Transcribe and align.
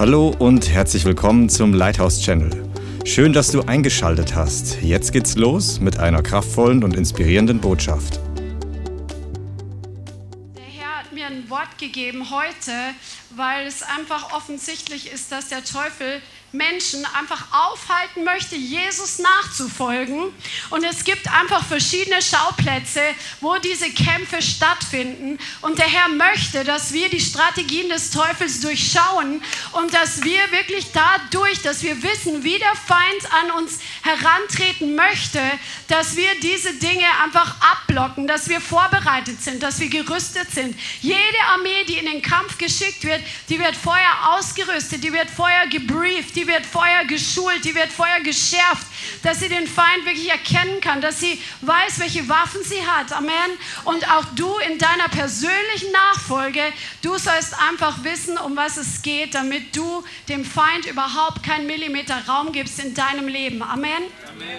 Hallo 0.00 0.34
und 0.38 0.70
herzlich 0.70 1.04
willkommen 1.04 1.50
zum 1.50 1.74
Lighthouse 1.74 2.22
Channel. 2.22 2.50
Schön, 3.04 3.34
dass 3.34 3.50
du 3.52 3.60
eingeschaltet 3.60 4.34
hast. 4.34 4.80
Jetzt 4.80 5.12
geht's 5.12 5.36
los 5.36 5.78
mit 5.78 5.98
einer 5.98 6.22
kraftvollen 6.22 6.82
und 6.82 6.96
inspirierenden 6.96 7.60
Botschaft. 7.60 8.18
Der 10.56 10.64
Herr 10.64 11.00
hat 11.00 11.12
mir 11.12 11.26
ein 11.26 11.50
Wort 11.50 11.76
gegeben 11.76 12.30
heute, 12.30 12.72
weil 13.36 13.66
es 13.66 13.82
einfach 13.82 14.32
offensichtlich 14.34 15.12
ist, 15.12 15.32
dass 15.32 15.50
der 15.50 15.62
Teufel 15.64 16.22
Menschen 16.52 17.04
einfach 17.16 17.44
aufhalten 17.52 18.24
möchte, 18.24 18.56
Jesus 18.56 19.18
nachzufolgen. 19.18 20.32
Und 20.70 20.84
es 20.84 21.04
gibt 21.04 21.28
einfach 21.32 21.64
verschiedene 21.64 22.20
Schauplätze, 22.20 23.02
wo 23.40 23.56
diese 23.58 23.90
Kämpfe 23.90 24.42
stattfinden. 24.42 25.38
Und 25.60 25.78
der 25.78 25.86
Herr 25.86 26.08
möchte, 26.08 26.64
dass 26.64 26.92
wir 26.92 27.08
die 27.08 27.20
Strategien 27.20 27.88
des 27.88 28.10
Teufels 28.10 28.60
durchschauen 28.60 29.42
und 29.72 29.94
dass 29.94 30.22
wir 30.24 30.50
wirklich 30.50 30.86
dadurch, 30.92 31.62
dass 31.62 31.82
wir 31.82 32.02
wissen, 32.02 32.42
wie 32.42 32.58
der 32.58 32.74
Feind 32.74 33.32
an 33.42 33.62
uns 33.62 33.78
herantreten 34.02 34.96
möchte, 34.96 35.40
dass 35.86 36.16
wir 36.16 36.28
diese 36.42 36.74
Dinge 36.74 37.06
einfach 37.22 37.54
abblocken, 37.60 38.26
dass 38.26 38.48
wir 38.48 38.60
vorbereitet 38.60 39.42
sind, 39.42 39.62
dass 39.62 39.78
wir 39.78 39.88
gerüstet 39.88 40.50
sind. 40.50 40.76
Jede 41.00 41.18
Armee, 41.52 41.84
die 41.84 41.98
in 41.98 42.06
den 42.06 42.22
Kampf 42.22 42.58
geschickt 42.58 43.04
wird, 43.04 43.20
die 43.48 43.58
wird 43.58 43.76
vorher 43.76 44.32
ausgerüstet, 44.32 45.04
die 45.04 45.12
wird 45.12 45.30
vorher 45.30 45.66
gebrieft, 45.68 46.36
die 46.40 46.46
wird 46.46 46.64
vorher 46.64 47.04
geschult, 47.04 47.64
die 47.64 47.74
wird 47.74 47.92
vorher 47.92 48.20
geschärft, 48.20 48.86
dass 49.22 49.40
sie 49.40 49.48
den 49.50 49.66
Feind 49.66 50.06
wirklich 50.06 50.30
erkennen 50.30 50.80
kann, 50.80 51.02
dass 51.02 51.20
sie 51.20 51.40
weiß, 51.60 51.98
welche 51.98 52.26
Waffen 52.30 52.62
sie 52.64 52.86
hat. 52.86 53.12
Amen. 53.12 53.50
Und 53.84 54.10
auch 54.10 54.24
du 54.36 54.56
in 54.70 54.78
deiner 54.78 55.08
persönlichen 55.08 55.92
Nachfolge, 55.92 56.62
du 57.02 57.18
sollst 57.18 57.54
einfach 57.60 58.04
wissen, 58.04 58.38
um 58.38 58.56
was 58.56 58.78
es 58.78 59.02
geht, 59.02 59.34
damit 59.34 59.76
du 59.76 60.02
dem 60.28 60.44
Feind 60.44 60.86
überhaupt 60.86 61.42
keinen 61.42 61.66
Millimeter 61.66 62.16
Raum 62.26 62.52
gibst 62.52 62.78
in 62.78 62.94
deinem 62.94 63.28
Leben. 63.28 63.62
Amen. 63.62 63.90
Amen. 64.30 64.58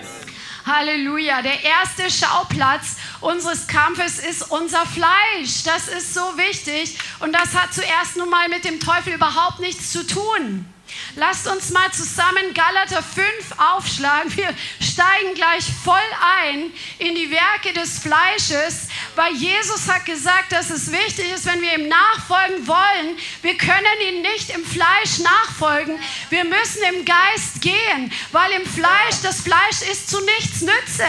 Halleluja. 0.63 1.41
Der 1.41 1.63
erste 1.63 2.11
Schauplatz 2.11 2.97
unseres 3.21 3.65
Kampfes 3.65 4.19
ist 4.19 4.51
unser 4.51 4.85
Fleisch. 4.85 5.63
Das 5.65 5.87
ist 5.87 6.13
so 6.13 6.21
wichtig 6.37 6.99
und 7.21 7.33
das 7.33 7.55
hat 7.55 7.73
zuerst 7.73 8.17
nun 8.17 8.29
mal 8.29 8.47
mit 8.49 8.65
dem 8.65 8.79
Teufel 8.79 9.13
überhaupt 9.13 9.59
nichts 9.59 9.91
zu 9.91 10.05
tun. 10.05 10.70
Lasst 11.15 11.47
uns 11.47 11.71
mal 11.71 11.91
zusammen 11.91 12.53
Galater 12.53 13.03
5 13.03 13.25
aufschlagen. 13.57 14.35
Wir 14.37 14.49
steigen 14.79 15.35
gleich 15.35 15.65
voll 15.83 15.97
ein 16.43 16.71
in 16.99 17.15
die 17.15 17.29
Werke 17.29 17.73
des 17.73 17.99
Fleisches, 17.99 18.87
weil 19.15 19.33
Jesus 19.33 19.89
hat 19.89 20.05
gesagt, 20.05 20.53
dass 20.53 20.69
es 20.69 20.91
wichtig 20.91 21.31
ist, 21.33 21.45
wenn 21.45 21.61
wir 21.61 21.77
ihm 21.77 21.89
nachfolgen 21.89 22.65
wollen, 22.65 23.17
wir 23.41 23.57
können 23.57 24.01
ihm 24.09 24.21
nicht 24.21 24.51
im 24.51 24.65
Fleisch 24.65 25.19
nachfolgen. 25.19 25.99
Wir 26.29 26.45
müssen 26.45 26.81
im 26.93 27.03
Geist 27.03 27.61
gehen, 27.61 28.11
weil 28.31 28.51
im 28.51 28.65
Fleisch, 28.65 29.21
das 29.21 29.41
Fleisch 29.41 29.81
ist 29.91 30.09
zu 30.09 30.19
nichts 30.21 30.61
Nütze. 30.61 31.07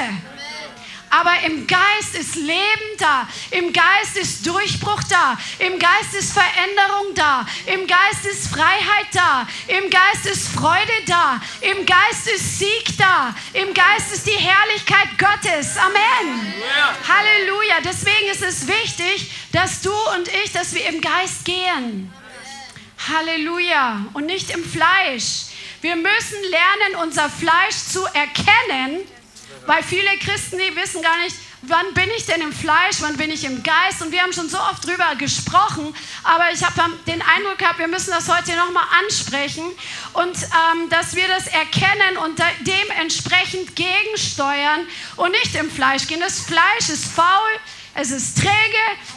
Aber 1.13 1.35
im 1.45 1.67
Geist 1.67 2.15
ist 2.19 2.37
Leben 2.37 2.97
da. 2.97 3.29
Im 3.51 3.71
Geist 3.71 4.17
ist 4.17 4.47
Durchbruch 4.47 5.03
da. 5.11 5.37
Im 5.59 5.79
Geist 5.79 6.15
ist 6.15 6.33
Veränderung 6.33 7.15
da. 7.15 7.45
Im 7.67 7.87
Geist 7.87 8.25
ist 8.25 8.49
Freiheit 8.49 9.09
da. 9.13 9.47
Im 9.67 9.91
Geist 9.91 10.25
ist 10.25 10.49
Freude 10.49 10.91
da. 11.07 11.39
Im 11.61 11.85
Geist 11.85 12.29
ist 12.35 12.59
Sieg 12.59 12.97
da. 12.97 13.35
Im 13.53 13.75
Geist 13.75 14.11
ist 14.15 14.27
die 14.27 14.31
Herrlichkeit 14.31 15.09
Gottes. 15.19 15.77
Amen. 15.77 16.55
Halleluja. 17.07 17.83
Deswegen 17.85 18.31
ist 18.31 18.43
es 18.43 18.67
wichtig, 18.67 19.31
dass 19.53 19.83
du 19.83 19.93
und 20.17 20.29
ich, 20.43 20.53
dass 20.53 20.73
wir 20.73 20.89
im 20.89 21.03
Geist 21.03 21.45
gehen. 21.45 22.11
Halleluja. 23.07 24.07
Und 24.15 24.25
nicht 24.25 24.49
im 24.49 24.65
Fleisch. 24.65 25.49
Wir 25.83 25.97
müssen 25.97 26.43
lernen, 26.49 27.03
unser 27.03 27.29
Fleisch 27.29 27.77
zu 27.91 28.03
erkennen 28.07 29.01
weil 29.67 29.83
viele 29.83 30.17
Christen, 30.19 30.59
die 30.59 30.77
wissen 30.77 31.03
gar 31.03 31.19
nicht, 31.19 31.37
wann 31.63 31.95
bin 31.95 32.11
ich 32.17 32.27
denn 32.27 32.41
im 32.41 32.53
Fleisch, 32.53 32.97
wann 33.01 33.17
bin 33.17 33.31
ich 33.31 33.45
im 33.45 33.63
Geist. 33.63 34.03
Und 34.03 34.13
wir 34.13 34.23
haben 34.23 34.33
schon 34.33 34.49
so 34.49 34.59
oft 34.59 34.85
drüber 34.85 35.15
gesprochen, 35.17 35.95
aber 36.25 36.53
ich 36.53 36.63
habe 36.63 36.81
den 37.07 37.23
Eindruck 37.23 37.59
gehabt, 37.59 37.79
wir 37.79 37.89
müssen 37.89 38.11
das 38.11 38.29
heute 38.29 38.57
nochmal 38.57 38.85
ansprechen 39.05 39.65
und 40.15 40.37
ähm, 40.37 40.89
dass 40.91 41.15
wir 41.15 41.29
das 41.29 41.47
erkennen 41.47 42.17
und 42.25 42.41
dementsprechend 42.61 43.77
gegensteuern 43.77 44.87
und 45.17 45.31
nicht 45.31 45.55
im 45.55 45.71
Fleisch 45.71 46.07
gehen. 46.07 46.21
Das 46.21 46.41
Fleisch 46.41 46.89
ist 46.89 47.07
faul, 47.07 47.51
es 47.95 48.11
ist 48.11 48.39
träge, 48.39 48.53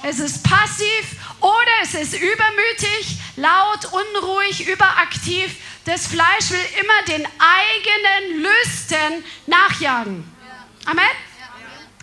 es 0.04 0.20
ist 0.20 0.44
passiv 0.44 1.16
oder 1.40 1.72
es 1.82 1.94
ist 1.94 2.14
übermütig, 2.14 3.18
laut, 3.38 3.86
unruhig, 3.86 4.68
überaktiv. 4.68 5.56
Das 5.86 6.08
Fleisch 6.08 6.50
will 6.50 6.66
immer 6.82 7.16
den 7.16 7.26
eigenen 7.26 8.44
Lüsten 8.44 9.24
nachjagen. 9.48 10.35
Amen? 10.86 11.04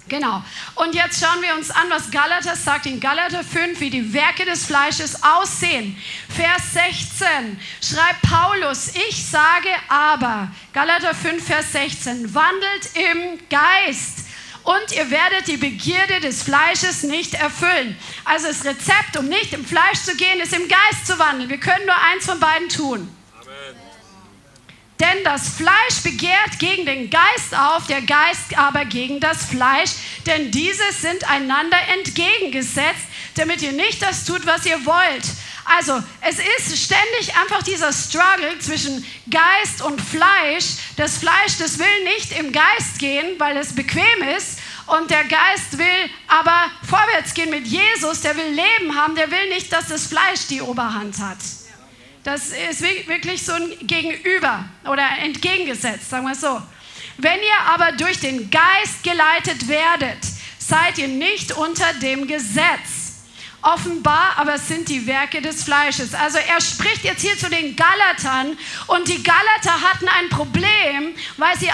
Genau. 0.09 0.43
Und 0.75 0.95
jetzt 0.95 1.25
schauen 1.25 1.41
wir 1.41 1.55
uns 1.55 1.71
an, 1.71 1.89
was 1.89 2.11
Galater 2.11 2.55
sagt 2.55 2.87
in 2.87 3.01
Galater 3.01 3.43
5, 3.43 3.81
wie 3.81 3.89
die 3.89 4.13
Werke 4.13 4.45
des 4.45 4.67
Fleisches 4.67 5.23
aussehen. 5.23 5.97
Vers 6.29 6.75
16 6.75 7.59
schreibt 7.81 8.21
Paulus, 8.23 8.89
ich 9.09 9.25
sage 9.25 9.71
aber, 9.89 10.51
Galater 10.75 11.15
5, 11.15 11.47
Vers 11.47 11.73
16, 11.73 12.35
wandelt 12.35 12.91
im 12.95 13.39
Geist 13.49 14.27
und 14.65 14.93
ihr 14.93 15.11
werdet 15.11 15.47
die 15.47 15.57
Begierde 15.57 16.21
des 16.21 16.43
Fleisches 16.43 17.05
nicht 17.05 17.35
erfüllen. 17.35 17.97
Also 18.25 18.49
das 18.49 18.65
Rezept, 18.65 19.17
um 19.19 19.29
nicht 19.29 19.53
im 19.55 19.65
Fleisch 19.65 20.03
zu 20.05 20.15
gehen, 20.17 20.41
ist 20.41 20.53
im 20.53 20.69
Geist 20.69 21.07
zu 21.07 21.19
wandeln. 21.19 21.49
Wir 21.49 21.59
können 21.59 21.87
nur 21.87 21.97
eins 22.13 22.27
von 22.27 22.39
beiden 22.39 22.69
tun. 22.69 23.09
Denn 25.01 25.25
das 25.25 25.49
Fleisch 25.49 26.03
begehrt 26.05 26.59
gegen 26.59 26.87
den 26.87 27.11
Geist 27.11 27.57
auf, 27.57 27.87
der 27.87 28.03
Geist 28.03 28.57
aber 28.57 28.85
gegen 28.85 29.19
das 29.19 29.47
Fleisch, 29.47 29.91
denn 30.27 30.51
diese 30.51 30.93
sind 30.93 31.29
einander 31.29 31.79
entgegengesetzt, 31.99 33.07
damit 33.35 33.63
ihr 33.63 33.73
nicht 33.73 34.01
das 34.03 34.25
tut, 34.25 34.47
was 34.47 34.65
ihr 34.67 34.85
wollt. 34.87 35.25
Also 35.65 36.03
es 36.21 36.39
ist 36.39 36.85
ständig 36.85 37.37
einfach 37.41 37.63
dieser 37.63 37.93
Struggle 37.93 38.59
zwischen 38.59 39.05
Geist 39.31 39.83
und 39.83 40.01
Fleisch. 40.01 40.77
Das 40.97 41.19
Fleisch, 41.19 41.59
das 41.59 41.79
will 41.79 42.05
nicht 42.05 42.39
im 42.39 42.53
Geist 42.53 42.99
gehen, 42.99 43.39
weil 43.39 43.57
es 43.57 43.75
bequem 43.75 44.23
ist. 44.37 44.59
Und 44.87 45.11
der 45.11 45.25
Geist 45.25 45.79
will 45.79 46.11
aber 46.27 46.71
vorwärts 46.89 47.33
gehen 47.35 47.51
mit 47.51 47.67
Jesus, 47.67 48.21
der 48.23 48.37
will 48.37 48.49
Leben 48.49 48.97
haben, 48.97 49.15
der 49.15 49.31
will 49.31 49.49
nicht, 49.51 49.73
dass 49.73 49.89
das 49.89 50.07
Fleisch 50.07 50.47
die 50.49 50.61
Oberhand 50.61 51.19
hat. 51.19 51.39
Das 52.25 52.51
ist 52.51 52.83
wirklich 52.83 53.43
so 53.43 53.53
ein 53.53 53.73
Gegenüber 53.81 54.65
oder 54.85 55.05
entgegengesetzt, 55.23 56.09
sagen 56.09 56.27
wir 56.27 56.37
so. 56.37 56.63
Wenn 57.19 57.41
ihr 57.41 57.73
aber 57.73 57.93
durch 57.93 58.21
den 58.21 58.49
Geist 58.49 59.03
geleitet 59.03 59.67
werdet, 59.67 60.19
seid 60.59 60.99
ihr 60.99 61.09
nicht 61.09 61.53
unter 61.53 61.93
dem 61.95 62.29
Gesetz. 62.29 63.03
Offenbar 63.61 64.35
aber 64.37 64.59
sind 64.59 64.89
die 64.89 65.07
Werke 65.07 65.41
des 65.41 65.65
Fleisches. 65.65 66.15
Also 66.15 66.39
er 66.39 66.61
spricht 66.61 67.05
jetzt 67.05 67.23
hier 67.23 67.37
zu 67.37 67.49
den 67.51 67.77
Galatern 67.77 68.57
und 68.89 69.09
die 69.09 69.23
Galater 69.23 69.81
hatten 69.81 70.09
ein 70.09 70.29
Problem, 70.31 71.15
weil 71.37 71.57
sie 71.59 71.71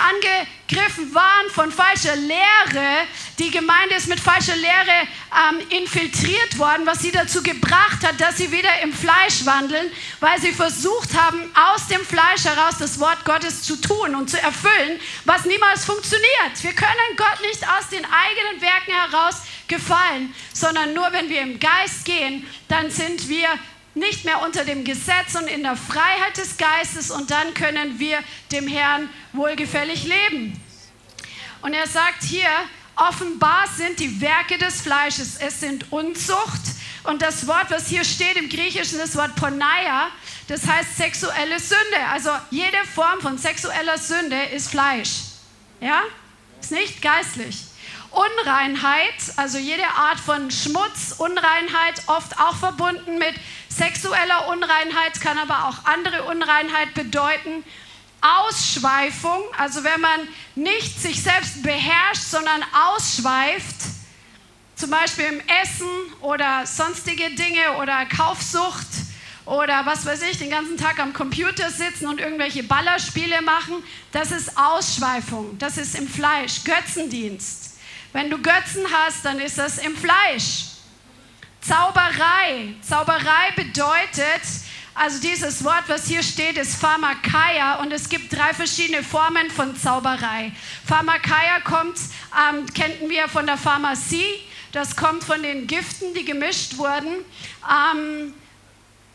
angegriffen 0.69 1.15
waren 1.15 1.51
von 1.51 1.73
falscher 1.73 2.17
Lehre. 2.17 3.06
Die 3.39 3.51
Gemeinde 3.51 3.95
ist 3.97 4.09
mit 4.09 4.21
falscher 4.21 4.56
Lehre 4.56 5.09
ähm, 5.51 5.67
infiltriert 5.71 6.59
worden, 6.59 6.87
was 6.87 7.01
sie 7.01 7.11
dazu 7.11 7.43
gebracht 7.43 8.06
hat, 8.06 8.21
dass 8.21 8.37
sie 8.37 8.51
wieder 8.53 8.81
im 8.83 8.93
Fleisch 8.93 9.45
wandeln, 9.45 9.91
weil 10.21 10.41
sie 10.41 10.53
versucht 10.53 11.15
haben, 11.15 11.51
aus 11.55 11.87
dem 11.89 12.05
Fleisch 12.05 12.45
heraus 12.45 12.77
das 12.78 13.01
Wort 13.01 13.25
Gottes 13.25 13.62
zu 13.62 13.81
tun 13.81 14.15
und 14.15 14.31
zu 14.31 14.41
erfüllen, 14.41 15.01
was 15.25 15.45
niemals 15.45 15.84
funktioniert. 15.84 16.62
Wir 16.62 16.73
können 16.73 17.17
Gott 17.17 17.41
nicht 17.43 17.67
aus 17.69 17.89
den 17.91 18.05
eigenen 18.05 18.61
Werken 18.61 18.93
heraus 18.93 19.43
gefallen, 19.69 20.34
sondern 20.53 20.93
nur 20.95 21.12
wenn 21.12 21.28
wir 21.28 21.41
im 21.43 21.59
Geist 21.59 22.05
gehen, 22.05 22.47
dann 22.69 22.91
sind 22.91 23.28
wir 23.28 23.49
nicht 23.95 24.25
mehr 24.25 24.43
unter 24.43 24.65
dem 24.65 24.84
Gesetz 24.84 25.34
und 25.34 25.49
in 25.49 25.62
der 25.62 25.77
Freiheit 25.77 26.37
des 26.37 26.57
Geistes 26.57 27.10
und 27.10 27.31
dann 27.31 27.53
können 27.54 27.98
wir 27.98 28.19
dem 28.53 28.69
Herrn 28.69 29.09
wohlgefällig 29.33 30.04
leben. 30.04 30.60
Und 31.60 31.75
er 31.75 31.87
sagt 31.87 32.22
hier, 32.22 32.49
offenbar 32.97 33.66
sind 33.77 33.99
die 34.01 34.21
Werke 34.21 34.59
des 34.59 34.81
Fleisches, 34.81 35.37
es 35.37 35.60
sind 35.60 35.93
Unzucht 35.93 36.60
und 37.05 37.22
das 37.22 37.47
Wort, 37.47 37.71
was 37.71 37.89
hier 37.89 38.05
steht 38.05 38.37
im 38.37 38.49
Griechischen, 38.49 38.99
das 38.99 39.16
Wort 39.16 39.34
Poneia, 39.37 40.09
das 40.49 40.66
heißt 40.66 40.97
sexuelle 40.97 41.59
Sünde. 41.59 42.07
Also 42.13 42.31
jede 42.51 42.78
Form 42.95 43.21
von 43.21 43.39
sexueller 43.39 43.99
Sünde 43.99 44.41
ist 44.55 44.71
Fleisch. 44.71 45.21
Ja? 45.81 46.03
Ist 46.60 46.72
nicht 46.72 47.03
geistlich. 47.03 47.65
Unreinheit, 48.11 49.15
also 49.37 49.59
jede 49.59 49.87
Art 49.87 50.19
von 50.19 50.51
Schmutz, 50.51 51.15
Unreinheit, 51.19 52.03
oft 52.07 52.39
auch 52.41 52.57
verbunden 52.57 53.19
mit 53.19 53.34
sexueller 53.69 54.49
Unreinheit, 54.49 55.21
kann 55.21 55.39
aber 55.39 55.69
auch 55.69 55.84
andere 55.84 56.25
Unreinheit 56.25 56.95
bedeuten. 56.95 57.65
Ausschweifung, 58.20 59.42
also 59.56 59.84
wenn 59.84 60.00
man 60.00 60.28
nicht 60.54 61.00
sich 61.00 61.22
selbst 61.22 61.62
beherrscht, 61.62 62.22
sondern 62.22 62.65
ausschweift, 62.72 63.76
zum 64.74 64.91
Beispiel 64.91 65.24
im 65.24 65.41
Essen 65.62 65.88
oder 66.20 66.66
sonstige 66.66 67.30
Dinge 67.30 67.78
oder 67.80 68.06
Kaufsucht 68.06 68.86
oder 69.44 69.86
was 69.86 70.04
weiß 70.04 70.22
ich, 70.30 70.38
den 70.38 70.50
ganzen 70.50 70.76
Tag 70.76 71.00
am 71.00 71.12
Computer 71.12 71.70
sitzen 71.70 72.06
und 72.06 72.20
irgendwelche 72.20 72.62
Ballerspiele 72.62 73.42
machen, 73.42 73.82
das 74.12 74.30
ist 74.30 74.56
Ausschweifung, 74.56 75.59
das 75.59 75.78
ist 75.78 75.97
im 75.97 76.09
Fleisch, 76.09 76.65
Götzendienst. 76.65 77.76
Wenn 78.12 78.30
du 78.30 78.38
Götzen 78.38 78.84
hast, 78.92 79.24
dann 79.24 79.41
ist 79.41 79.59
das 79.59 79.78
im 79.78 79.97
Fleisch. 79.97 80.65
Zauberei. 81.60 82.74
Zauberei 82.82 83.53
bedeutet, 83.56 84.42
also 84.98 85.21
dieses 85.21 85.62
Wort, 85.62 85.84
was 85.86 86.06
hier 86.09 86.22
steht, 86.22 86.59
ist 86.59 86.74
Pharmakeia 86.74 87.77
und 87.77 87.92
es 87.92 88.09
gibt 88.09 88.33
drei 88.33 88.53
verschiedene 88.53 89.04
Formen 89.04 89.48
von 89.50 89.77
Zauberei. 89.77 90.53
Pharmakeia 90.86 91.60
kommt, 91.62 91.98
ähm, 92.36 92.66
kennen 92.74 93.09
wir 93.09 93.28
von 93.28 93.47
der 93.47 93.56
Pharmazie, 93.56 94.27
das 94.72 94.97
kommt 94.97 95.22
von 95.22 95.42
den 95.42 95.66
Giften, 95.66 96.15
die 96.15 96.24
gemischt 96.24 96.78
wurden. 96.78 97.24
Ähm, 97.65 98.34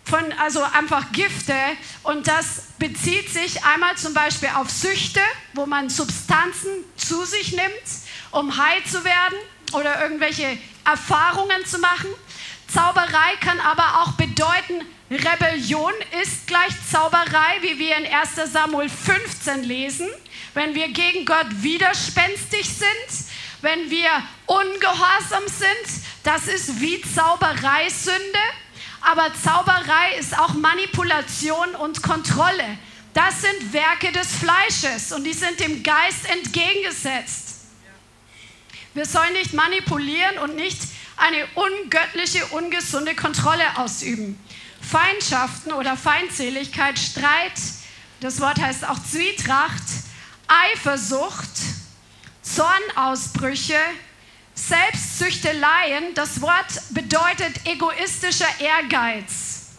von, 0.05 0.33
also 0.33 0.61
einfach 0.63 1.11
Gifte 1.13 1.55
und 2.03 2.27
das 2.27 2.63
bezieht 2.77 3.29
sich 3.29 3.63
einmal 3.63 3.95
zum 3.95 4.13
Beispiel 4.13 4.49
auf 4.55 4.69
Süchte, 4.69 5.21
wo 5.53 5.65
man 5.65 5.89
Substanzen 5.89 6.71
zu 6.97 7.23
sich 7.23 7.53
nimmt, 7.53 7.71
um 8.31 8.57
heil 8.57 8.83
zu 8.85 9.03
werden 9.05 9.37
oder 9.71 10.01
irgendwelche 10.01 10.57
Erfahrungen 10.85 11.65
zu 11.65 11.79
machen. 11.79 12.09
Zauberei 12.67 13.35
kann 13.39 13.59
aber 13.61 14.01
auch 14.01 14.13
bedeuten, 14.13 14.85
Rebellion 15.15 15.93
ist 16.23 16.47
gleich 16.47 16.73
Zauberei, 16.91 17.61
wie 17.61 17.77
wir 17.77 17.97
in 17.97 18.05
1 18.05 18.51
Samuel 18.51 18.89
15 18.89 19.63
lesen. 19.63 20.09
Wenn 20.53 20.75
wir 20.75 20.87
gegen 20.89 21.25
Gott 21.25 21.47
widerspenstig 21.61 22.67
sind, 22.67 23.27
wenn 23.61 23.89
wir 23.89 24.09
ungehorsam 24.45 25.43
sind, 25.47 26.03
das 26.23 26.47
ist 26.47 26.79
wie 26.79 27.01
Zauberei 27.01 27.89
Sünde. 27.89 28.39
Aber 29.01 29.31
Zauberei 29.33 30.17
ist 30.17 30.37
auch 30.37 30.53
Manipulation 30.53 31.75
und 31.75 32.01
Kontrolle. 32.01 32.77
Das 33.13 33.41
sind 33.41 33.73
Werke 33.73 34.11
des 34.11 34.35
Fleisches 34.37 35.11
und 35.11 35.23
die 35.23 35.33
sind 35.33 35.59
dem 35.59 35.83
Geist 35.83 36.29
entgegengesetzt. 36.29 37.65
Wir 38.93 39.05
sollen 39.05 39.33
nicht 39.33 39.53
manipulieren 39.53 40.37
und 40.39 40.55
nicht 40.55 40.79
eine 41.17 41.45
ungöttliche, 41.55 42.45
ungesunde 42.47 43.15
Kontrolle 43.15 43.77
ausüben. 43.77 44.39
Feindschaften 44.83 45.73
oder 45.73 45.97
Feindseligkeit, 45.97 46.99
Streit, 46.99 47.53
das 48.19 48.39
Wort 48.39 48.61
heißt 48.61 48.87
auch 48.87 48.99
Zwietracht, 49.03 49.83
Eifersucht, 50.47 51.49
Zornausbrüche, 52.41 53.79
Selbstsüchteleien, 54.55 56.13
das 56.13 56.41
Wort 56.41 56.81
bedeutet 56.91 57.65
egoistischer 57.65 58.47
Ehrgeiz 58.59 59.71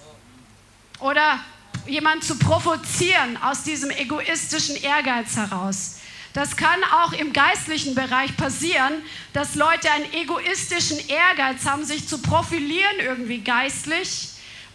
oder 0.98 1.38
jemand 1.86 2.24
zu 2.24 2.38
provozieren 2.38 3.36
aus 3.42 3.62
diesem 3.62 3.90
egoistischen 3.90 4.76
Ehrgeiz 4.76 5.36
heraus. 5.36 5.96
Das 6.32 6.56
kann 6.56 6.82
auch 6.92 7.12
im 7.12 7.32
geistlichen 7.32 7.94
Bereich 7.94 8.36
passieren, 8.36 8.92
dass 9.32 9.54
Leute 9.54 9.90
einen 9.92 10.12
egoistischen 10.12 10.98
Ehrgeiz 11.08 11.64
haben, 11.64 11.84
sich 11.84 12.08
zu 12.08 12.18
profilieren 12.18 12.98
irgendwie 12.98 13.40
geistlich. 13.40 14.33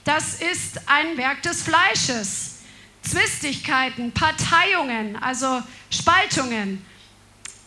Das 0.10 0.42
ist 0.42 0.82
ein 0.88 1.18
Werk 1.18 1.44
des 1.44 1.62
Fleisches. 1.62 2.56
Zwistigkeiten, 3.04 4.12
Parteiungen, 4.12 5.16
also 5.22 5.62
Spaltungen, 5.92 6.84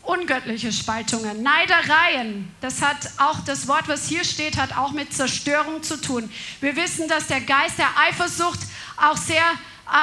ungöttliche 0.03 0.73
Spaltungen, 0.73 1.41
Neidereien. 1.44 2.53
Das 2.61 2.83
hat 2.83 2.97
auch 3.19 3.39
das 3.44 3.69
Wort, 3.69 3.87
was 3.87 4.09
hier 4.09 4.25
steht, 4.25 4.56
hat 4.56 4.77
auch 4.77 4.91
mit 4.91 5.15
Zerstörung 5.15 5.85
zu 5.85 6.00
tun. 6.00 6.29
Wir 6.61 6.75
wissen, 6.75 7.06
dass 7.06 7.29
der 7.29 7.43
Geist 7.43 7.79
der 7.79 7.97
Eifersucht 8.09 8.59
auch 8.97 9.17
sehr 9.17 9.44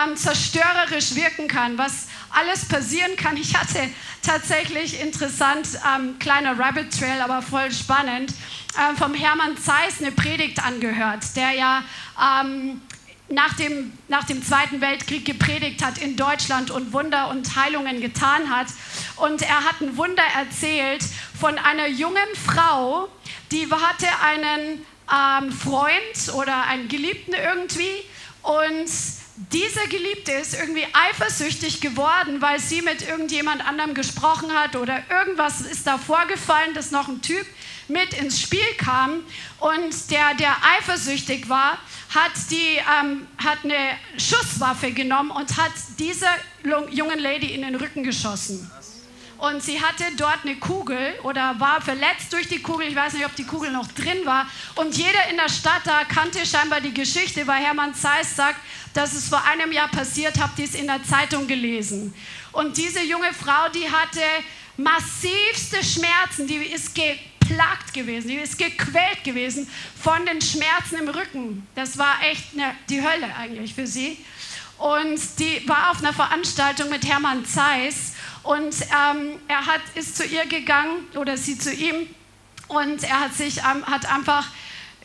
ähm, 0.08 0.16
zerstörerisch 0.16 1.16
wirken 1.16 1.50
kann, 1.50 1.78
was 1.78 2.08
alles 2.30 2.64
passieren 2.66 3.18
kann. 3.18 3.36
Ich 3.42 3.54
hatte 3.54 3.80
tatsächlich 4.22 5.02
interessant, 5.02 5.68
ähm, 5.94 6.18
kleiner 6.20 6.58
Rabbit 6.58 6.98
Trail, 6.98 7.20
aber 7.22 7.42
voll 7.42 7.70
spannend, 7.74 8.34
ähm, 8.80 8.98
vom 8.98 9.14
Hermann 9.14 9.58
Zeiss 9.58 10.00
eine 10.00 10.12
Predigt 10.12 10.64
angehört, 10.64 11.36
der 11.36 11.52
ja 11.52 11.84
ähm, 12.18 12.82
nach 13.30 13.54
dem, 13.56 13.94
nach 14.08 14.24
dem 14.24 14.44
Zweiten 14.44 14.82
Weltkrieg 14.82 15.26
gepredigt 15.26 15.84
hat 15.84 15.98
in 16.00 16.16
Deutschland 16.16 16.72
und 16.72 16.94
Wunder 16.94 17.30
und 17.30 17.56
Heilungen 17.56 18.02
getan 18.02 18.50
hat. 18.50 18.68
Und 19.18 19.42
er 19.42 19.64
hat 19.66 19.82
ein 19.82 19.98
Wunder 19.98 20.24
erzählt 20.38 21.04
von 21.40 21.58
einer 21.58 21.88
jungen 21.88 22.18
Frau, 22.46 23.08
die 23.52 23.68
hatte 23.70 24.08
einen 24.24 24.86
ähm, 25.12 25.52
Freund 25.52 26.34
oder 26.34 26.64
einen 26.66 26.88
Geliebten 26.88 27.34
irgendwie 27.34 28.04
und 28.42 28.90
dieser 29.54 29.88
Geliebte 29.88 30.34
ist 30.34 30.54
irgendwie 30.54 30.86
eifersüchtig 30.92 31.80
geworden, 31.80 32.42
weil 32.42 32.60
sie 32.60 32.82
mit 32.82 33.08
irgendjemand 33.08 33.66
anderem 33.66 33.94
gesprochen 33.94 34.54
hat 34.54 34.76
oder 34.76 35.02
irgendwas 35.10 35.62
ist 35.62 35.88
da 35.88 35.98
vorgefallen, 35.98 36.74
dass 36.74 36.92
noch 36.92 37.08
ein 37.08 37.22
Typ 37.22 37.46
mit 37.90 38.14
ins 38.14 38.42
Spiel 38.42 38.74
kam 38.78 39.22
und 39.60 40.12
der, 40.12 40.34
der 40.36 40.56
eifersüchtig 40.78 41.50
war, 41.50 41.78
hat, 42.14 42.32
die, 42.50 42.78
ähm, 43.02 43.28
hat 43.38 43.60
eine 43.64 43.98
Schusswaffe 44.18 44.92
genommen 44.92 45.32
und 45.32 45.58
hat 45.58 45.72
dieser 46.00 46.34
jungen 46.92 47.20
Lady 47.20 47.54
in 47.54 47.62
den 47.62 47.76
Rücken 47.76 48.04
geschossen. 48.04 48.70
Und 49.40 49.64
sie 49.64 49.82
hatte 49.82 50.04
dort 50.18 50.40
eine 50.44 50.58
Kugel 50.58 51.14
oder 51.24 51.58
war 51.60 51.80
verletzt 51.80 52.34
durch 52.34 52.50
die 52.50 52.62
Kugel. 52.62 52.88
Ich 52.88 52.96
weiß 52.96 53.14
nicht, 53.14 53.26
ob 53.26 53.34
die 53.38 53.46
Kugel 53.46 53.72
noch 53.72 53.88
drin 53.88 54.26
war. 54.26 54.46
Und 54.76 54.98
jeder 54.98 55.30
in 55.32 55.38
der 55.38 55.48
Stadt 55.48 55.82
da 55.86 56.04
kannte 56.04 56.46
scheinbar 56.46 56.82
die 56.82 56.94
Geschichte, 56.94 57.48
weil 57.48 57.64
Hermann 57.64 57.96
Zeiss 57.96 58.36
sagt, 58.36 58.60
dass 58.94 59.14
es 59.14 59.30
vor 59.30 59.42
einem 59.46 59.72
Jahr 59.72 59.88
passiert, 59.88 60.38
habt 60.42 60.60
ihr 60.60 60.66
es 60.66 60.76
in 60.76 60.88
der 60.88 61.02
Zeitung 61.06 61.48
gelesen. 61.48 62.14
Und 62.52 62.76
diese 62.76 63.02
junge 63.02 63.34
Frau, 63.34 63.70
die 63.74 63.90
hatte 63.90 64.20
massivste 64.76 65.84
Schmerzen, 65.86 66.46
die 66.46 66.58
ist 66.58 66.94
geplagt 67.50 67.94
gewesen, 67.94 68.28
die 68.28 68.36
ist 68.36 68.58
gequält 68.58 69.24
gewesen 69.24 69.68
von 70.02 70.26
den 70.26 70.42
Schmerzen 70.42 71.00
im 71.00 71.10
Rücken. 71.10 71.68
Das 71.76 71.98
war 71.98 72.16
echt 72.30 72.54
eine, 72.54 72.76
die 72.90 73.02
Hölle 73.02 73.36
eigentlich 73.36 73.74
für 73.74 73.88
sie. 73.88 74.18
Und 74.78 75.20
die 75.40 75.68
war 75.68 75.92
auf 75.92 76.00
einer 76.00 76.14
Veranstaltung 76.14 76.90
mit 76.90 77.06
Hermann 77.06 77.46
Zeiss 77.46 78.14
und 78.44 78.74
ähm, 78.74 79.38
er 79.48 79.66
hat, 79.66 79.82
ist 79.96 80.16
zu 80.16 80.24
ihr 80.24 80.46
gegangen 80.46 81.06
oder 81.16 81.36
sie 81.36 81.58
zu 81.58 81.74
ihm 81.74 82.08
und 82.70 83.04
er 83.04 83.20
hat 83.20 83.34
sich 83.34 83.58
ähm, 83.58 83.86
hat 83.86 84.10
einfach 84.10 84.48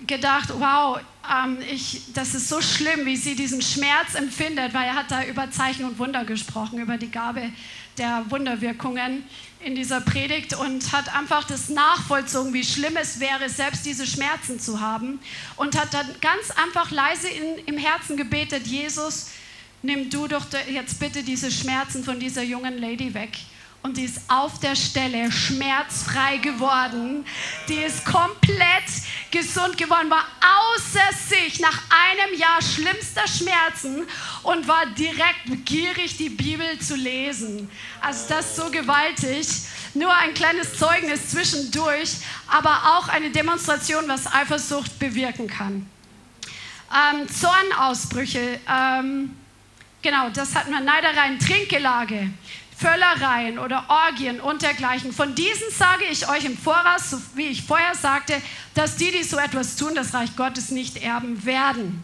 gedacht, 0.06 0.50
wow, 0.58 1.00
ähm, 1.28 1.58
ich, 1.68 2.12
das 2.14 2.36
ist 2.36 2.48
so 2.48 2.60
schlimm, 2.60 3.04
wie 3.04 3.16
sie 3.16 3.34
diesen 3.34 3.62
Schmerz 3.62 4.14
empfindet, 4.14 4.74
weil 4.74 4.86
er 4.86 4.94
hat 4.94 5.10
da 5.10 5.24
über 5.24 5.50
Zeichen 5.50 5.84
und 5.84 5.98
Wunder 5.98 6.24
gesprochen, 6.24 6.78
über 6.78 6.96
die 6.96 7.10
Gabe 7.10 7.50
der 7.98 8.24
Wunderwirkungen 8.28 9.24
in 9.64 9.74
dieser 9.74 10.00
Predigt 10.00 10.54
und 10.54 10.92
hat 10.92 11.14
einfach 11.14 11.44
das 11.44 11.68
nachvollzogen, 11.68 12.52
wie 12.52 12.64
schlimm 12.64 12.96
es 12.96 13.18
wäre, 13.20 13.48
selbst 13.48 13.86
diese 13.86 14.06
Schmerzen 14.06 14.60
zu 14.60 14.80
haben. 14.80 15.20
Und 15.56 15.78
hat 15.80 15.94
dann 15.94 16.06
ganz 16.20 16.50
einfach 16.50 16.90
leise 16.90 17.28
in, 17.28 17.64
im 17.66 17.78
Herzen 17.78 18.16
gebetet, 18.16 18.66
Jesus, 18.66 19.30
nimm 19.82 20.10
du 20.10 20.28
doch 20.28 20.46
jetzt 20.70 21.00
bitte 21.00 21.22
diese 21.22 21.50
Schmerzen 21.50 22.04
von 22.04 22.20
dieser 22.20 22.42
jungen 22.42 22.78
Lady 22.78 23.14
weg 23.14 23.30
und 23.84 23.98
die 23.98 24.04
ist 24.04 24.22
auf 24.28 24.58
der 24.60 24.76
Stelle 24.76 25.30
schmerzfrei 25.30 26.38
geworden. 26.38 27.26
Die 27.68 27.74
ist 27.74 28.02
komplett 28.06 28.88
gesund 29.30 29.76
geworden, 29.76 30.08
war 30.08 30.24
außer 30.40 31.14
sich 31.28 31.60
nach 31.60 31.82
einem 31.90 32.38
Jahr 32.38 32.62
schlimmster 32.62 33.28
Schmerzen 33.28 34.06
und 34.42 34.66
war 34.66 34.86
direkt 34.86 35.44
begierig, 35.44 36.16
die 36.16 36.30
Bibel 36.30 36.78
zu 36.78 36.96
lesen. 36.96 37.70
Also 38.00 38.24
das 38.30 38.46
ist 38.46 38.56
so 38.56 38.70
gewaltig. 38.70 39.46
Nur 39.92 40.16
ein 40.16 40.32
kleines 40.32 40.78
Zeugnis 40.78 41.28
zwischendurch, 41.28 42.16
aber 42.46 42.96
auch 42.96 43.08
eine 43.08 43.30
Demonstration, 43.30 44.08
was 44.08 44.26
Eifersucht 44.32 44.98
bewirken 44.98 45.46
kann. 45.46 45.86
Ähm, 46.90 47.28
Zornausbrüche, 47.28 48.60
ähm, 48.66 49.36
genau, 50.00 50.30
das 50.30 50.54
hatten 50.54 50.70
wir, 50.70 50.80
Neidereien, 50.80 51.38
Trinkgelage. 51.38 52.30
Völlereien 52.76 53.58
oder 53.58 53.84
Orgien 53.88 54.40
und 54.40 54.62
dergleichen. 54.62 55.12
Von 55.12 55.34
diesen 55.34 55.70
sage 55.70 56.04
ich 56.10 56.28
euch 56.28 56.44
im 56.44 56.58
Voraus, 56.58 57.10
so 57.10 57.18
wie 57.34 57.46
ich 57.46 57.62
vorher 57.62 57.94
sagte, 57.94 58.40
dass 58.74 58.96
die, 58.96 59.10
die 59.10 59.22
so 59.22 59.38
etwas 59.38 59.76
tun, 59.76 59.94
das 59.94 60.12
Reich 60.12 60.34
Gottes 60.36 60.70
nicht 60.70 60.96
erben 60.96 61.44
werden. 61.44 62.02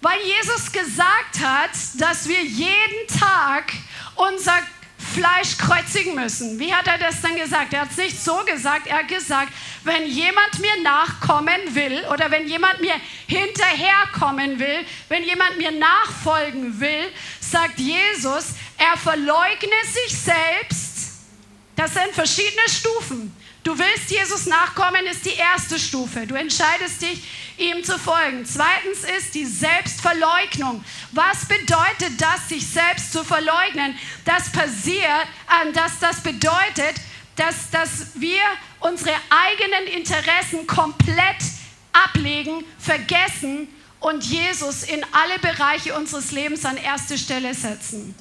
Weil 0.00 0.18
Jesus 0.20 0.72
gesagt 0.72 1.40
hat, 1.40 1.70
dass 1.98 2.28
wir 2.28 2.42
jeden 2.42 3.06
Tag 3.20 3.72
unser 4.16 4.58
Fleisch 5.02 5.58
kreuzigen 5.58 6.14
müssen. 6.14 6.58
Wie 6.58 6.72
hat 6.72 6.86
er 6.86 6.98
das 6.98 7.20
dann 7.20 7.36
gesagt? 7.36 7.72
Er 7.72 7.82
hat 7.82 7.90
es 7.90 7.96
nicht 7.96 8.22
so 8.22 8.42
gesagt, 8.46 8.86
er 8.86 8.98
hat 8.98 9.08
gesagt, 9.08 9.52
wenn 9.84 10.06
jemand 10.06 10.58
mir 10.60 10.82
nachkommen 10.82 11.74
will 11.74 12.04
oder 12.12 12.30
wenn 12.30 12.46
jemand 12.46 12.80
mir 12.80 12.94
hinterherkommen 13.26 14.58
will, 14.58 14.84
wenn 15.08 15.24
jemand 15.24 15.58
mir 15.58 15.72
nachfolgen 15.72 16.80
will, 16.80 17.10
sagt 17.40 17.78
Jesus, 17.78 18.54
er 18.78 18.96
verleugne 18.96 19.76
sich 19.92 20.16
selbst. 20.16 20.92
Das 21.76 21.94
sind 21.94 22.12
verschiedene 22.12 22.68
Stufen. 22.68 23.34
Du 23.62 23.78
willst 23.78 24.10
Jesus 24.10 24.46
nachkommen, 24.46 25.06
ist 25.06 25.24
die 25.24 25.34
erste 25.34 25.78
Stufe. 25.78 26.26
Du 26.26 26.34
entscheidest 26.34 27.00
dich, 27.00 27.22
ihm 27.58 27.84
zu 27.84 27.96
folgen. 27.96 28.44
Zweitens 28.44 29.04
ist 29.16 29.34
die 29.34 29.44
Selbstverleugnung. 29.44 30.84
Was 31.12 31.46
bedeutet 31.46 32.20
das, 32.20 32.48
sich 32.48 32.66
selbst 32.66 33.12
zu 33.12 33.22
verleugnen? 33.22 33.96
Das 34.24 34.50
passiert, 34.50 35.04
äh, 35.04 35.72
dass 35.72 36.00
das 36.00 36.20
bedeutet, 36.22 36.96
dass, 37.36 37.70
dass 37.70 38.08
wir 38.14 38.42
unsere 38.80 39.14
eigenen 39.30 39.96
Interessen 39.96 40.66
komplett 40.66 41.38
ablegen, 41.92 42.64
vergessen 42.80 43.68
und 44.00 44.24
Jesus 44.24 44.82
in 44.82 45.04
alle 45.12 45.38
Bereiche 45.38 45.94
unseres 45.94 46.32
Lebens 46.32 46.64
an 46.64 46.76
erste 46.76 47.16
Stelle 47.16 47.54
setzen 47.54 48.14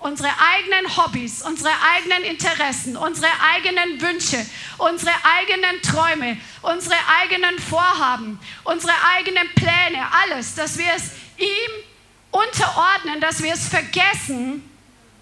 unsere 0.00 0.30
eigenen 0.38 0.96
Hobbys, 0.96 1.42
unsere 1.42 1.70
eigenen 1.94 2.24
Interessen, 2.24 2.96
unsere 2.96 3.28
eigenen 3.52 4.00
Wünsche, 4.00 4.44
unsere 4.78 5.12
eigenen 5.22 5.80
Träume, 5.82 6.38
unsere 6.62 6.96
eigenen 7.20 7.58
Vorhaben, 7.58 8.40
unsere 8.64 8.94
eigenen 9.14 9.46
Pläne, 9.54 10.06
alles, 10.22 10.54
dass 10.54 10.78
wir 10.78 10.92
es 10.96 11.12
ihm 11.36 11.84
unterordnen, 12.30 13.20
dass 13.20 13.42
wir 13.42 13.52
es 13.52 13.68
vergessen, 13.68 14.68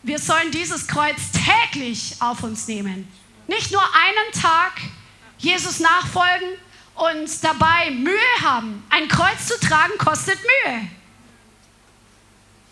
Wir 0.04 0.20
sollen 0.20 0.52
dieses 0.52 0.86
Kreuz 0.86 1.18
täglich 1.32 2.18
auf 2.20 2.44
uns 2.44 2.68
nehmen. 2.68 3.08
Nicht 3.52 3.72
nur 3.74 3.84
einen 3.84 4.42
Tag 4.42 4.80
Jesus 5.38 5.82
nachfolgen 5.82 6.48
und 6.96 7.44
dabei 7.44 7.92
Mühe 7.92 8.18
haben. 8.42 8.82
Ein 8.90 9.10
Kreuz 9.10 9.46
zu 9.46 9.60
tragen 9.60 9.98
kostet 9.98 10.40
Mühe. 10.40 10.88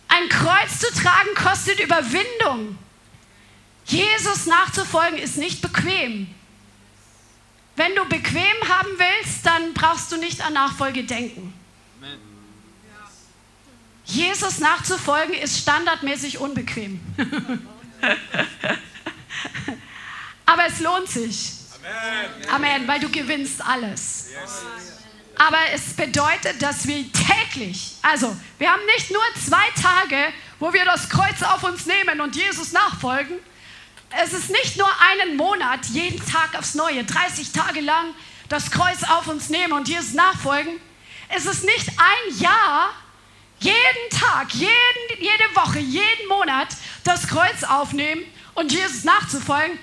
Ein 0.08 0.30
Kreuz 0.30 0.80
zu 0.80 0.88
tragen 0.94 1.36
kostet 1.36 1.82
Überwindung. 1.82 2.78
Jesus 3.84 4.46
nachzufolgen 4.46 5.20
ist 5.20 5.36
nicht 5.36 5.62
bequem. 5.62 6.34
Wenn 7.76 7.94
du 7.96 8.06
bequem 8.06 8.70
haben 8.70 8.90
willst, 8.98 9.46
dann 9.46 9.74
brauchst 9.74 10.14
du 10.14 10.18
nicht 10.18 10.40
an 10.40 10.54
Nachfolge 10.54 11.04
denken. 11.04 11.54
Jesus 14.06 14.60
nachzufolgen 14.60 15.34
ist 15.34 15.60
standardmäßig 15.60 16.38
unbequem. 16.38 17.02
Aber 20.52 20.66
es 20.68 20.80
lohnt 20.80 21.10
sich. 21.10 21.52
Amen. 22.50 22.50
Amen, 22.50 22.88
weil 22.88 23.00
du 23.00 23.10
gewinnst 23.10 23.62
alles. 23.66 24.30
Yes 24.32 24.64
aber 25.40 25.60
es 25.74 25.94
bedeutet, 25.94 26.62
dass 26.62 26.86
wir 26.86 27.06
täglich, 27.14 27.96
also 28.02 28.36
wir 28.58 28.70
haben 28.70 28.86
nicht 28.98 29.10
nur 29.10 29.22
zwei 29.42 29.82
Tage, 29.82 30.34
wo 30.60 30.74
wir 30.74 30.84
das 30.84 31.10
Kreuz 31.10 31.42
auf 31.42 31.64
uns 31.64 31.86
nehmen 31.86 32.20
und 32.20 32.36
Jesus 32.36 32.74
nachfolgen. 32.74 33.40
Es 34.22 34.34
ist 34.34 34.50
nicht 34.50 34.76
nur 34.76 34.90
einen 35.00 35.38
Monat, 35.38 35.86
jeden 35.86 36.20
Tag 36.26 36.60
aufs 36.60 36.76
Neue, 36.76 37.06
30 37.06 37.54
Tage 37.54 37.80
lang 37.80 38.14
das 38.50 38.70
Kreuz 38.70 39.04
auf 39.04 39.28
uns 39.28 39.50
nehmen 39.50 39.72
und 39.72 39.88
Jesus 39.88 40.14
nachfolgen. 40.14 40.74
Es 41.30 41.46
ist 41.46 41.64
nicht 41.64 41.88
ein 41.88 42.38
Jahr, 42.40 42.90
jeden 43.60 44.20
Tag, 44.20 44.54
jeden, 44.54 45.22
jede 45.22 45.56
Woche, 45.56 45.80
jeden 45.80 46.28
Monat 46.28 46.68
das 47.06 47.28
Kreuz 47.28 47.64
aufnehmen 47.64 48.24
und 48.56 48.74
Jesus 48.74 49.06
nachzufolgen, 49.06 49.80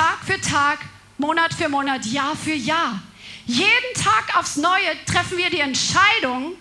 Tag 0.00 0.20
für 0.24 0.40
Tag, 0.40 0.78
Monat 1.18 1.52
für 1.52 1.68
Monat, 1.68 2.06
Jahr 2.06 2.34
für 2.34 2.54
Jahr. 2.54 3.02
Jeden 3.44 3.94
Tag 4.02 4.34
aufs 4.34 4.56
Neue 4.56 4.96
treffen 5.04 5.36
wir 5.36 5.50
die 5.50 5.60
Entscheidung, 5.60 6.54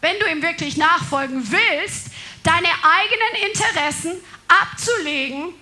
wenn 0.00 0.18
du 0.18 0.24
ihm 0.24 0.40
wirklich 0.40 0.78
nachfolgen 0.78 1.46
willst, 1.52 2.06
deine 2.42 2.68
eigenen 2.68 3.50
Interessen 3.50 4.12
abzulegen 4.48 5.52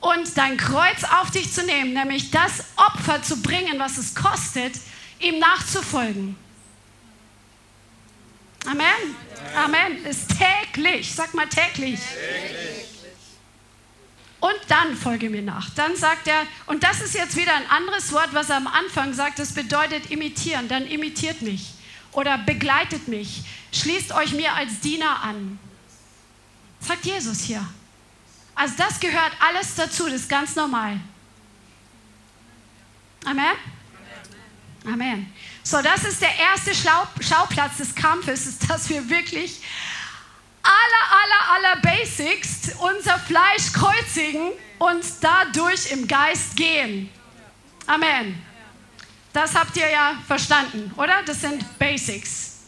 und 0.00 0.36
dein 0.36 0.56
Kreuz 0.56 1.04
auf 1.04 1.30
dich 1.30 1.52
zu 1.52 1.64
nehmen, 1.64 1.92
nämlich 1.92 2.32
das 2.32 2.64
Opfer 2.74 3.22
zu 3.22 3.40
bringen, 3.42 3.78
was 3.78 3.96
es 3.96 4.16
kostet, 4.16 4.74
ihm 5.20 5.38
nachzufolgen. 5.38 6.36
Amen. 8.66 9.14
Amen. 9.54 10.04
Ist 10.04 10.32
täglich. 10.36 11.14
Sag 11.14 11.32
mal 11.32 11.46
täglich. 11.46 12.00
täglich 12.00 12.91
und 14.42 14.58
dann 14.66 14.96
folge 14.96 15.30
mir 15.30 15.40
nach. 15.40 15.70
Dann 15.70 15.94
sagt 15.94 16.26
er, 16.26 16.42
und 16.66 16.82
das 16.82 17.00
ist 17.00 17.14
jetzt 17.14 17.36
wieder 17.36 17.54
ein 17.54 17.70
anderes 17.70 18.10
Wort, 18.10 18.30
was 18.32 18.50
er 18.50 18.56
am 18.56 18.66
Anfang 18.66 19.14
sagt, 19.14 19.38
das 19.38 19.52
bedeutet 19.52 20.10
imitieren. 20.10 20.66
Dann 20.66 20.84
imitiert 20.84 21.42
mich 21.42 21.74
oder 22.10 22.38
begleitet 22.38 23.06
mich. 23.06 23.44
Schließt 23.70 24.10
euch 24.10 24.32
mir 24.32 24.52
als 24.52 24.80
Diener 24.80 25.22
an. 25.22 25.60
Sagt 26.80 27.06
Jesus 27.06 27.42
hier. 27.42 27.64
Also 28.56 28.74
das 28.76 28.98
gehört 28.98 29.30
alles 29.38 29.76
dazu, 29.76 30.06
das 30.06 30.22
ist 30.22 30.28
ganz 30.28 30.56
normal. 30.56 30.98
Amen? 33.24 33.54
Amen. 34.84 35.32
So, 35.62 35.80
das 35.80 36.02
ist 36.02 36.20
der 36.20 36.36
erste 36.36 36.74
Schauplatz 36.74 37.76
des 37.76 37.94
Kampfes, 37.94 38.58
dass 38.68 38.88
wir 38.88 39.08
wirklich 39.08 39.60
aller, 40.62 41.52
aller, 41.56 41.68
aller 41.68 41.80
Basics 41.82 42.72
unser 42.78 43.18
Fleisch 43.18 43.72
kreuzigen 43.72 44.52
und 44.78 45.04
dadurch 45.20 45.90
im 45.92 46.06
Geist 46.06 46.56
gehen. 46.56 47.10
Amen. 47.86 48.42
Das 49.32 49.54
habt 49.54 49.76
ihr 49.76 49.90
ja 49.90 50.14
verstanden, 50.26 50.92
oder? 50.96 51.22
Das 51.24 51.40
sind 51.40 51.78
Basics. 51.78 52.58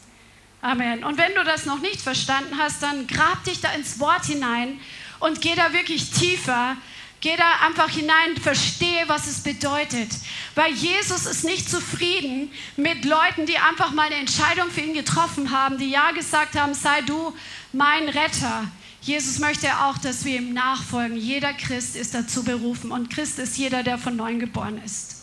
Amen. 0.63 1.05
Und 1.05 1.19
wenn 1.19 1.35
du 1.35 1.45
das 1.45 1.67
noch 1.67 1.81
nicht 1.81 2.01
verstanden 2.01 2.57
hast, 2.59 2.83
dann 2.83 3.07
grab 3.07 3.45
dich 3.45 3.61
da 3.61 3.73
ins 3.73 4.01
Wort 4.01 4.25
hinein 4.25 4.81
und 5.21 5.43
geh 5.43 5.55
da 5.55 5.73
wirklich 5.73 6.11
tiefer. 6.11 6.77
Geh 7.21 7.37
da 7.37 7.67
einfach 7.67 7.89
hinein, 7.89 8.37
verstehe, 8.39 9.05
was 9.07 9.27
es 9.27 9.43
bedeutet. 9.43 10.11
Weil 10.55 10.73
Jesus 10.75 11.25
ist 11.25 11.43
nicht 11.43 11.71
zufrieden 11.71 12.53
mit 12.77 13.07
Leuten, 13.07 13.47
die 13.47 13.57
einfach 13.57 13.93
mal 13.93 14.07
eine 14.07 14.17
Entscheidung 14.17 14.71
für 14.71 14.83
ihn 14.83 14.93
getroffen 14.93 15.51
haben, 15.51 15.79
die 15.79 15.89
ja 15.89 16.11
gesagt 16.11 16.55
haben, 16.55 16.75
sei 16.75 17.01
du 17.01 17.35
mein 17.75 18.09
Retter. 18.09 18.69
Jesus 19.01 19.39
möchte 19.39 19.69
auch, 19.81 19.99
dass 19.99 20.25
wir 20.25 20.37
ihm 20.37 20.55
nachfolgen. 20.55 21.17
Jeder 21.17 21.53
Christ 21.53 21.97
ist 21.97 22.15
dazu 22.15 22.43
berufen 22.43 22.91
und 22.91 23.11
Christ 23.11 23.39
ist 23.39 23.59
jeder, 23.59 23.83
der 23.83 23.99
von 23.99 24.17
neuem 24.17 24.41
geboren 24.41 24.81
ist. 24.83 25.15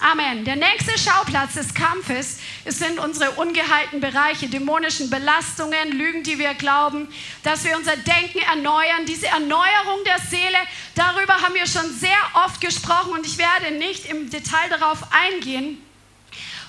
Amen. 0.00 0.44
Der 0.44 0.56
nächste 0.56 0.98
Schauplatz 0.98 1.54
des 1.54 1.74
Kampfes 1.74 2.38
sind 2.66 2.98
unsere 2.98 3.30
ungeheilten 3.32 4.00
Bereiche, 4.00 4.48
dämonischen 4.48 5.10
Belastungen, 5.10 5.92
Lügen, 5.92 6.24
die 6.24 6.40
wir 6.40 6.54
glauben, 6.54 7.06
dass 7.44 7.64
wir 7.64 7.76
unser 7.76 7.96
Denken 7.96 8.38
erneuern. 8.38 9.06
Diese 9.06 9.28
Erneuerung 9.28 10.02
der 10.04 10.18
Seele, 10.18 10.58
darüber 10.96 11.34
haben 11.34 11.54
wir 11.54 11.66
schon 11.66 11.88
sehr 11.94 12.18
oft 12.44 12.60
gesprochen 12.60 13.12
und 13.12 13.26
ich 13.26 13.38
werde 13.38 13.76
nicht 13.78 14.06
im 14.06 14.28
Detail 14.28 14.68
darauf 14.70 14.98
eingehen 15.12 15.78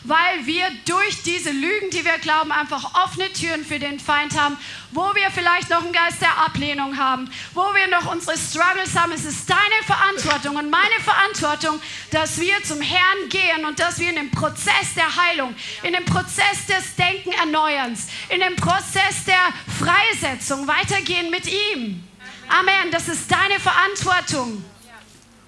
weil 0.04 0.46
wir 0.46 0.66
durch 0.86 1.24
diese 1.24 1.52
Lügen, 1.52 1.90
die 1.92 2.04
wir 2.04 2.18
glauben, 2.20 2.52
einfach 2.52 3.04
offene 3.04 3.32
Türen 3.32 3.64
für 3.64 3.80
den 3.80 4.00
Feind 4.00 4.38
haben, 4.40 4.58
wo 4.92 5.02
wir 5.16 5.32
vielleicht 5.32 5.70
noch 5.70 5.84
einen 5.84 5.94
Geist 5.94 6.22
der 6.22 6.38
Ablehnung 6.38 6.98
haben, 6.98 7.30
wo 7.54 7.62
wir 7.74 7.88
noch 7.88 8.12
unsere 8.12 8.38
Struggles 8.38 8.96
haben. 8.96 9.12
Es 9.14 9.26
ist 9.26 9.50
deine 9.50 9.84
Verantwortung 9.86 10.58
und 10.58 10.70
meine 10.70 11.00
Verantwortung, 11.04 11.82
dass 12.12 12.40
wir 12.40 12.62
zum 12.64 12.82
Herrn 12.82 13.30
gehen 13.30 13.66
und 13.66 13.80
dass 13.80 14.00
wir 14.00 14.10
in 14.10 14.16
dem 14.16 14.32
Prozess 14.32 14.94
der 14.96 15.16
Heilung, 15.16 15.56
in 15.84 15.94
dem 15.94 16.06
Prozess 16.06 16.66
des 16.68 16.96
Denkenerneuerns, 16.96 18.08
in 18.30 18.42
dem 18.42 18.56
Prozess 18.56 19.24
der 19.26 19.54
Freisetzung 19.80 20.68
weitergehen 20.68 21.30
mit 21.30 21.48
ihm. 21.48 22.04
Amen. 22.50 22.92
Das 22.92 23.08
ist 23.08 23.32
deine 23.32 23.60
Verantwortung. 23.60 24.64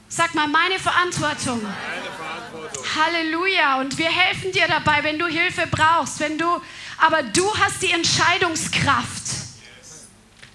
Sag 0.08 0.36
mal, 0.36 0.48
meine 0.48 0.80
Verantwortung. 0.80 1.62
Meine 1.64 2.12
Verantwortung. 2.16 2.86
Halleluja. 2.96 3.80
Und 3.80 3.98
wir 3.98 4.10
helfen 4.10 4.52
dir 4.52 4.68
dabei, 4.68 5.04
wenn 5.04 5.18
du 5.18 5.26
Hilfe 5.26 5.68
brauchst, 5.70 6.20
wenn 6.20 6.38
du, 6.38 6.62
aber 7.00 7.24
du 7.24 7.54
hast 7.58 7.82
die 7.82 7.92
Entscheidungskraft. 7.92 9.46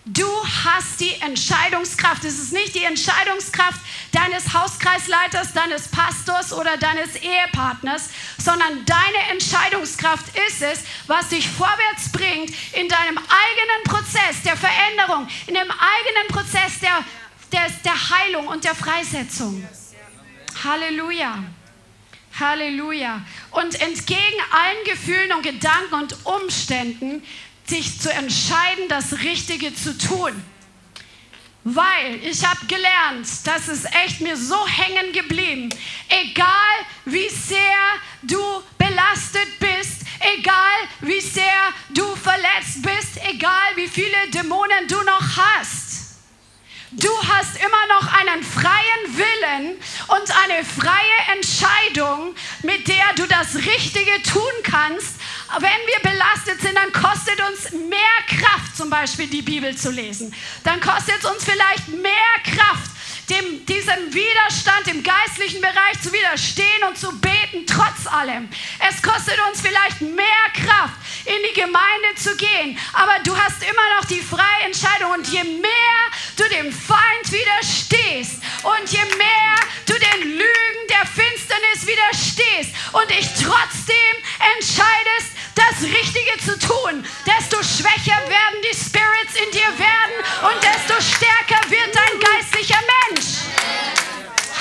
Du 0.06 0.28
hast 0.64 0.98
die 1.00 1.14
Entscheidungskraft. 1.20 2.24
Es 2.24 2.38
ist 2.38 2.52
nicht 2.52 2.74
die 2.74 2.84
Entscheidungskraft 2.84 3.80
deines 4.12 4.54
Hauskreisleiters, 4.54 5.52
deines 5.52 5.88
Pastors 5.88 6.52
oder 6.52 6.76
deines 6.78 7.16
Ehepartners, 7.16 8.08
sondern 8.38 8.84
deine 8.86 9.30
Entscheidungskraft 9.30 10.26
ist 10.48 10.62
es, 10.62 10.80
was 11.06 11.28
dich 11.28 11.48
vorwärts 11.48 12.10
bringt 12.10 12.50
in 12.72 12.88
deinem 12.88 13.18
eigenen 13.18 13.84
Prozess 13.84 14.42
der 14.44 14.56
Veränderung, 14.56 15.28
in 15.46 15.54
dem 15.54 15.70
eigenen 15.70 16.28
Prozess 16.28 16.80
der, 16.80 17.04
der, 17.52 17.66
der 17.84 18.10
Heilung 18.10 18.46
und 18.48 18.64
der 18.64 18.74
Freisetzung. 18.74 19.66
Halleluja. 20.64 21.44
Halleluja. 22.38 23.22
Und 23.50 23.80
entgegen 23.80 24.40
allen 24.50 24.84
Gefühlen 24.84 25.32
und 25.32 25.42
Gedanken 25.42 25.94
und 25.94 26.26
Umständen 26.26 27.22
sich 27.66 28.00
zu 28.00 28.12
entscheiden, 28.12 28.88
das 28.88 29.20
Richtige 29.20 29.74
zu 29.74 29.96
tun. 29.96 30.32
Weil 31.62 32.20
ich 32.24 32.44
habe 32.44 32.64
gelernt, 32.66 33.28
das 33.44 33.68
ist 33.68 33.86
echt 34.04 34.20
mir 34.20 34.36
so 34.36 34.66
hängen 34.66 35.12
geblieben. 35.12 35.68
Egal 36.08 36.74
wie 37.04 37.28
sehr 37.28 37.76
du 38.22 38.42
belastet 38.78 39.58
bist, 39.58 40.02
egal 40.38 40.88
wie 41.00 41.20
sehr 41.20 41.72
du 41.90 42.16
verletzt 42.16 42.80
bist, 42.82 43.22
egal 43.28 43.76
wie 43.76 43.88
viele 43.88 44.30
Dämonen 44.32 44.88
du 44.88 45.02
noch 45.02 45.36
hast. 45.36 45.89
Du 46.92 47.08
hast 47.08 47.54
immer 47.54 47.86
noch 48.00 48.12
einen 48.14 48.42
freien 48.42 49.16
Willen 49.16 49.78
und 50.08 50.36
eine 50.42 50.64
freie 50.64 51.36
Entscheidung, 51.36 52.34
mit 52.64 52.88
der 52.88 53.12
du 53.14 53.26
das 53.28 53.54
Richtige 53.54 54.20
tun 54.24 54.42
kannst. 54.64 55.14
Wenn 55.60 55.62
wir 55.62 56.10
belastet 56.10 56.60
sind, 56.60 56.76
dann 56.76 56.90
kostet 56.92 57.40
uns 57.48 57.70
mehr 57.88 58.00
Kraft, 58.26 58.76
zum 58.76 58.90
Beispiel 58.90 59.28
die 59.28 59.42
Bibel 59.42 59.76
zu 59.76 59.92
lesen. 59.92 60.34
Dann 60.64 60.80
kostet 60.80 61.18
es 61.22 61.30
uns 61.30 61.44
vielleicht 61.44 61.86
mehr 61.88 62.12
Kraft, 62.42 62.90
dem, 63.30 63.64
diesem 63.66 64.12
Widerstand 64.12 64.88
im 64.88 65.02
geistlichen 65.02 65.60
Bereich 65.60 66.00
zu 66.02 66.12
widerstehen 66.12 66.82
und 66.88 66.98
zu 66.98 67.10
beten, 67.20 67.64
trotz 67.66 68.06
allem. 68.06 68.48
Es 68.88 69.00
kostet 69.00 69.38
uns 69.48 69.60
vielleicht 69.60 70.00
mehr 70.00 70.46
Kraft, 70.54 70.98
in 71.24 71.36
die 71.48 71.60
Gemeinde 71.60 72.14
zu 72.16 72.36
gehen, 72.36 72.78
aber 72.92 73.18
du 73.22 73.36
hast 73.36 73.62
immer 73.62 73.96
noch 73.96 74.04
die 74.06 74.20
freie 74.20 74.64
Entscheidung 74.64 75.12
und 75.12 75.26
je 75.28 75.44
mehr 75.44 76.00
du 76.36 76.44
dem 76.48 76.72
Feind 76.72 77.30
widerstehst 77.30 78.42
und 78.62 78.90
je 78.90 79.04
mehr 79.16 79.54
du 79.86 79.92
den 79.94 80.30
Lügen 80.30 80.82
der 80.88 81.06
Finsternis 81.06 81.86
widerstehst 81.86 82.74
und 82.92 83.10
dich 83.10 83.26
trotzdem 83.34 84.14
entscheidest, 84.56 85.30
das 85.54 85.82
Richtige 85.82 86.38
zu 86.44 86.58
tun, 86.58 87.04
desto 87.26 87.56
schwächer 87.62 88.18
werden 88.28 88.60
die 88.62 88.76
Spirits 88.76 89.34
in 89.34 89.50
dir 89.52 89.70
werden 89.78 90.16
und 90.42 90.62
desto 90.62 90.94
stärker 91.00 91.70
wird 91.70 91.94
dein 91.94 92.18
geistlicher 92.18 92.80
Mensch. 93.08 93.19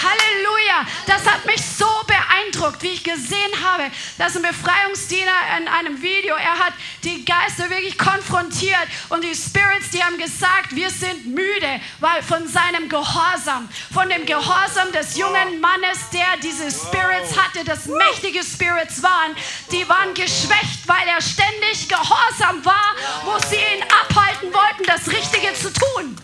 Halleluja. 0.01 0.85
Das 1.05 1.25
hat 1.25 1.45
mich 1.45 1.61
so 1.61 1.87
beeindruckt, 2.07 2.81
wie 2.81 2.89
ich 2.89 3.03
gesehen 3.03 3.51
habe, 3.63 3.91
dass 4.17 4.35
ein 4.35 4.43
Befreiungsdiener 4.43 5.31
in 5.59 5.67
einem 5.67 6.01
Video, 6.01 6.35
er 6.35 6.59
hat 6.59 6.73
die 7.03 7.25
Geister 7.25 7.69
wirklich 7.69 7.97
konfrontiert 7.97 8.87
und 9.09 9.23
die 9.23 9.35
Spirits, 9.35 9.89
die 9.91 10.03
haben 10.03 10.17
gesagt, 10.17 10.75
wir 10.75 10.89
sind 10.89 11.27
müde, 11.27 11.81
weil 11.99 12.21
von 12.23 12.47
seinem 12.47 12.87
Gehorsam, 12.89 13.67
von 13.93 14.09
dem 14.09 14.25
Gehorsam 14.25 14.91
des 14.93 15.17
jungen 15.17 15.59
Mannes, 15.59 16.09
der 16.13 16.37
diese 16.41 16.71
Spirits 16.71 17.37
hatte, 17.37 17.63
das 17.65 17.85
mächtige 17.85 18.43
Spirits 18.43 19.03
waren, 19.03 19.35
die 19.71 19.87
waren 19.89 20.13
geschwächt, 20.13 20.87
weil 20.87 21.07
er 21.07 21.21
ständig 21.21 21.87
gehorsam 21.89 22.63
war, 22.63 22.95
wo 23.25 23.37
sie 23.39 23.55
ihn 23.55 23.83
abhalten 23.83 24.53
wollten, 24.53 24.83
das 24.85 25.07
Richtige 25.07 25.53
zu 25.53 25.73
tun. 25.73 26.15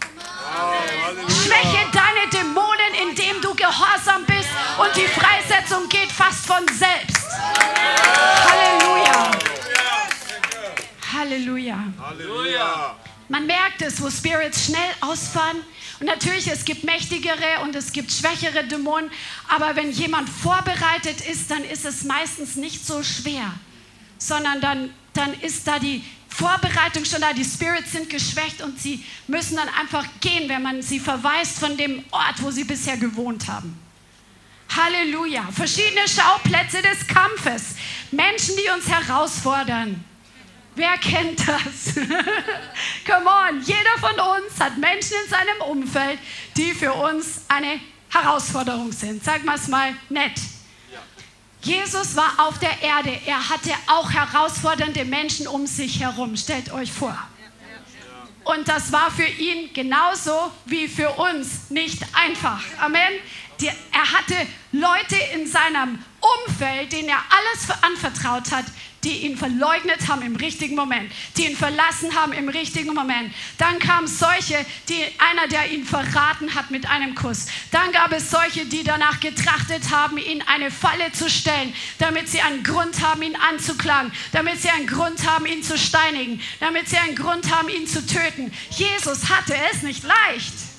Schwäche 1.28 1.86
deine 1.92 2.30
Dämonen, 2.32 3.10
indem 3.10 3.42
du 3.42 3.54
gehorsam 3.56 4.26
bist 4.26 4.50
und 4.78 4.96
die 4.96 5.08
Freisetzung 5.08 5.88
geht 5.90 6.12
fast 6.12 6.46
von 6.46 6.66
selbst. 6.68 7.26
Halleluja. 8.50 9.32
Halleluja. 11.14 11.78
Halleluja. 12.00 12.96
Man 13.28 13.48
merkt 13.48 13.82
es, 13.82 14.02
wo 14.02 14.10
Spirits 14.10 14.66
schnell 14.66 14.92
ausfahren. 15.02 15.58
Und 16.00 16.08
natürlich, 16.08 16.48
es 16.48 16.66
gibt 16.66 16.84
mächtigere 16.84 17.62
und 17.64 17.76
es 17.76 17.92
gibt 17.92 18.12
schwächere 18.12 18.64
Dämonen. 18.66 19.10
Aber 19.48 19.76
wenn 19.76 19.92
jemand 19.92 20.30
vorbereitet 20.30 21.22
ist, 21.22 21.50
dann 21.50 21.64
ist 21.64 21.86
es 21.86 22.04
meistens 22.04 22.56
nicht 22.56 22.86
so 22.86 23.02
schwer, 23.02 23.52
sondern 24.18 24.62
dann, 24.62 24.94
dann 25.14 25.34
ist 25.42 25.68
da 25.68 25.80
die 25.80 26.04
Vorbereitung 26.38 27.06
schon 27.06 27.22
da. 27.22 27.32
Die 27.32 27.46
Spirits 27.46 27.94
sind 27.94 28.10
geschwächt 28.10 28.62
und 28.62 28.80
sie 28.80 29.04
müssen 29.28 29.56
dann 29.56 29.70
einfach 29.70 30.06
gehen, 30.20 30.50
wenn 30.50 30.62
man 30.62 30.82
sie 30.82 31.00
verweist 31.00 31.60
von 31.60 31.78
dem 31.78 32.04
Ort, 32.12 32.42
wo 32.42 32.52
sie 32.52 32.66
bisher 32.66 32.98
gewohnt 32.98 33.48
haben. 33.48 33.80
Halleluja. 34.76 35.48
Verschiedene 35.54 36.08
Schauplätze 36.08 36.82
des 36.82 37.08
Kampfes. 37.08 37.76
Menschen, 38.12 38.56
die 38.58 38.70
uns 38.70 38.90
herausfordern. 38.90 40.04
Wer 40.76 40.98
kennt 40.98 41.40
das? 41.48 41.96
Come 43.06 43.28
on, 43.28 43.62
jeder 43.64 43.98
von 44.00 44.20
uns 44.20 44.60
hat 44.60 44.78
Menschen 44.78 45.14
in 45.24 45.30
seinem 45.30 45.62
Umfeld, 45.70 46.20
die 46.58 46.74
für 46.74 46.92
uns 46.92 47.44
eine 47.48 47.80
Herausforderung 48.10 48.92
sind. 48.92 49.24
Sag 49.24 49.46
mal 49.46 49.56
es 49.56 49.70
mal 49.70 49.94
nett. 50.10 50.34
Jesus 51.66 52.16
war 52.16 52.32
auf 52.38 52.60
der 52.60 52.80
Erde. 52.84 53.20
Er 53.26 53.50
hatte 53.50 53.72
auch 53.88 54.12
herausfordernde 54.12 55.04
Menschen 55.04 55.48
um 55.48 55.66
sich 55.66 56.00
herum. 56.00 56.38
Stellt 56.38 56.72
euch 56.72 56.92
vor. 56.92 57.18
Und 58.44 58.68
das 58.68 58.92
war 58.92 59.10
für 59.10 59.26
ihn 59.26 59.74
genauso 59.74 60.52
wie 60.66 60.88
für 60.88 61.10
uns 61.10 61.72
nicht 61.72 62.04
einfach. 62.14 62.62
Amen. 62.80 63.14
Er 63.92 64.12
hatte 64.12 64.36
Leute 64.74 65.16
in 65.34 65.48
seinem 65.48 65.98
Umfeld, 66.46 66.92
denen 66.92 67.10
er 67.10 67.24
alles 67.32 67.84
anvertraut 67.84 68.52
hat, 68.52 68.66
die 69.06 69.26
ihn 69.26 69.38
verleugnet 69.38 70.08
haben 70.08 70.24
im 70.24 70.36
richtigen 70.36 70.76
Moment, 70.76 71.12
die 71.38 71.46
ihn 71.46 71.56
verlassen 71.56 72.16
haben 72.16 72.34
im 72.34 72.50
richtigen 72.50 72.94
Moment. 72.94 73.32
Dann 73.58 73.80
kamen 73.80 74.08
solche, 74.08 74.66
die 74.90 75.02
einer, 75.30 75.48
der 75.48 75.72
ihn 75.72 75.86
verraten 75.86 76.56
hat 76.56 76.72
mit 76.72 76.90
einem 76.90 77.16
Kuss. 77.16 77.46
Dann 77.72 77.92
gab 77.92 78.12
es 78.12 78.32
solche, 78.32 78.66
die 78.66 78.84
danach 78.84 79.20
getrachtet 79.20 79.92
haben, 79.92 80.18
ihn 80.18 80.44
eine 80.48 80.72
Falle 80.72 81.12
zu 81.14 81.30
stellen, 81.30 81.74
damit 82.00 82.28
sie 82.28 82.42
einen 82.42 82.64
Grund 82.64 83.02
haben, 83.02 83.22
ihn 83.22 83.36
anzuklagen, 83.36 84.12
damit 84.32 84.62
sie 84.62 84.70
einen 84.70 84.88
Grund 84.88 85.26
haben, 85.26 85.46
ihn 85.46 85.64
zu 85.64 85.78
steinigen, 85.78 86.42
damit 86.60 86.90
sie 86.90 86.98
einen 86.98 87.16
Grund 87.16 87.56
haben, 87.56 87.70
ihn 87.70 87.88
zu 87.88 88.06
töten. 88.06 88.52
Jesus 88.72 89.30
hatte 89.30 89.56
es 89.72 89.84
nicht 89.84 90.04
leicht. 90.04 90.75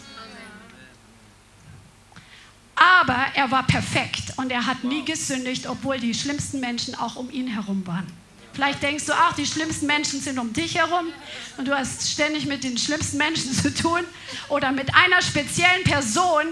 Aber 2.77 3.27
er 3.35 3.51
war 3.51 3.67
perfekt 3.67 4.35
und 4.37 4.53
er 4.53 4.67
hat 4.67 4.85
nie 4.85 5.05
gesündigt, 5.05 5.67
obwohl 5.67 5.99
die 5.99 6.15
schlimmsten 6.15 6.61
Menschen 6.61 6.95
auch 6.95 7.17
um 7.17 7.31
ihn 7.31 7.49
herum 7.49 7.87
waren. 7.87 8.07
Vielleicht 8.53 8.83
denkst 8.83 9.05
du, 9.05 9.12
ach, 9.12 9.35
die 9.35 9.45
schlimmsten 9.45 9.87
Menschen 9.87 10.21
sind 10.21 10.39
um 10.39 10.53
dich 10.53 10.77
herum 10.77 11.12
und 11.59 11.69
du 11.69 11.77
hast 11.77 12.11
ständig 12.11 12.47
mit 12.47 12.65
den 12.65 12.79
schlimmsten 12.79 13.19
Menschen 13.19 13.53
zu 13.62 13.73
tun 13.73 14.01
oder 14.49 14.73
mit 14.73 14.95
einer 14.95 15.21
speziellen 15.21 15.85
Person. 15.85 16.45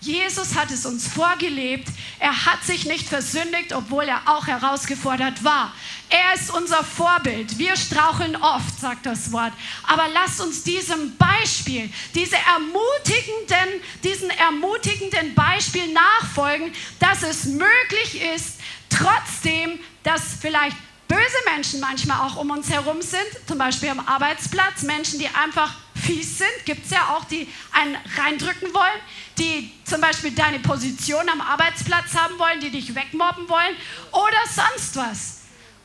Jesus 0.00 0.54
hat 0.54 0.70
es 0.70 0.86
uns 0.86 1.08
vorgelebt. 1.08 1.88
Er 2.20 2.46
hat 2.46 2.62
sich 2.64 2.84
nicht 2.84 3.08
versündigt, 3.08 3.72
obwohl 3.72 4.04
er 4.04 4.22
auch 4.26 4.46
herausgefordert 4.46 5.42
war. 5.42 5.72
Er 6.08 6.34
ist 6.34 6.50
unser 6.50 6.84
Vorbild. 6.84 7.58
Wir 7.58 7.76
straucheln 7.76 8.36
oft, 8.36 8.80
sagt 8.80 9.06
das 9.06 9.32
Wort. 9.32 9.52
Aber 9.86 10.06
lasst 10.08 10.40
uns 10.40 10.62
diesem 10.62 11.16
Beispiel, 11.16 11.90
diese 12.14 12.36
ermutigenden, 12.36 13.82
diesen 14.04 14.30
ermutigenden 14.30 15.34
Beispiel 15.34 15.92
nachfolgen, 15.92 16.72
dass 17.00 17.22
es 17.22 17.44
möglich 17.44 18.22
ist, 18.34 18.60
trotzdem, 18.88 19.78
dass 20.02 20.22
vielleicht 20.40 20.76
böse 21.08 21.20
Menschen 21.52 21.80
manchmal 21.80 22.20
auch 22.20 22.36
um 22.36 22.50
uns 22.50 22.70
herum 22.70 23.02
sind, 23.02 23.26
zum 23.46 23.58
Beispiel 23.58 23.88
am 23.88 24.00
Arbeitsplatz, 24.00 24.82
Menschen, 24.82 25.18
die 25.18 25.28
einfach 25.28 25.74
fies 25.94 26.38
sind, 26.38 26.64
gibt 26.64 26.84
es 26.84 26.92
ja 26.92 27.14
auch, 27.14 27.24
die 27.24 27.48
einen 27.72 27.96
reindrücken 28.16 28.72
wollen, 28.72 29.00
die 29.38 29.72
zum 29.84 30.00
Beispiel 30.00 30.32
deine 30.32 30.60
Position 30.60 31.28
am 31.28 31.40
Arbeitsplatz 31.40 32.14
haben 32.14 32.38
wollen, 32.38 32.60
die 32.60 32.70
dich 32.70 32.94
wegmobben 32.94 33.48
wollen 33.48 33.76
oder 34.12 34.38
sonst 34.46 34.96
was. 34.96 35.38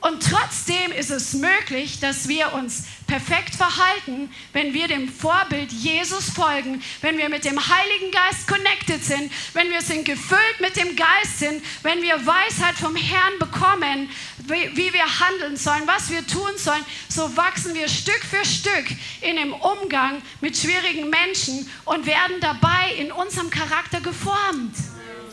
Und 0.04 0.22
trotzdem 0.22 0.92
ist 0.92 1.12
es 1.12 1.34
möglich, 1.34 2.02
dass 2.02 2.28
wir 2.28 2.52
uns 2.52 2.84
perfekt 3.08 3.56
verhalten, 3.56 4.30
wenn 4.52 4.74
wir 4.74 4.90
dem 4.90 5.08
Vorbild 5.08 5.72
Jesus 5.72 6.30
folgen, 6.30 6.84
wenn 7.00 7.18
wir 7.18 7.30
mit 7.30 7.46
dem 7.46 7.58
Heiligen 7.58 8.12
Geist 8.12 8.46
connected 8.46 9.02
sind, 9.02 9.32
wenn 9.54 9.70
wir 9.70 9.82
sind 9.82 10.04
gefüllt 10.04 10.60
mit 10.60 10.76
dem 10.76 10.98
Geist 10.98 11.40
sind, 11.40 11.64
wenn 11.84 12.02
wir 12.02 12.16
Weisheit 12.26 12.76
vom 12.76 12.98
Herrn 12.98 13.40
bekommen, 13.40 14.10
wie, 14.48 14.94
wir 14.94 15.20
handeln 15.20 15.58
sollen, 15.58 15.84
was 15.86 16.10
wir 16.10 16.26
tun 16.26 16.52
sollen, 16.58 16.84
so 17.10 17.36
wachsen 17.38 17.74
wir 17.74 17.88
Stück 17.88 18.22
für 18.24 18.46
Stück 18.46 18.86
in 19.22 19.36
dem 19.36 19.54
Umgang 19.54 20.22
mit 20.42 20.58
schwierigen 20.58 21.10
Menschen 21.10 21.70
und 21.86 22.06
werden 22.06 22.40
dabei 22.42 22.94
in 22.98 23.12
unserem 23.12 23.50
Charakter 23.50 24.02
geformt. 24.02 24.76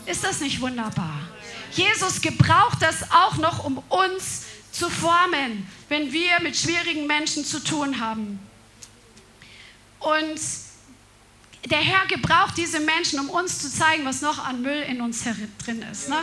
Ist 0.06 0.24
das 0.24 0.40
nicht 0.40 0.60
wunderbar? 0.60 1.20
Jesus 1.72 2.20
gebraucht 2.20 2.78
das 2.80 3.10
auch 3.10 3.36
noch, 3.36 3.64
um 3.64 3.78
uns 3.88 4.42
zu 4.72 4.88
formen, 4.88 5.66
wenn 5.88 6.12
wir 6.12 6.40
mit 6.40 6.56
schwierigen 6.56 7.06
Menschen 7.06 7.44
zu 7.44 7.62
tun 7.62 8.00
haben. 8.00 8.38
Und 9.98 10.40
der 11.68 11.78
Herr 11.78 12.06
gebraucht 12.06 12.56
diese 12.56 12.80
Menschen, 12.80 13.20
um 13.20 13.28
uns 13.28 13.58
zu 13.58 13.70
zeigen, 13.70 14.04
was 14.04 14.22
noch 14.22 14.44
an 14.44 14.62
Müll 14.62 14.82
in 14.88 15.00
uns 15.00 15.22
drin 15.22 15.84
ist. 15.90 16.08
Ne? 16.08 16.18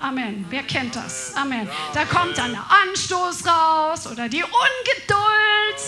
Amen. 0.00 0.44
Wer 0.50 0.62
kennt 0.62 0.94
das? 0.94 1.34
Amen. 1.34 1.68
Da 1.94 2.04
kommt 2.04 2.36
dann 2.36 2.52
der 2.52 2.64
Anstoß 2.84 3.46
raus 3.46 4.06
oder 4.06 4.28
die 4.28 4.42
Ungeduld 4.42 5.80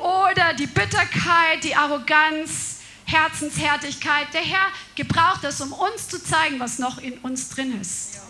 oder 0.00 0.54
die 0.54 0.66
Bitterkeit, 0.66 1.62
die 1.62 1.74
Arroganz, 1.74 2.80
Herzenshärtigkeit. 3.04 4.32
Der 4.32 4.40
Herr 4.40 4.66
gebraucht 4.96 5.40
das, 5.42 5.60
um 5.60 5.72
uns 5.72 6.08
zu 6.08 6.22
zeigen, 6.22 6.58
was 6.58 6.78
noch 6.78 6.98
in 6.98 7.18
uns 7.18 7.50
drin 7.50 7.80
ist. 7.80 8.20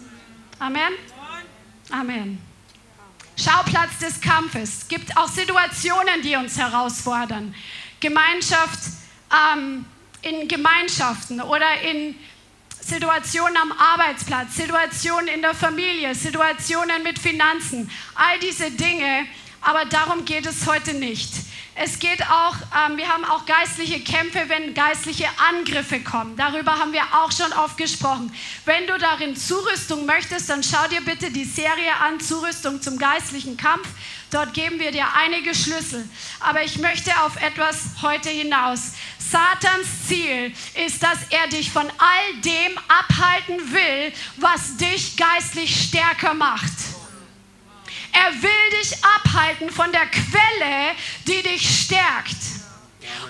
Amen. 0.58 0.92
Amen. 1.90 2.38
Schauplatz 3.36 3.98
des 3.98 4.20
Kampfes. 4.20 4.82
Es 4.82 4.88
gibt 4.88 5.16
auch 5.16 5.28
Situationen, 5.28 6.22
die 6.22 6.36
uns 6.36 6.58
herausfordern. 6.58 7.54
Gemeinschaft 8.00 8.80
ähm, 9.32 9.84
in 10.22 10.48
Gemeinschaften 10.48 11.40
oder 11.40 11.80
in 11.82 12.14
Situationen 12.86 13.56
am 13.56 13.72
Arbeitsplatz, 13.72 14.56
Situationen 14.56 15.28
in 15.28 15.40
der 15.40 15.54
Familie, 15.54 16.14
Situationen 16.14 17.02
mit 17.02 17.18
Finanzen, 17.18 17.90
all 18.14 18.38
diese 18.40 18.70
Dinge. 18.70 19.26
Aber 19.62 19.86
darum 19.86 20.26
geht 20.26 20.44
es 20.44 20.66
heute 20.66 20.92
nicht. 20.92 21.32
Es 21.76 21.98
geht 21.98 22.22
auch, 22.30 22.54
ähm, 22.86 22.96
wir 22.96 23.08
haben 23.08 23.24
auch 23.24 23.46
geistliche 23.46 23.98
Kämpfe, 23.98 24.44
wenn 24.46 24.74
geistliche 24.74 25.26
Angriffe 25.50 25.98
kommen. 26.00 26.36
Darüber 26.36 26.78
haben 26.78 26.92
wir 26.92 27.02
auch 27.12 27.32
schon 27.32 27.52
oft 27.52 27.76
gesprochen. 27.76 28.32
Wenn 28.64 28.86
du 28.86 28.96
darin 28.96 29.34
Zurüstung 29.34 30.06
möchtest, 30.06 30.48
dann 30.48 30.62
schau 30.62 30.86
dir 30.86 31.00
bitte 31.00 31.32
die 31.32 31.44
Serie 31.44 31.92
an, 32.00 32.20
Zurüstung 32.20 32.80
zum 32.80 32.96
geistlichen 32.96 33.56
Kampf. 33.56 33.88
Dort 34.30 34.54
geben 34.54 34.78
wir 34.78 34.92
dir 34.92 35.06
einige 35.16 35.52
Schlüssel. 35.52 36.08
Aber 36.38 36.62
ich 36.62 36.78
möchte 36.78 37.10
auf 37.22 37.42
etwas 37.42 37.86
heute 38.02 38.28
hinaus. 38.28 38.92
Satans 39.18 40.06
Ziel 40.06 40.54
ist, 40.86 41.02
dass 41.02 41.18
er 41.30 41.48
dich 41.48 41.72
von 41.72 41.88
all 41.98 42.40
dem 42.44 42.78
abhalten 42.86 43.72
will, 43.72 44.12
was 44.36 44.76
dich 44.76 45.16
geistlich 45.16 45.88
stärker 45.88 46.34
macht. 46.34 46.93
Er 48.14 48.42
will 48.42 48.80
dich 48.80 48.94
abhalten 49.04 49.70
von 49.70 49.90
der 49.92 50.06
Quelle, 50.06 50.94
die 51.26 51.42
dich 51.42 51.84
stärkt. 51.84 52.36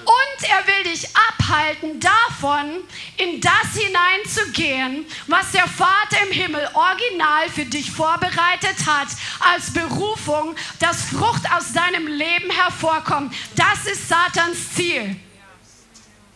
Und 0.04 0.48
er 0.48 0.66
will 0.66 0.92
dich 0.92 1.08
abhalten 1.16 1.98
davon, 1.98 2.84
in 3.16 3.40
das 3.40 3.74
hineinzugehen, 3.74 5.06
was 5.26 5.52
der 5.52 5.66
Vater 5.66 6.22
im 6.26 6.32
Himmel 6.32 6.68
original 6.74 7.48
für 7.48 7.64
dich 7.64 7.90
vorbereitet 7.90 8.86
hat, 8.86 9.08
als 9.40 9.72
Berufung, 9.72 10.54
dass 10.78 11.04
Frucht 11.04 11.50
aus 11.50 11.72
deinem 11.72 12.06
Leben 12.06 12.50
hervorkommt. 12.50 13.34
Das 13.56 13.86
ist 13.86 14.08
Satans 14.08 14.74
Ziel. 14.74 15.16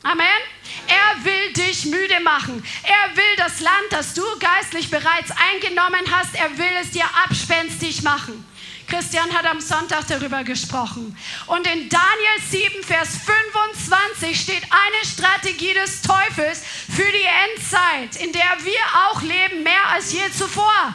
Amen. 0.02 0.57
Er 0.88 1.24
will 1.24 1.52
dich 1.52 1.84
müde 1.84 2.20
machen. 2.20 2.64
Er 2.82 3.16
will 3.16 3.36
das 3.36 3.60
Land, 3.60 3.86
das 3.90 4.14
du 4.14 4.22
geistlich 4.38 4.90
bereits 4.90 5.30
eingenommen 5.52 6.04
hast, 6.10 6.34
er 6.34 6.56
will 6.56 6.76
es 6.80 6.90
dir 6.90 7.04
abspenstig 7.24 8.02
machen. 8.02 8.44
Christian 8.88 9.30
hat 9.34 9.44
am 9.44 9.60
Sonntag 9.60 10.06
darüber 10.08 10.42
gesprochen. 10.44 11.14
Und 11.46 11.66
in 11.66 11.90
Daniel 11.90 12.40
7, 12.50 12.82
Vers 12.82 13.18
25 13.18 14.40
steht 14.40 14.62
eine 14.62 15.04
Strategie 15.04 15.74
des 15.74 16.00
Teufels 16.00 16.62
für 16.88 17.02
die 17.02 17.28
Endzeit, 17.52 18.16
in 18.24 18.32
der 18.32 18.56
wir 18.64 19.10
auch 19.10 19.20
leben, 19.20 19.62
mehr 19.62 19.88
als 19.92 20.12
je 20.12 20.30
zuvor. 20.32 20.94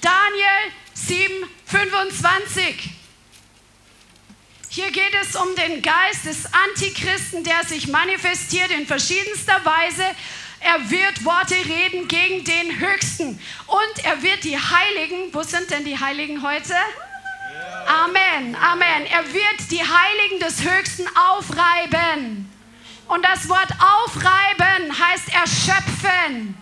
Daniel 0.00 0.72
7, 0.94 1.46
25. 1.66 2.93
Hier 4.74 4.90
geht 4.90 5.14
es 5.22 5.36
um 5.36 5.54
den 5.54 5.82
Geist 5.82 6.26
des 6.26 6.52
Antichristen, 6.52 7.44
der 7.44 7.62
sich 7.62 7.86
manifestiert 7.86 8.72
in 8.72 8.88
verschiedenster 8.88 9.64
Weise. 9.64 10.02
Er 10.58 10.90
wird 10.90 11.24
Worte 11.24 11.54
reden 11.54 12.08
gegen 12.08 12.42
den 12.42 12.80
Höchsten. 12.80 13.40
Und 13.68 14.04
er 14.04 14.20
wird 14.20 14.42
die 14.42 14.58
Heiligen, 14.58 15.32
wo 15.32 15.44
sind 15.44 15.70
denn 15.70 15.84
die 15.84 15.96
Heiligen 15.96 16.42
heute? 16.42 16.74
Amen, 17.86 18.56
Amen. 18.56 19.06
Er 19.12 19.32
wird 19.32 19.70
die 19.70 19.80
Heiligen 19.80 20.40
des 20.40 20.64
Höchsten 20.64 21.06
aufreiben. 21.14 22.50
Und 23.06 23.24
das 23.24 23.48
Wort 23.48 23.70
aufreiben 23.78 24.92
heißt 24.98 25.32
erschöpfen. 25.34 26.56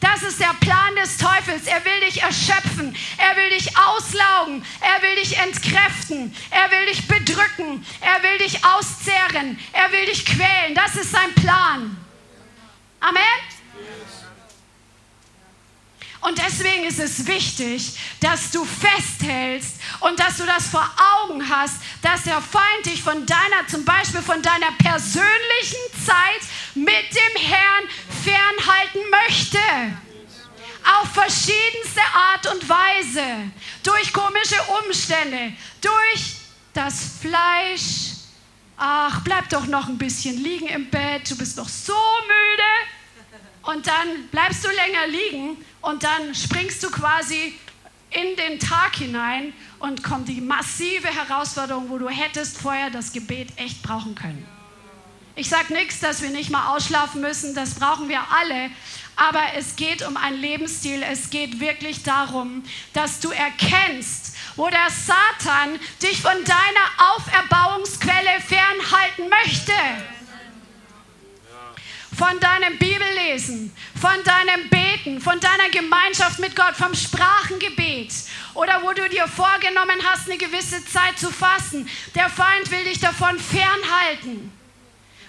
Das 0.00 0.22
ist 0.22 0.40
der 0.40 0.54
Plan 0.60 0.94
des 0.96 1.16
Teufels. 1.18 1.66
Er 1.66 1.84
will 1.84 2.00
dich 2.06 2.22
erschöpfen. 2.22 2.94
Er 3.18 3.36
will 3.36 3.50
dich 3.50 3.76
auslaugen. 3.76 4.64
Er 4.80 5.02
will 5.02 5.16
dich 5.16 5.36
entkräften. 5.38 6.34
Er 6.50 6.70
will 6.70 6.86
dich 6.86 7.06
bedrücken. 7.08 7.84
Er 8.00 8.22
will 8.22 8.38
dich 8.38 8.64
auszehren. 8.64 9.58
Er 9.72 9.90
will 9.92 10.06
dich 10.06 10.24
quälen. 10.24 10.74
Das 10.74 10.94
ist 10.94 11.10
sein 11.10 11.34
Plan. 11.34 11.96
Amen. 13.00 13.57
Und 16.20 16.38
deswegen 16.38 16.84
ist 16.84 16.98
es 16.98 17.26
wichtig, 17.26 17.96
dass 18.20 18.50
du 18.50 18.64
festhältst 18.64 19.76
und 20.00 20.18
dass 20.18 20.38
du 20.38 20.46
das 20.46 20.66
vor 20.66 20.88
Augen 21.22 21.48
hast, 21.48 21.76
dass 22.02 22.24
der 22.24 22.42
Feind 22.42 22.86
dich 22.86 23.02
von 23.02 23.24
deiner, 23.24 23.66
zum 23.68 23.84
Beispiel 23.84 24.20
von 24.22 24.42
deiner 24.42 24.72
persönlichen 24.78 26.04
Zeit 26.04 26.40
mit 26.74 26.86
dem 27.12 27.42
Herrn 27.42 27.84
fernhalten 28.24 29.00
möchte. 29.10 29.58
Auf 31.00 31.12
verschiedenste 31.12 32.00
Art 32.14 32.52
und 32.52 32.68
Weise. 32.68 33.24
Durch 33.84 34.12
komische 34.12 34.56
Umstände, 34.84 35.52
durch 35.80 36.36
das 36.72 37.18
Fleisch. 37.20 38.14
Ach, 38.76 39.20
bleib 39.22 39.48
doch 39.50 39.66
noch 39.66 39.88
ein 39.88 39.98
bisschen 39.98 40.42
liegen 40.42 40.66
im 40.66 40.88
Bett, 40.88 41.30
du 41.30 41.36
bist 41.36 41.58
doch 41.58 41.68
so 41.68 41.92
müde. 41.92 42.97
Und 43.68 43.86
dann 43.86 44.28
bleibst 44.30 44.64
du 44.64 44.68
länger 44.68 45.06
liegen 45.08 45.62
und 45.82 46.02
dann 46.02 46.34
springst 46.34 46.82
du 46.82 46.90
quasi 46.90 47.52
in 48.08 48.34
den 48.36 48.58
Tag 48.58 48.96
hinein 48.96 49.52
und 49.78 50.02
kommt 50.02 50.26
die 50.26 50.40
massive 50.40 51.08
Herausforderung, 51.08 51.90
wo 51.90 51.98
du 51.98 52.08
hättest 52.08 52.62
vorher 52.62 52.88
das 52.88 53.12
Gebet 53.12 53.50
echt 53.56 53.82
brauchen 53.82 54.14
können. 54.14 54.42
Ich 55.36 55.50
sage 55.50 55.74
nichts, 55.74 56.00
dass 56.00 56.22
wir 56.22 56.30
nicht 56.30 56.48
mal 56.48 56.74
ausschlafen 56.74 57.20
müssen, 57.20 57.54
das 57.54 57.74
brauchen 57.74 58.08
wir 58.08 58.22
alle. 58.30 58.70
Aber 59.16 59.42
es 59.54 59.76
geht 59.76 60.00
um 60.00 60.16
einen 60.16 60.40
Lebensstil. 60.40 61.02
Es 61.02 61.28
geht 61.28 61.60
wirklich 61.60 62.02
darum, 62.02 62.62
dass 62.94 63.20
du 63.20 63.28
erkennst, 63.32 64.34
wo 64.56 64.70
der 64.70 64.88
Satan 64.88 65.78
dich 66.02 66.22
von 66.22 66.32
deiner 66.42 67.12
Auferbauungsquelle 67.16 68.40
fernhalten 68.40 69.28
möchte 69.28 69.72
von 72.18 72.40
deinem 72.40 72.76
Bibellesen, 72.78 73.72
von 74.00 74.10
deinem 74.24 74.68
Beten, 74.68 75.20
von 75.20 75.38
deiner 75.38 75.68
Gemeinschaft 75.70 76.40
mit 76.40 76.56
Gott, 76.56 76.74
vom 76.74 76.92
Sprachengebet 76.92 78.12
oder 78.54 78.82
wo 78.82 78.92
du 78.92 79.08
dir 79.08 79.28
vorgenommen 79.28 80.00
hast, 80.04 80.28
eine 80.28 80.36
gewisse 80.36 80.84
Zeit 80.84 81.16
zu 81.16 81.30
fasten. 81.30 81.88
Der 82.16 82.28
Feind 82.28 82.72
will 82.72 82.82
dich 82.82 82.98
davon 82.98 83.38
fernhalten, 83.38 84.52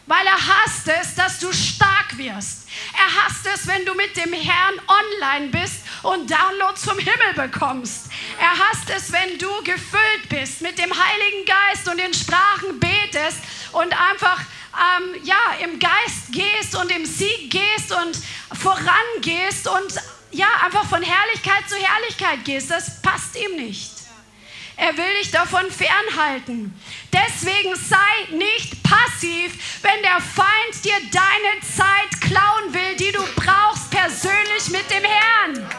weil 0.08 0.26
er 0.26 0.48
hasst 0.48 0.88
es, 0.88 1.14
dass 1.14 1.38
du 1.38 1.54
stark 1.54 2.18
wirst. 2.18 2.68
Er 2.98 3.24
hasst 3.24 3.46
es, 3.54 3.68
wenn 3.68 3.86
du 3.86 3.94
mit 3.94 4.18
dem 4.18 4.34
Herrn 4.34 4.82
online 4.88 5.50
bist 5.50 5.84
und 6.02 6.32
Downloads 6.32 6.86
vom 6.86 6.98
Himmel 6.98 7.34
bekommst. 7.36 8.08
Er 8.40 8.58
hasst 8.58 8.90
es, 8.90 9.12
wenn 9.12 9.38
du 9.38 9.50
gefüllt 9.64 10.28
bist 10.30 10.62
mit 10.62 10.80
dem 10.80 10.92
Heiligen 10.92 11.46
Geist 11.46 11.88
und 11.88 12.00
in 12.00 12.16
Sprachen 12.16 12.80
betest 12.80 13.38
und 13.74 13.94
einfach 13.94 14.42
ähm, 14.74 15.22
ja, 15.24 15.36
im 15.64 15.80
Geist 15.80 16.32
gehst 16.32 16.76
und 16.76 16.92
im 16.92 17.06
Sieg 17.06 17.52
gehst 17.52 17.92
und 17.92 18.18
vorangehst 18.58 19.68
und 19.68 19.94
ja, 20.32 20.48
einfach 20.64 20.86
von 20.86 21.02
Herrlichkeit 21.02 21.68
zu 21.68 21.76
Herrlichkeit 21.76 22.46
gehst. 22.46 22.70
Das 22.70 23.02
passt 23.02 23.36
ihm 23.36 23.56
nicht. 23.56 23.92
Er 24.78 24.96
will 24.96 25.14
dich 25.20 25.32
davon 25.32 25.66
fernhalten. 25.70 26.74
Deswegen 27.12 27.76
sei 27.76 28.36
nicht 28.38 28.82
passiv, 28.82 29.82
wenn 29.82 30.02
der 30.04 30.22
Feind 30.22 30.86
dir 30.86 30.96
deine 31.12 31.62
Zeit 31.62 32.22
klauen 32.22 32.74
will, 32.74 32.96
die 32.96 33.12
du 33.12 33.22
brauchst 33.36 33.92
persönlich 33.92 34.70
mit 34.70 34.90
dem 34.90 35.04
Herrn. 35.04 35.70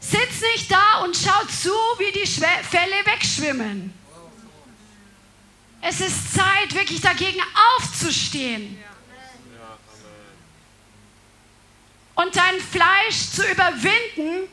Sitz 0.00 0.40
nicht 0.52 0.70
da 0.70 0.98
und 1.04 1.16
schaut 1.16 1.50
zu, 1.50 1.72
wie 1.98 2.12
die 2.12 2.26
Schwä 2.26 2.46
Fälle 2.68 3.06
wegschwimmen. 3.06 3.94
Es 5.80 6.00
ist 6.00 6.34
Zeit, 6.34 6.74
wirklich 6.74 7.00
dagegen 7.00 7.40
aufzustehen. 7.76 8.78
Und 12.14 12.34
dein 12.34 12.60
Fleisch 12.60 13.30
zu 13.32 13.42
überwinden. 13.46 14.48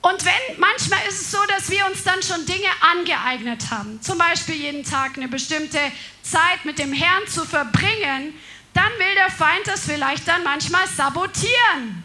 Und 0.00 0.24
wenn, 0.24 0.58
manchmal 0.58 1.00
ist 1.08 1.20
es 1.20 1.30
so, 1.30 1.38
dass 1.48 1.70
wir 1.70 1.86
uns 1.86 2.02
dann 2.02 2.22
schon 2.22 2.44
Dinge 2.44 2.68
angeeignet 2.80 3.70
haben. 3.70 4.00
Zum 4.02 4.18
Beispiel 4.18 4.56
jeden 4.56 4.84
Tag 4.84 5.16
eine 5.16 5.28
bestimmte 5.28 5.78
Zeit 6.22 6.64
mit 6.64 6.78
dem 6.78 6.92
Herrn 6.92 7.26
zu 7.28 7.44
verbringen. 7.44 8.34
Dann 8.74 8.92
will 8.98 9.14
der 9.14 9.30
Feind 9.30 9.66
das 9.66 9.86
vielleicht 9.86 10.26
dann 10.26 10.42
manchmal 10.42 10.86
sabotieren. 10.88 12.04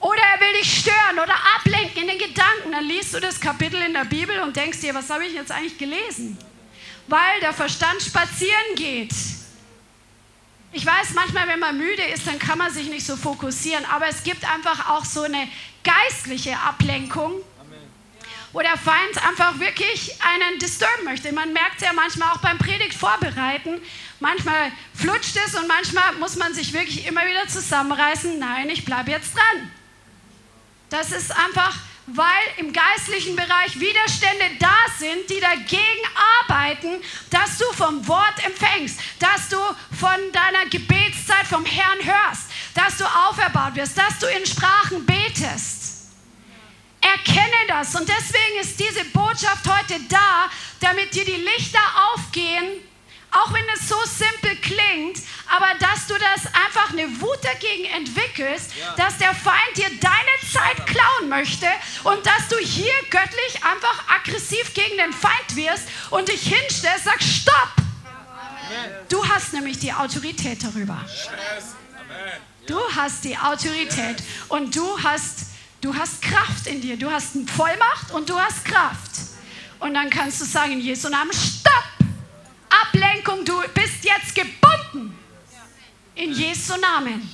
Oder 0.00 0.20
er 0.20 0.40
will 0.40 0.52
dich 0.60 0.80
stören 0.80 1.18
oder 1.22 1.34
ablenken 1.56 2.02
in 2.02 2.08
den 2.08 2.18
Gedanken. 2.18 2.72
Dann 2.72 2.84
liest 2.84 3.14
du 3.14 3.20
das 3.20 3.40
Kapitel 3.40 3.80
in 3.80 3.92
der 3.92 4.04
Bibel 4.04 4.40
und 4.40 4.56
denkst 4.56 4.80
dir, 4.80 4.94
was 4.94 5.08
habe 5.08 5.24
ich 5.26 5.34
jetzt 5.34 5.52
eigentlich 5.52 5.78
gelesen? 5.78 6.36
Weil 7.08 7.40
der 7.40 7.52
Verstand 7.52 8.02
spazieren 8.02 8.74
geht. 8.74 9.12
Ich 10.72 10.84
weiß, 10.84 11.14
manchmal, 11.14 11.48
wenn 11.48 11.60
man 11.60 11.78
müde 11.78 12.02
ist, 12.02 12.26
dann 12.26 12.38
kann 12.38 12.58
man 12.58 12.72
sich 12.72 12.88
nicht 12.88 13.06
so 13.06 13.16
fokussieren, 13.16 13.84
aber 13.86 14.08
es 14.08 14.22
gibt 14.22 14.44
einfach 14.44 14.90
auch 14.90 15.04
so 15.04 15.22
eine 15.22 15.48
geistliche 15.82 16.58
Ablenkung, 16.58 17.40
wo 18.52 18.60
der 18.60 18.76
Feind 18.76 19.26
einfach 19.26 19.58
wirklich 19.58 20.16
einen 20.22 20.58
disturben 20.58 21.04
möchte. 21.04 21.32
Man 21.32 21.52
merkt 21.52 21.76
es 21.76 21.82
ja 21.82 21.92
manchmal 21.92 22.30
auch 22.30 22.38
beim 22.38 22.58
Predigt 22.58 22.94
vorbereiten. 22.94 23.80
Manchmal 24.18 24.72
flutscht 24.94 25.36
es 25.46 25.54
und 25.54 25.68
manchmal 25.68 26.14
muss 26.14 26.36
man 26.36 26.54
sich 26.54 26.72
wirklich 26.72 27.06
immer 27.06 27.26
wieder 27.26 27.46
zusammenreißen. 27.48 28.38
Nein, 28.38 28.70
ich 28.70 28.84
bleibe 28.84 29.10
jetzt 29.10 29.34
dran. 29.34 29.70
Das 30.90 31.12
ist 31.12 31.30
einfach, 31.36 31.76
weil 32.06 32.24
im 32.58 32.72
geistlichen 32.72 33.34
Bereich 33.34 33.78
Widerstände 33.80 34.44
da 34.60 34.76
sind, 34.98 35.28
die 35.28 35.40
dagegen 35.40 36.02
arbeiten, 36.48 37.02
dass 37.30 37.58
du 37.58 37.64
vom 37.72 38.06
Wort 38.06 38.44
empfängst, 38.44 39.00
dass 39.18 39.48
du 39.48 39.56
von 39.98 40.32
deiner 40.32 40.66
Gebetszeit 40.70 41.46
vom 41.48 41.64
Herrn 41.64 41.98
hörst, 42.04 42.50
dass 42.74 42.98
du 42.98 43.04
auferbaut 43.04 43.74
wirst, 43.74 43.98
dass 43.98 44.18
du 44.18 44.26
in 44.26 44.46
Sprachen 44.46 45.04
betest. 45.04 46.12
Erkenne 47.00 47.66
das 47.68 47.94
und 47.94 48.08
deswegen 48.08 48.60
ist 48.60 48.78
diese 48.78 49.04
Botschaft 49.06 49.66
heute 49.66 50.00
da, 50.08 50.48
damit 50.80 51.14
dir 51.14 51.24
die 51.24 51.32
Lichter 51.32 51.80
aufgehen 52.12 52.82
auch 53.36 53.52
wenn 53.52 53.64
es 53.74 53.88
so 53.88 53.96
simpel 54.04 54.56
klingt, 54.56 55.20
aber 55.48 55.78
dass 55.78 56.06
du 56.06 56.14
das 56.14 56.46
einfach 56.54 56.92
eine 56.92 57.20
Wut 57.20 57.38
dagegen 57.42 57.84
entwickelst, 57.94 58.70
ja. 58.78 58.94
dass 58.96 59.18
der 59.18 59.34
Feind 59.34 59.76
dir 59.76 59.90
deine 60.00 60.52
Zeit 60.52 60.86
klauen 60.86 61.28
möchte 61.28 61.66
und 62.04 62.24
dass 62.24 62.48
du 62.48 62.56
hier 62.58 62.92
göttlich 63.10 63.62
einfach 63.62 64.04
aggressiv 64.08 64.72
gegen 64.74 64.96
den 64.96 65.12
Feind 65.12 65.56
wirst 65.56 65.84
und 66.10 66.28
dich 66.28 66.42
hinstellst, 66.42 67.04
sagst, 67.04 67.28
stopp! 67.28 67.72
Du 69.08 69.26
hast 69.28 69.52
nämlich 69.52 69.78
die 69.78 69.92
Autorität 69.92 70.64
darüber. 70.64 70.98
Du 72.66 72.80
hast 72.96 73.24
die 73.24 73.36
Autorität 73.36 74.16
und 74.48 74.74
du 74.74 75.02
hast, 75.04 75.46
du 75.80 75.94
hast 75.94 76.20
Kraft 76.20 76.66
in 76.66 76.80
dir. 76.80 76.96
Du 76.96 77.10
hast 77.10 77.36
Vollmacht 77.56 78.10
und 78.12 78.28
du 78.28 78.36
hast 78.38 78.64
Kraft. 78.64 79.10
Und 79.78 79.94
dann 79.94 80.10
kannst 80.10 80.40
du 80.40 80.44
sagen 80.44 80.72
in 80.72 80.80
Jesu 80.80 81.08
Namen, 81.08 81.32
stopp! 81.32 81.95
Ablenkung, 82.82 83.44
du 83.44 83.60
bist 83.74 84.04
jetzt 84.04 84.34
gebunden. 84.34 85.18
In 86.14 86.32
Jesu 86.32 86.76
Namen. 86.76 87.28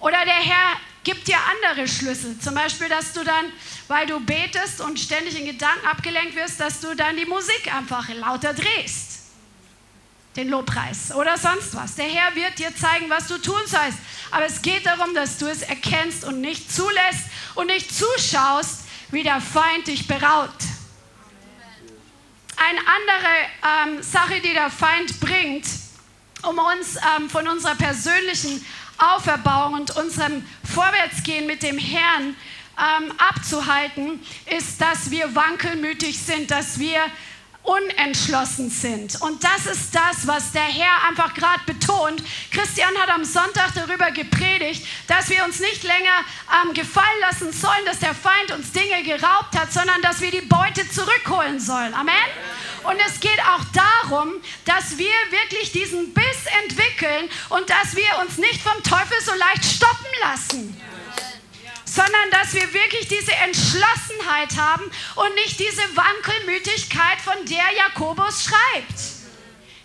Oder 0.00 0.24
der 0.24 0.34
Herr 0.34 0.76
gibt 1.04 1.28
dir 1.28 1.36
andere 1.36 1.86
Schlüssel. 1.86 2.38
Zum 2.38 2.54
Beispiel, 2.54 2.88
dass 2.88 3.12
du 3.12 3.22
dann, 3.22 3.46
weil 3.88 4.06
du 4.06 4.20
betest 4.20 4.80
und 4.80 4.98
ständig 4.98 5.38
in 5.38 5.46
Gedanken 5.46 5.86
abgelenkt 5.86 6.34
wirst, 6.34 6.60
dass 6.60 6.80
du 6.80 6.94
dann 6.94 7.16
die 7.16 7.26
Musik 7.26 7.72
einfach 7.74 8.08
lauter 8.08 8.54
drehst. 8.54 9.20
Den 10.36 10.48
Lobpreis 10.48 11.12
oder 11.12 11.36
sonst 11.36 11.74
was. 11.74 11.96
Der 11.96 12.06
Herr 12.06 12.34
wird 12.34 12.58
dir 12.58 12.74
zeigen, 12.74 13.10
was 13.10 13.26
du 13.26 13.36
tun 13.38 13.60
sollst. 13.66 13.98
Aber 14.30 14.46
es 14.46 14.62
geht 14.62 14.86
darum, 14.86 15.14
dass 15.14 15.38
du 15.38 15.46
es 15.46 15.62
erkennst 15.62 16.24
und 16.24 16.40
nicht 16.40 16.72
zulässt 16.72 17.24
und 17.56 17.66
nicht 17.66 17.92
zuschaust, 17.92 18.84
wie 19.10 19.22
der 19.22 19.40
Feind 19.40 19.88
dich 19.88 20.06
beraut 20.06 20.50
eine 22.60 22.78
andere 22.78 23.96
ähm, 23.96 24.02
Sache, 24.02 24.40
die 24.40 24.52
der 24.52 24.70
Feind 24.70 25.18
bringt, 25.20 25.66
um 26.42 26.58
uns 26.58 26.96
ähm, 27.16 27.30
von 27.30 27.48
unserer 27.48 27.74
persönlichen 27.74 28.64
Auferbauung 28.98 29.74
und 29.74 29.96
unserem 29.96 30.44
Vorwärtsgehen 30.62 31.46
mit 31.46 31.62
dem 31.62 31.78
Herrn 31.78 32.36
ähm, 32.78 33.12
abzuhalten, 33.16 34.20
ist, 34.56 34.80
dass 34.80 35.10
wir 35.10 35.34
wankelmütig 35.34 36.18
sind, 36.18 36.50
dass 36.50 36.78
wir 36.78 37.00
unentschlossen 37.70 38.68
sind. 38.68 39.20
Und 39.20 39.44
das 39.44 39.66
ist 39.66 39.94
das, 39.94 40.26
was 40.26 40.50
der 40.50 40.64
Herr 40.64 41.08
einfach 41.08 41.34
gerade 41.34 41.60
betont. 41.66 42.22
Christian 42.50 42.96
hat 42.98 43.10
am 43.10 43.24
Sonntag 43.24 43.72
darüber 43.74 44.10
gepredigt, 44.10 44.84
dass 45.06 45.30
wir 45.30 45.44
uns 45.44 45.60
nicht 45.60 45.84
länger 45.84 46.24
ähm, 46.64 46.74
gefallen 46.74 47.20
lassen 47.20 47.52
sollen, 47.52 47.84
dass 47.86 48.00
der 48.00 48.14
Feind 48.14 48.50
uns 48.52 48.72
Dinge 48.72 49.02
geraubt 49.04 49.56
hat, 49.56 49.72
sondern 49.72 50.02
dass 50.02 50.20
wir 50.20 50.32
die 50.32 50.40
Beute 50.40 50.88
zurückholen 50.90 51.60
sollen. 51.60 51.94
Amen. 51.94 52.14
Und 52.82 52.96
es 53.06 53.20
geht 53.20 53.40
auch 53.40 53.64
darum, 53.72 54.32
dass 54.64 54.98
wir 54.98 55.12
wirklich 55.30 55.70
diesen 55.70 56.12
Biss 56.12 56.46
entwickeln 56.64 57.28
und 57.50 57.70
dass 57.70 57.94
wir 57.94 58.18
uns 58.22 58.38
nicht 58.38 58.62
vom 58.62 58.82
Teufel 58.82 59.16
so 59.24 59.32
leicht 59.34 59.64
stoppen 59.64 60.06
lassen 60.22 60.89
sondern 61.90 62.30
dass 62.30 62.54
wir 62.54 62.72
wirklich 62.72 63.08
diese 63.08 63.32
Entschlossenheit 63.32 64.56
haben 64.56 64.84
und 65.16 65.34
nicht 65.34 65.58
diese 65.58 65.82
Wankelmütigkeit, 65.96 67.20
von 67.20 67.44
der 67.46 67.64
Jakobus 67.76 68.44
schreibt. 68.44 69.20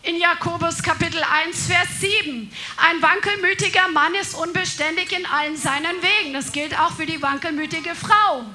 In 0.03 0.17
Jakobus 0.17 0.83
Kapitel 0.83 1.23
1, 1.23 1.65
Vers 1.65 1.87
7. 1.99 2.51
Ein 2.77 3.01
wankelmütiger 3.01 3.87
Mann 3.87 4.13
ist 4.13 4.35
unbeständig 4.35 5.11
in 5.13 5.25
allen 5.25 5.57
seinen 5.57 5.95
Wegen. 6.03 6.33
Das 6.33 6.51
gilt 6.51 6.79
auch 6.79 6.91
für 6.91 7.07
die 7.07 7.19
wankelmütige 7.23 7.95
Frau. 7.95 8.45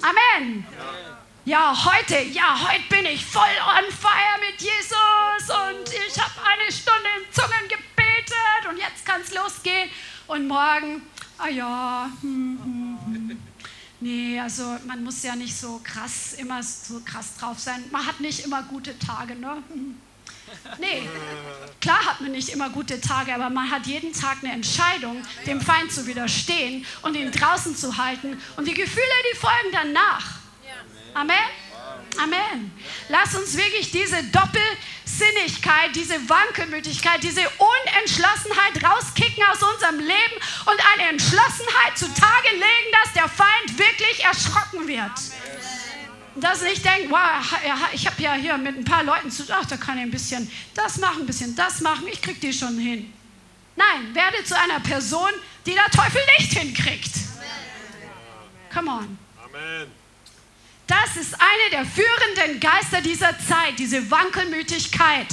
Amen. 0.00 0.66
Ja, 1.44 1.76
heute, 1.84 2.20
ja, 2.22 2.58
heute 2.58 2.84
bin 2.88 3.04
ich 3.04 3.22
voll 3.22 3.42
on 3.42 3.92
fire 3.92 4.40
mit 4.48 4.62
Jesus 4.62 5.50
und 5.50 5.92
ich 6.08 6.18
habe 6.18 6.32
eine 6.42 6.72
Stunde 6.72 7.08
in 7.18 7.34
Zungen 7.34 7.68
gebetet 7.68 8.70
und 8.70 8.78
jetzt 8.78 9.04
kann 9.04 9.20
es 9.20 9.34
losgehen. 9.34 9.90
Und 10.26 10.48
morgen, 10.48 11.02
ah 11.40 11.48
ja, 11.48 12.10
hm, 12.20 12.58
hm, 12.62 12.98
hm. 13.06 13.42
nee, 14.00 14.38
also 14.38 14.76
man 14.86 15.02
muss 15.02 15.22
ja 15.22 15.34
nicht 15.34 15.56
so 15.56 15.80
krass, 15.82 16.34
immer 16.34 16.62
so 16.62 17.00
krass 17.04 17.36
drauf 17.38 17.58
sein. 17.58 17.84
Man 17.90 18.06
hat 18.06 18.20
nicht 18.20 18.44
immer 18.44 18.62
gute 18.64 18.98
Tage, 18.98 19.34
ne? 19.34 19.62
Hm. 19.72 19.96
Nee, 20.78 21.08
klar 21.80 22.04
hat 22.04 22.20
man 22.20 22.32
nicht 22.32 22.48
immer 22.48 22.70
gute 22.70 23.00
Tage, 23.00 23.32
aber 23.34 23.50
man 23.50 23.70
hat 23.70 23.86
jeden 23.86 24.12
Tag 24.12 24.38
eine 24.42 24.52
Entscheidung, 24.52 25.22
dem 25.46 25.60
Feind 25.60 25.92
zu 25.92 26.06
widerstehen 26.06 26.84
und 27.02 27.14
ihn 27.14 27.30
draußen 27.30 27.76
zu 27.76 27.96
halten. 27.96 28.40
Und 28.56 28.66
die 28.66 28.74
Gefühle, 28.74 29.06
die 29.32 29.36
folgen 29.36 29.72
dann 29.72 29.92
nach. 29.92 30.40
Amen. 31.14 31.36
Amen. 32.18 32.72
Lass 33.08 33.34
uns 33.34 33.56
wirklich 33.56 33.90
diese 33.90 34.22
Doppelsinnigkeit, 34.24 35.94
diese 35.94 36.28
Wankelmütigkeit, 36.28 37.22
diese 37.22 37.42
Unentschlossenheit 37.58 38.84
rauskicken 38.84 39.42
aus 39.50 39.62
unserem 39.62 39.98
Leben 39.98 40.36
und 40.66 40.80
eine 40.94 41.10
Entschlossenheit 41.10 41.96
zutage 41.96 42.50
legen, 42.52 42.92
dass 43.02 43.12
der 43.14 43.28
Feind 43.28 43.78
wirklich 43.78 44.24
erschrocken 44.24 44.86
wird. 44.86 45.12
Dass 46.36 46.62
nicht 46.62 46.84
denkt, 46.84 47.10
wow, 47.10 47.20
ich 47.92 48.06
habe 48.06 48.22
ja 48.22 48.34
hier 48.34 48.56
mit 48.56 48.76
ein 48.76 48.84
paar 48.84 49.02
Leuten 49.02 49.30
zu 49.30 49.44
tun, 49.44 49.56
ach, 49.58 49.66
da 49.66 49.76
kann 49.76 49.98
ich 49.98 50.04
ein 50.04 50.10
bisschen 50.10 50.50
das 50.74 50.98
machen, 50.98 51.22
ein 51.22 51.26
bisschen 51.26 51.56
das 51.56 51.80
machen, 51.80 52.06
ich 52.08 52.22
kriege 52.22 52.40
die 52.40 52.52
schon 52.52 52.78
hin. 52.78 53.12
Nein, 53.76 54.14
werde 54.14 54.44
zu 54.44 54.58
einer 54.58 54.80
Person, 54.80 55.30
die 55.66 55.74
der 55.74 55.90
Teufel 55.90 56.20
nicht 56.38 56.52
hinkriegt. 56.52 57.12
Come 58.72 58.90
on. 58.90 59.18
Amen. 59.44 59.99
Das 60.90 61.16
ist 61.16 61.34
eine 61.34 61.70
der 61.70 61.86
führenden 61.86 62.58
Geister 62.58 63.00
dieser 63.00 63.38
Zeit, 63.38 63.78
diese 63.78 64.10
Wankelmütigkeit. 64.10 65.28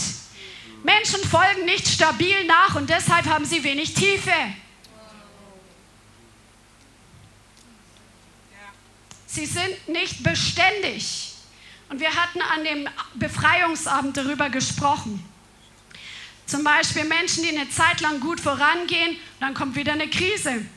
Menschen 0.84 1.20
folgen 1.24 1.66
nicht 1.66 1.88
stabil 1.88 2.46
nach 2.46 2.76
und 2.76 2.88
deshalb 2.92 3.26
haben 3.26 3.44
sie 3.44 3.64
wenig 3.64 3.96
Tiefe. 3.96 4.32
Sie 9.26 9.48
sind 9.48 9.90
nicht 9.90 10.22
beständig. 10.22 11.34
Und 11.90 12.02
wir 12.02 12.14
hatten 12.14 12.42
an 12.42 12.64
dem 12.64 12.88
Befreiungsabend 13.16 14.16
darüber 14.16 14.52
gesprochen. 14.52 15.28
Zum 16.46 16.64
Beispiel 16.64 17.06
Menschen, 17.06 17.42
die 17.42 17.58
eine 17.58 17.68
Zeit 17.72 18.02
lang 18.02 18.20
gut 18.20 18.40
vorangehen, 18.40 19.18
dann 19.40 19.56
kommt 19.56 19.76
wieder 19.76 19.94
eine 19.94 20.08
Krise. 20.08 20.68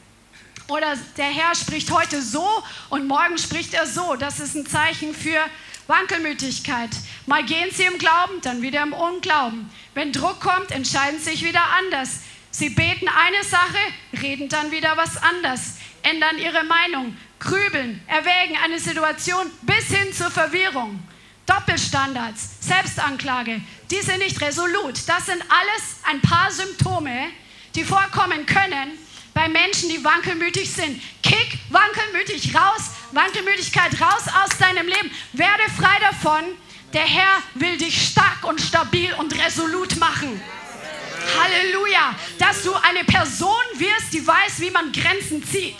Oder 0.71 0.97
der 1.17 1.27
Herr 1.27 1.57
spricht 1.57 1.91
heute 1.91 2.23
so 2.23 2.47
und 2.91 3.09
morgen 3.09 3.39
spricht 3.39 3.75
er 3.75 3.87
so. 3.87 4.15
Das 4.15 4.39
ist 4.39 4.55
ein 4.55 4.67
Zeichen 4.67 5.13
für 5.13 5.41
Wankelmütigkeit. 5.89 6.91
Mal 7.27 7.45
gehen 7.45 7.71
sie 7.73 7.83
im 7.83 7.99
Glauben, 7.99 8.41
dann 8.43 8.63
wieder 8.63 8.85
im 8.85 8.93
Unglauben. 8.93 9.69
Wenn 9.95 10.13
Druck 10.13 10.41
kommt, 10.41 10.71
entscheiden 10.71 11.19
sie 11.19 11.31
sich 11.31 11.45
wieder 11.45 11.63
anders. 11.77 12.21
Sie 12.53 12.71
beten 12.71 13.09
eine 13.09 13.43
Sache, 13.43 14.23
reden 14.23 14.49
dann 14.49 14.71
wieder 14.71 14.97
was 14.97 15.21
anderes, 15.21 15.79
ändern 16.03 16.39
ihre 16.39 16.63
Meinung, 16.63 17.17
Grübeln, 17.41 18.01
Erwägen, 18.07 18.57
eine 18.63 18.79
Situation 18.79 19.51
bis 19.63 19.87
hin 19.87 20.13
zur 20.13 20.31
Verwirrung. 20.31 21.03
Doppelstandards, 21.47 22.59
Selbstanklage, 22.61 23.61
die 23.91 24.01
sind 24.03 24.19
nicht 24.19 24.41
resolut. 24.41 25.01
Das 25.09 25.27
sind 25.27 25.43
alles 25.49 25.97
ein 26.05 26.21
paar 26.21 26.53
Symptome, 26.53 27.27
die 27.75 27.83
vorkommen 27.83 28.47
können 28.47 28.99
bei 29.41 29.49
Menschen, 29.49 29.89
die 29.89 30.05
wankelmütig 30.05 30.71
sind. 30.71 31.01
Kick 31.23 31.59
wankelmütig 31.71 32.55
raus, 32.55 32.91
Wankelmütigkeit 33.13 33.99
raus 33.99 34.25
aus 34.45 34.59
deinem 34.59 34.87
Leben. 34.87 35.11
Werde 35.33 35.63
frei 35.79 35.99
davon. 35.99 36.45
Der 36.93 37.07
Herr 37.07 37.43
will 37.55 37.79
dich 37.79 38.11
stark 38.11 38.45
und 38.45 38.61
stabil 38.61 39.15
und 39.15 39.33
resolut 39.43 39.97
machen. 39.97 40.39
Halleluja, 41.39 42.15
dass 42.39 42.65
du 42.65 42.75
eine 42.75 43.05
Person 43.05 43.65
wirst, 43.77 44.13
die 44.13 44.27
weiß, 44.27 44.61
wie 44.61 44.71
man 44.71 44.93
Grenzen 44.93 45.43
zieht 45.47 45.79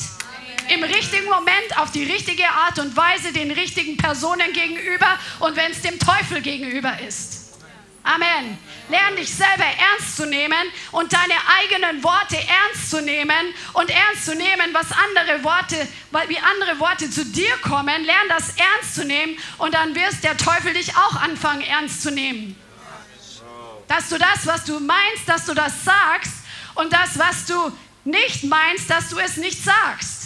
im 0.73 0.85
richtigen 0.85 1.25
Moment 1.25 1.79
auf 1.79 1.91
die 1.91 2.05
richtige 2.05 2.49
Art 2.49 2.79
und 2.79 2.97
Weise 2.97 3.33
den 3.33 3.51
richtigen 3.51 3.97
Personen 3.97 4.53
gegenüber 4.53 5.19
und 5.41 5.57
wenn 5.57 5.73
es 5.73 5.83
dem 5.83 5.99
Teufel 5.99 6.41
gegenüber 6.43 6.97
ist. 7.01 7.40
Amen. 8.03 8.59
Lern 8.89 9.17
dich 9.17 9.33
selber 9.33 9.65
ernst 9.65 10.17
zu 10.17 10.27
nehmen 10.27 10.73
und 10.91 11.13
deine 11.13 11.35
eigenen 11.59 12.03
Worte 12.03 12.37
ernst 12.37 12.91
zu 12.91 13.03
nehmen 13.03 13.55
und 13.75 13.91
ernst 13.91 14.25
zu 14.25 14.35
nehmen, 14.35 14.73
was 14.73 14.87
andere 14.91 15.45
Worte, 15.45 15.87
wie 16.29 16.39
andere 16.39 16.81
Worte 16.81 17.11
zu 17.11 17.25
dir 17.25 17.57
kommen. 17.59 18.05
Lern 18.05 18.29
das 18.29 18.55
ernst 18.57 18.95
zu 18.95 19.05
nehmen 19.05 19.39
und 19.59 19.75
dann 19.75 19.95
wirst 19.95 20.25
der 20.25 20.37
Teufel 20.37 20.73
dich 20.73 20.97
auch 20.97 21.17
anfangen 21.17 21.63
ernst 21.63 22.03
zu 22.03 22.11
nehmen. 22.11 22.57
Dass 23.87 24.09
du 24.09 24.19
das, 24.19 24.47
was 24.47 24.65
du 24.65 24.81
meinst, 24.81 25.29
dass 25.29 25.47
du 25.47 25.55
das 25.55 25.85
sagst 25.85 26.33
und 26.75 26.93
das, 26.93 27.19
was 27.19 27.47
du 27.47 27.73
nicht 28.05 28.45
meinst, 28.45 28.89
dass 28.89 29.11
du 29.11 29.19
es 29.19 29.37
nicht 29.37 29.63
sagst. 29.63 30.20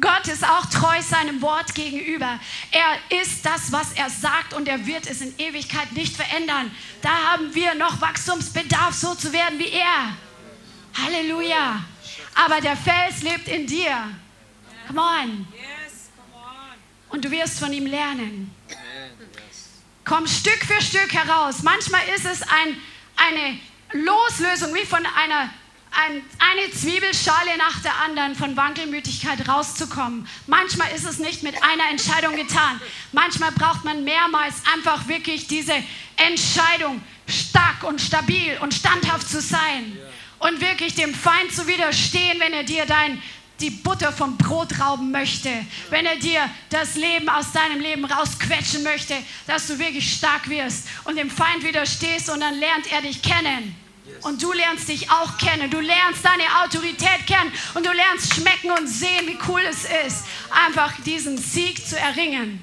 Gott 0.00 0.28
ist 0.28 0.44
auch 0.44 0.66
treu 0.66 1.00
seinem 1.00 1.40
Wort 1.40 1.74
gegenüber. 1.74 2.38
Er 2.70 3.20
ist 3.22 3.46
das, 3.46 3.72
was 3.72 3.92
er 3.94 4.10
sagt 4.10 4.52
und 4.52 4.68
er 4.68 4.86
wird 4.86 5.06
es 5.06 5.22
in 5.22 5.38
Ewigkeit 5.38 5.92
nicht 5.92 6.14
verändern. 6.14 6.70
Da 7.00 7.10
haben 7.32 7.54
wir 7.54 7.74
noch 7.74 8.00
Wachstumsbedarf, 8.00 8.94
so 8.94 9.14
zu 9.14 9.32
werden 9.32 9.58
wie 9.58 9.70
er. 9.70 10.14
Halleluja. 11.02 11.82
Aber 12.34 12.60
der 12.60 12.76
Fels 12.76 13.22
lebt 13.22 13.48
in 13.48 13.66
dir. 13.66 13.96
Come 14.86 15.00
on. 15.00 15.48
Und 17.08 17.24
du 17.24 17.30
wirst 17.30 17.58
von 17.58 17.72
ihm 17.72 17.86
lernen. 17.86 18.54
Komm 20.04 20.26
Stück 20.26 20.62
für 20.64 20.80
Stück 20.82 21.12
heraus. 21.12 21.62
Manchmal 21.62 22.02
ist 22.14 22.26
es 22.26 22.42
ein, 22.42 22.76
eine 23.16 23.58
Loslösung 23.92 24.74
wie 24.74 24.84
von 24.84 25.04
einer 25.04 25.40
ein, 25.40 25.50
eine 25.90 26.70
Zwiebelschale 26.72 27.56
nach 27.58 27.80
der 27.80 27.94
anderen 28.04 28.34
von 28.34 28.56
Wankelmütigkeit 28.56 29.48
rauszukommen. 29.48 30.28
Manchmal 30.46 30.92
ist 30.94 31.04
es 31.04 31.18
nicht 31.18 31.42
mit 31.42 31.54
einer 31.62 31.90
Entscheidung 31.90 32.36
getan. 32.36 32.80
Manchmal 33.12 33.52
braucht 33.52 33.84
man 33.84 34.04
mehrmals 34.04 34.54
einfach 34.74 35.08
wirklich 35.08 35.46
diese 35.46 35.74
Entscheidung, 36.16 37.02
stark 37.26 37.82
und 37.84 38.00
stabil 38.00 38.58
und 38.60 38.74
standhaft 38.74 39.28
zu 39.28 39.40
sein 39.40 39.96
und 40.38 40.60
wirklich 40.60 40.94
dem 40.94 41.14
Feind 41.14 41.52
zu 41.52 41.66
widerstehen, 41.66 42.38
wenn 42.40 42.52
er 42.52 42.64
dir 42.64 42.84
dein, 42.86 43.20
die 43.60 43.70
Butter 43.70 44.12
vom 44.12 44.36
Brot 44.36 44.78
rauben 44.78 45.10
möchte, 45.10 45.50
wenn 45.88 46.04
er 46.04 46.16
dir 46.16 46.48
das 46.68 46.96
Leben 46.96 47.28
aus 47.28 47.52
deinem 47.52 47.80
Leben 47.80 48.04
rausquetschen 48.04 48.82
möchte, 48.82 49.14
dass 49.46 49.66
du 49.66 49.78
wirklich 49.78 50.12
stark 50.12 50.48
wirst 50.48 50.86
und 51.04 51.16
dem 51.16 51.30
Feind 51.30 51.64
widerstehst 51.64 52.28
und 52.28 52.40
dann 52.40 52.58
lernt 52.58 52.92
er 52.92 53.00
dich 53.00 53.22
kennen. 53.22 53.74
Und 54.22 54.42
du 54.42 54.52
lernst 54.52 54.88
dich 54.88 55.10
auch 55.10 55.38
kennen. 55.38 55.70
Du 55.70 55.80
lernst 55.80 56.24
deine 56.24 56.44
Autorität 56.62 57.26
kennen 57.26 57.52
und 57.74 57.86
du 57.86 57.92
lernst 57.92 58.34
schmecken 58.34 58.70
und 58.70 58.86
sehen, 58.86 59.26
wie 59.26 59.38
cool 59.48 59.62
es 59.68 59.84
ist, 60.06 60.24
einfach 60.50 60.92
diesen 61.04 61.38
Sieg 61.38 61.86
zu 61.86 61.98
erringen. 61.98 62.62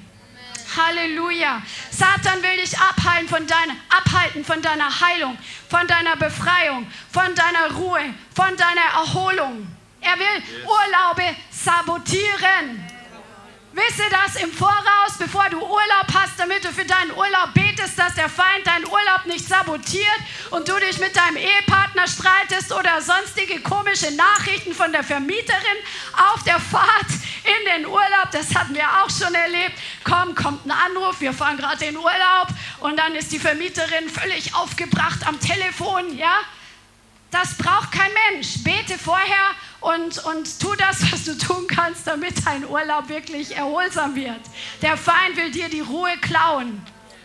Halleluja. 0.76 1.62
Satan 1.90 2.42
will 2.42 2.56
dich 2.60 2.78
abhalten 2.78 3.28
von, 3.28 3.46
deiner, 3.46 3.74
abhalten 3.90 4.44
von 4.44 4.60
deiner 4.60 5.00
Heilung, 5.00 5.38
von 5.68 5.86
deiner 5.86 6.16
Befreiung, 6.16 6.86
von 7.12 7.34
deiner 7.34 7.74
Ruhe, 7.76 8.14
von 8.34 8.56
deiner 8.56 8.86
Erholung. 8.94 9.66
Er 10.00 10.18
will 10.18 10.42
Urlaube 10.64 11.36
sabotieren. 11.50 12.93
Wisse 13.74 14.04
das 14.08 14.40
im 14.40 14.52
Voraus, 14.52 15.18
bevor 15.18 15.48
du 15.50 15.58
Urlaub 15.58 16.06
hast, 16.14 16.38
damit 16.38 16.64
du 16.64 16.72
für 16.72 16.84
deinen 16.84 17.10
Urlaub 17.10 17.54
betest, 17.54 17.98
dass 17.98 18.14
der 18.14 18.28
Feind 18.28 18.64
deinen 18.64 18.86
Urlaub 18.86 19.26
nicht 19.26 19.48
sabotiert 19.48 20.20
und 20.50 20.68
du 20.68 20.78
dich 20.78 21.00
mit 21.00 21.16
deinem 21.16 21.38
Ehepartner 21.38 22.06
streitest 22.06 22.72
oder 22.72 23.02
sonstige 23.02 23.60
komische 23.62 24.14
Nachrichten 24.14 24.74
von 24.74 24.92
der 24.92 25.02
Vermieterin 25.02 25.78
auf 26.32 26.44
der 26.44 26.60
Fahrt 26.60 27.10
in 27.42 27.72
den 27.72 27.86
Urlaub. 27.86 28.30
Das 28.30 28.54
hatten 28.54 28.76
wir 28.76 28.86
auch 29.02 29.10
schon 29.10 29.34
erlebt. 29.34 29.76
Komm, 30.04 30.36
kommt 30.36 30.64
ein 30.66 30.70
Anruf, 30.70 31.20
wir 31.20 31.32
fahren 31.32 31.56
gerade 31.56 31.84
in 31.86 31.96
Urlaub 31.96 32.48
und 32.78 32.96
dann 32.96 33.16
ist 33.16 33.32
die 33.32 33.40
Vermieterin 33.40 34.08
völlig 34.08 34.54
aufgebracht 34.54 35.26
am 35.26 35.40
Telefon, 35.40 36.16
ja? 36.16 36.36
Das 37.32 37.56
braucht 37.58 37.90
kein 37.90 38.12
Mensch. 38.30 38.62
Bete 38.62 38.96
vorher 38.96 39.50
und, 39.84 40.24
und 40.24 40.60
tu 40.60 40.74
das, 40.76 41.12
was 41.12 41.24
du 41.24 41.36
tun 41.36 41.66
kannst, 41.68 42.06
damit 42.06 42.46
dein 42.46 42.66
Urlaub 42.66 43.08
wirklich 43.08 43.54
erholsam 43.54 44.14
wird. 44.14 44.40
Der 44.80 44.96
Feind 44.96 45.36
will 45.36 45.50
dir 45.50 45.68
die 45.68 45.80
Ruhe 45.80 46.16
klauen, 46.22 46.80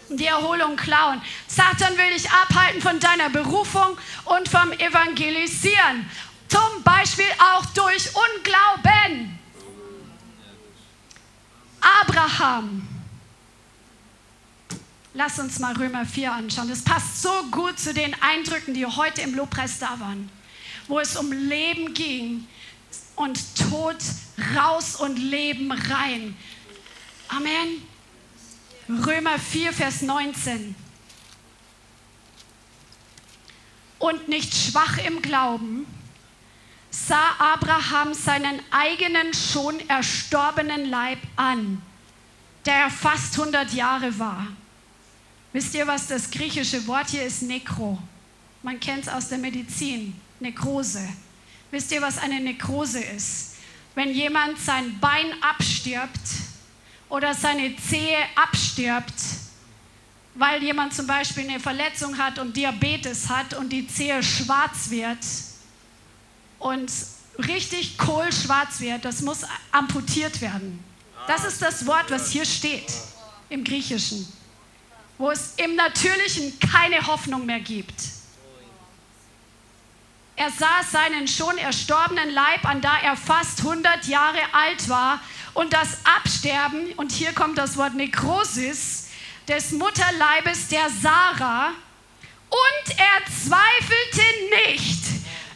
die 0.10 0.26
Erholung 0.26 0.76
klauen. 0.76 1.22
Satan 1.48 1.98
will 1.98 2.14
dich 2.14 2.30
abhalten 2.30 2.82
von 2.82 3.00
deiner 3.00 3.30
Berufung 3.30 3.98
und 4.26 4.50
vom 4.50 4.74
Evangelisieren. 4.74 6.10
Zum 6.50 6.84
Beispiel 6.84 7.30
auch 7.54 7.66
durch 7.68 8.10
Unglauben. 8.14 9.40
Abraham 12.02 12.88
Lass 15.16 15.40
uns 15.40 15.60
mal 15.60 15.74
Römer 15.74 16.06
4 16.06 16.32
anschauen. 16.32 16.70
Das 16.70 16.84
passt 16.84 17.22
so 17.22 17.32
gut 17.52 17.80
zu 17.80 17.94
den 17.94 18.16
Eindrücken, 18.22 18.74
die 18.74 18.86
heute 18.86 19.22
im 19.22 19.34
Lobpreis 19.34 19.80
da 19.80 20.00
waren, 20.00 20.30
wo 20.90 21.00
es 21.00 21.16
um 21.16 21.32
Leben 21.32 21.94
ging 21.94 22.46
und 23.16 23.40
Tod 23.56 23.96
raus 24.56 24.98
und 24.98 25.16
Leben 25.18 25.72
rein. 25.72 26.36
Amen. 27.30 27.82
Römer 28.90 29.40
4, 29.40 29.72
Vers 29.72 30.02
19. 30.02 30.76
Und 34.00 34.28
nicht 34.28 34.54
schwach 34.54 34.98
im 35.06 35.22
Glauben 35.22 35.86
sah 36.90 37.36
Abraham 37.38 38.14
seinen 38.14 38.60
eigenen 38.72 39.34
schon 39.34 39.80
erstorbenen 39.88 40.90
Leib 40.90 41.20
an, 41.38 41.82
der 42.66 42.90
fast 42.90 43.40
100 43.40 43.74
Jahre 43.74 44.20
war 44.20 44.48
Wisst 45.52 45.74
ihr, 45.74 45.88
was 45.88 46.08
das 46.08 46.30
griechische 46.30 46.86
Wort 46.86 47.10
hier 47.10 47.24
ist? 47.24 47.42
Nekro. 47.42 47.98
Man 48.62 48.80
kennt 48.80 49.04
es 49.04 49.10
aus 49.10 49.30
der 49.30 49.40
Medizin. 49.40 50.14
Nekrose. 50.40 51.08
Wisst 51.72 51.92
ihr, 51.92 52.02
was 52.02 52.18
eine 52.18 52.40
Nekrose 52.40 53.00
ist? 53.00 53.56
Wenn 53.96 54.12
jemand 54.12 54.60
sein 54.60 55.00
Bein 55.00 55.32
abstirbt 55.42 56.20
oder 57.10 57.34
seine 57.34 57.76
Zehe 57.78 58.18
abstirbt, 58.36 59.14
weil 60.36 60.64
jemand 60.64 60.94
zum 60.94 61.08
Beispiel 61.08 61.50
eine 61.50 61.60
Verletzung 61.60 62.18
hat 62.18 62.40
und 62.40 62.56
Diabetes 62.56 63.30
hat 63.30 63.54
und 63.56 63.70
die 63.70 63.88
Zehe 63.88 64.24
schwarz 64.24 64.90
wird 64.90 65.18
und 66.60 66.92
richtig 67.40 67.98
kohlschwarz 67.98 68.80
wird, 68.80 69.04
das 69.06 69.22
muss 69.22 69.40
amputiert 69.72 70.40
werden. 70.42 70.84
Das 71.28 71.44
ist 71.44 71.62
das 71.62 71.86
Wort, 71.86 72.10
was 72.10 72.32
hier 72.32 72.46
steht 72.46 72.92
im 73.50 73.64
Griechischen 73.64 74.28
wo 75.20 75.30
es 75.30 75.54
im 75.58 75.76
Natürlichen 75.76 76.58
keine 76.60 77.06
Hoffnung 77.06 77.46
mehr 77.46 77.60
gibt. 77.60 77.94
Er 80.40 80.52
sah 80.52 80.82
seinen 80.90 81.28
schon 81.28 81.58
erstorbenen 81.58 82.30
Leib 82.30 82.64
an, 82.64 82.80
da 82.80 82.98
er 83.04 83.18
fast 83.18 83.60
100 83.60 84.06
Jahre 84.06 84.40
alt 84.54 84.88
war 84.88 85.20
und 85.54 85.74
das 85.74 85.98
Absterben, 86.06 86.94
und 86.94 87.12
hier 87.12 87.34
kommt 87.34 87.58
das 87.58 87.76
Wort 87.76 87.94
Nekrosis, 87.94 89.10
des 89.50 89.72
Mutterleibes 89.72 90.70
der 90.70 90.90
Sarah. 91.02 91.72
Und 92.50 92.98
er 92.98 93.26
zweifelte 93.26 94.22
nicht 94.66 95.04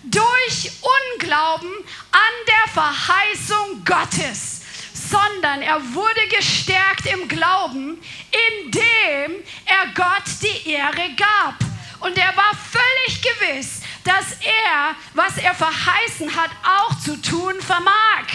durch 0.03 0.71
Unglauben 1.15 1.71
an 2.11 2.33
der 2.45 2.73
Verheißung 2.73 3.85
Gottes 3.85 4.59
sondern 4.93 5.61
er 5.61 5.79
wurde 5.93 6.27
gestärkt 6.35 7.05
im 7.05 7.27
Glauben, 7.27 8.01
indem 8.49 9.43
er 9.65 9.87
Gott 9.93 10.23
die 10.41 10.71
Ehre 10.71 11.09
gab. 11.15 11.55
Und 11.99 12.17
er 12.17 12.35
war 12.35 12.51
völlig 12.71 13.21
gewiss, 13.21 13.81
dass 14.03 14.33
er, 14.41 14.95
was 15.13 15.37
er 15.37 15.53
verheißen 15.53 16.35
hat, 16.35 16.51
auch 16.63 16.99
zu 16.99 17.21
tun 17.21 17.55
vermag. 17.61 18.27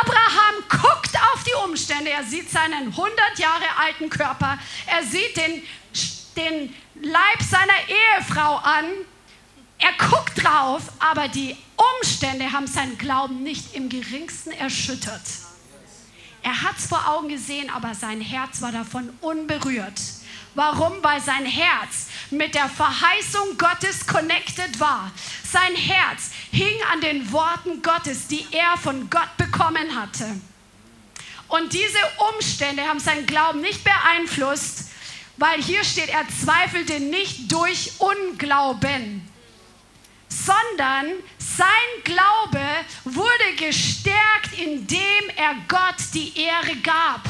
Abraham 0.00 0.54
guckt 0.68 1.16
auf 1.32 1.44
die 1.44 1.68
Umstände, 1.68 2.10
er 2.10 2.24
sieht 2.24 2.50
seinen 2.50 2.88
100 2.88 3.38
Jahre 3.38 3.64
alten 3.78 4.08
Körper, 4.08 4.58
er 4.86 5.04
sieht 5.04 5.36
den, 5.36 5.62
den 6.36 6.74
Leib 7.02 7.42
seiner 7.42 7.74
Ehefrau 7.88 8.56
an, 8.56 8.86
er 9.78 9.92
guckt 10.08 10.42
drauf, 10.42 10.82
aber 10.98 11.28
die 11.28 11.56
Umstände 11.98 12.50
haben 12.52 12.66
seinen 12.66 12.96
Glauben 12.96 13.42
nicht 13.42 13.74
im 13.74 13.88
geringsten 13.88 14.52
erschüttert. 14.52 15.22
Er 16.42 16.62
hat 16.62 16.78
es 16.78 16.86
vor 16.86 17.06
Augen 17.08 17.28
gesehen, 17.28 17.70
aber 17.70 17.94
sein 17.94 18.20
Herz 18.20 18.62
war 18.62 18.72
davon 18.72 19.10
unberührt. 19.20 20.00
Warum? 20.56 20.94
Weil 21.02 21.20
sein 21.20 21.44
Herz 21.44 22.06
mit 22.30 22.54
der 22.54 22.68
Verheißung 22.70 23.58
Gottes 23.58 24.06
connected 24.06 24.80
war. 24.80 25.12
Sein 25.44 25.76
Herz 25.76 26.30
hing 26.50 26.74
an 26.92 27.02
den 27.02 27.30
Worten 27.30 27.82
Gottes, 27.82 28.26
die 28.26 28.44
er 28.52 28.78
von 28.78 29.10
Gott 29.10 29.36
bekommen 29.36 29.94
hatte. 29.94 30.24
Und 31.48 31.74
diese 31.74 31.98
Umstände 32.34 32.82
haben 32.84 32.98
seinen 32.98 33.26
Glauben 33.26 33.60
nicht 33.60 33.84
beeinflusst, 33.84 34.90
weil 35.36 35.62
hier 35.62 35.84
steht, 35.84 36.08
er 36.08 36.26
zweifelte 36.28 37.00
nicht 37.00 37.52
durch 37.52 37.92
Unglauben, 37.98 39.28
sondern 40.28 41.12
sein 41.38 42.02
Glaube 42.02 42.66
wurde 43.04 43.56
gestärkt, 43.58 44.58
indem 44.58 45.28
er 45.36 45.54
Gott 45.68 45.96
die 46.14 46.40
Ehre 46.40 46.76
gab. 46.76 47.20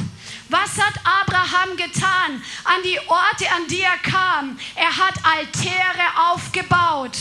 Was 0.48 0.78
hat 0.78 0.94
Abraham 1.04 1.76
getan 1.76 2.42
an 2.64 2.82
die 2.84 2.98
Orte, 3.00 3.50
an 3.50 3.66
die 3.68 3.82
er 3.82 3.98
kam? 3.98 4.58
Er 4.74 4.96
hat 4.96 5.14
Altäre 5.24 6.32
aufgebaut. 6.32 7.16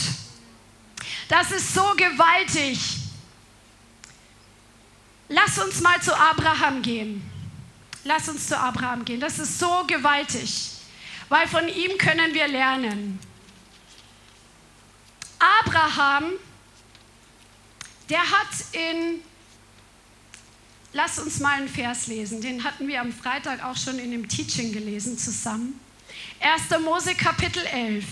Das 1.28 1.50
ist 1.50 1.74
so 1.74 1.94
gewaltig. 1.96 2.78
Lass 5.28 5.58
uns 5.58 5.80
mal 5.80 6.00
zu 6.00 6.16
Abraham 6.16 6.82
gehen. 6.82 7.28
Lass 8.04 8.28
uns 8.28 8.46
zu 8.46 8.56
Abraham 8.56 9.04
gehen. 9.04 9.18
Das 9.18 9.40
ist 9.40 9.58
so 9.58 9.84
gewaltig, 9.86 10.70
weil 11.28 11.48
von 11.48 11.66
ihm 11.68 11.98
können 11.98 12.32
wir 12.32 12.46
lernen. 12.46 13.18
Abraham, 15.38 16.32
der 18.08 18.20
hat 18.20 18.48
in, 18.72 19.20
lass 20.96 21.18
uns 21.18 21.40
mal 21.40 21.58
einen 21.58 21.68
Vers 21.68 22.06
lesen, 22.06 22.40
den 22.40 22.64
hatten 22.64 22.88
wir 22.88 23.02
am 23.02 23.12
Freitag 23.12 23.62
auch 23.62 23.76
schon 23.76 23.98
in 23.98 24.10
dem 24.10 24.28
Teaching 24.28 24.72
gelesen 24.72 25.18
zusammen. 25.18 25.78
1. 26.40 26.82
Mose 26.82 27.14
Kapitel 27.14 27.62
11, 27.66 28.04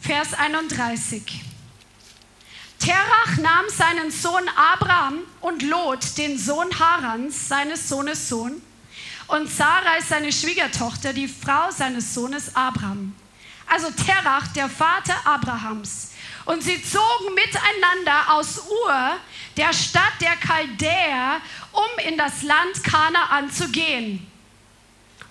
Vers 0.00 0.32
31. 0.32 1.22
Terach 2.78 3.36
nahm 3.36 3.66
seinen 3.68 4.10
Sohn 4.10 4.48
Abraham 4.56 5.18
und 5.42 5.62
Lot, 5.62 6.16
den 6.16 6.38
Sohn 6.38 6.68
Harans, 6.78 7.48
seines 7.48 7.86
Sohnes 7.86 8.28
Sohn, 8.30 8.62
und 9.26 9.50
Sarai, 9.50 10.00
seine 10.00 10.32
Schwiegertochter, 10.32 11.12
die 11.12 11.28
Frau 11.28 11.70
seines 11.70 12.14
Sohnes 12.14 12.54
Abraham 12.56 13.14
also 13.66 13.90
Terach, 13.90 14.48
der 14.48 14.68
Vater 14.68 15.14
Abrahams. 15.24 16.12
Und 16.46 16.62
sie 16.62 16.82
zogen 16.82 17.34
miteinander 17.34 18.32
aus 18.34 18.62
Ur, 18.68 19.16
der 19.56 19.72
Stadt 19.72 20.14
der 20.20 20.36
Chaldäer, 20.36 21.40
um 21.72 22.06
in 22.06 22.16
das 22.16 22.42
Land 22.42 22.82
Kanaan 22.84 23.50
zu 23.50 23.68
gehen. 23.68 24.26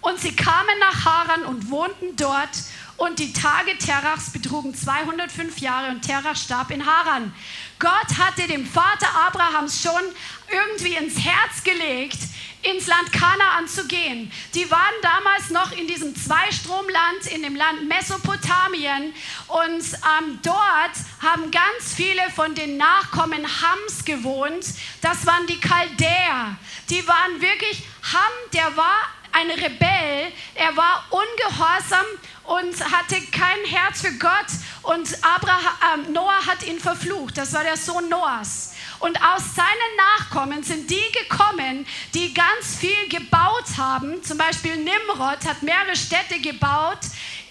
Und 0.02 0.20
sie 0.20 0.36
kamen 0.36 0.78
nach 0.80 1.06
Haran 1.06 1.44
und 1.46 1.72
wohnten 1.72 2.16
dort. 2.18 2.50
Und 2.98 3.20
die 3.20 3.34
Tage 3.34 3.78
Terachs 3.78 4.32
betrugen 4.32 4.76
205 4.76 5.58
Jahre 5.60 5.90
und 5.90 6.02
Terach 6.02 6.36
starb 6.36 6.72
in 6.72 6.86
Haran. 6.86 7.34
Gott 7.80 8.18
hatte 8.18 8.48
dem 8.48 8.66
Vater 8.66 9.08
Abrahams 9.28 9.82
schon 9.82 10.02
irgendwie 10.50 10.96
ins 10.96 11.18
Herz 11.20 11.64
gelegt, 11.64 12.18
ins 12.62 12.88
Land 12.88 13.12
Kanaan 13.12 13.68
zu 13.68 13.86
gehen. 13.88 14.32
Die 14.54 14.70
waren 14.72 14.94
damals 15.02 15.50
noch 15.52 15.72
in 15.72 15.88
diesem 15.88 16.16
Zweistromland, 16.16 17.28
in 17.34 17.44
dem 17.44 17.56
Land 17.56 17.88
Mesopotamien. 17.88 19.14
Und 19.48 19.84
ähm, 19.84 20.40
dort 20.42 20.96
haben 21.22 21.52
ganz 21.52 21.94
viele 21.96 22.24
von 22.36 22.56
den 22.56 22.78
Nachkommen 22.78 23.44
Hams 23.44 24.04
gewohnt. 24.06 24.66
Das 25.02 25.26
waren 25.26 25.46
die 25.48 25.60
Chaldäer. 25.60 26.58
Die 26.90 27.08
waren 27.08 27.42
wirklich, 27.42 27.84
Ham, 28.14 28.52
der 28.54 28.76
war 28.76 29.10
ein 29.32 29.52
Rebell, 29.52 30.32
er 30.56 30.78
war 30.78 31.06
ungehorsam 31.10 32.06
und 32.46 32.92
hatte 32.92 33.16
kein 33.32 33.66
Herz 33.66 34.02
für 34.02 34.14
Gott 34.14 34.46
und 34.84 35.10
Abraham, 35.24 36.06
äh, 36.06 36.12
Noah 36.12 36.46
hat 36.46 36.66
ihn 36.66 36.80
verflucht. 36.80 37.38
Das 37.38 37.52
war 37.54 37.64
der 37.64 37.76
Sohn 37.76 38.08
Noahs. 38.08 38.75
Und 39.00 39.22
aus 39.22 39.56
seinen 39.56 39.96
Nachkommen 39.98 40.64
sind 40.64 40.90
die 40.90 41.12
gekommen, 41.12 41.86
die 42.14 42.34
ganz 42.34 42.76
viel 42.80 43.10
gebaut 43.10 43.66
haben. 43.78 44.24
Zum 44.24 44.38
Beispiel 44.38 44.78
Nimrod 44.78 45.46
hat 45.46 45.62
mehrere 45.62 45.96
Städte 45.96 46.40
gebaut 46.40 47.00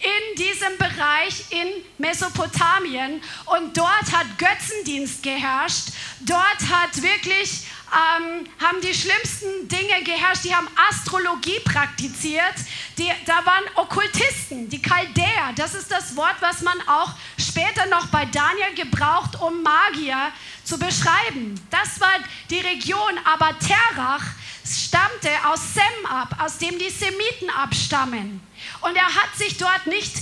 in 0.01 0.37
diesem 0.37 0.77
Bereich 0.79 1.45
in 1.51 1.69
Mesopotamien. 1.99 3.23
Und 3.47 3.77
dort 3.77 4.13
hat 4.13 4.39
Götzendienst 4.39 5.23
geherrscht. 5.23 5.89
Dort 6.21 6.61
hat 6.71 7.01
wirklich 7.01 7.65
ähm, 7.95 8.47
haben 8.61 8.81
die 8.81 8.93
schlimmsten 8.93 9.69
Dinge 9.69 10.03
geherrscht. 10.03 10.45
Die 10.45 10.55
haben 10.55 10.69
Astrologie 10.91 11.61
praktiziert. 11.65 12.55
Die, 12.99 13.11
da 13.27 13.45
waren 13.47 13.65
Okkultisten, 13.77 14.69
die 14.69 14.83
Chaldäer. 14.83 15.53
Das 15.57 15.75
ist 15.75 15.91
das 15.91 16.17
Wort, 16.17 16.37
was 16.41 16.63
man 16.63 16.77
auch 16.89 17.13
später 17.39 17.87
noch 17.87 18.07
bei 18.09 18.25
Daniel 18.27 18.75
gebraucht, 18.75 19.41
um 19.41 19.63
Magier 19.63 20.33
zu 20.65 20.79
beschreiben. 20.79 21.55
Das 21.71 22.01
war 22.01 22.15
die 22.51 22.61
Region. 22.61 23.19
Aber 23.25 23.57
Terach 23.59 24.25
stammte 24.67 25.31
aus 25.47 25.75
Sem 25.75 26.07
ab, 26.07 26.37
aus 26.41 26.59
dem 26.59 26.79
die 26.79 26.91
Semiten 26.91 27.51
abstammen. 27.51 28.41
Und 28.81 28.97
er 28.97 29.15
hat 29.15 29.37
sich 29.37 29.57
dort 29.57 29.87
nicht 29.87 30.15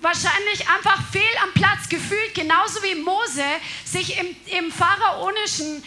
wahrscheinlich 0.00 0.68
einfach 0.68 1.02
fehl 1.10 1.22
am 1.42 1.52
Platz 1.52 1.88
gefühlt, 1.88 2.34
genauso 2.34 2.82
wie 2.82 2.94
Mose 2.94 3.44
sich 3.84 4.18
im, 4.18 4.36
im 4.46 4.72
pharaonischen 4.72 5.82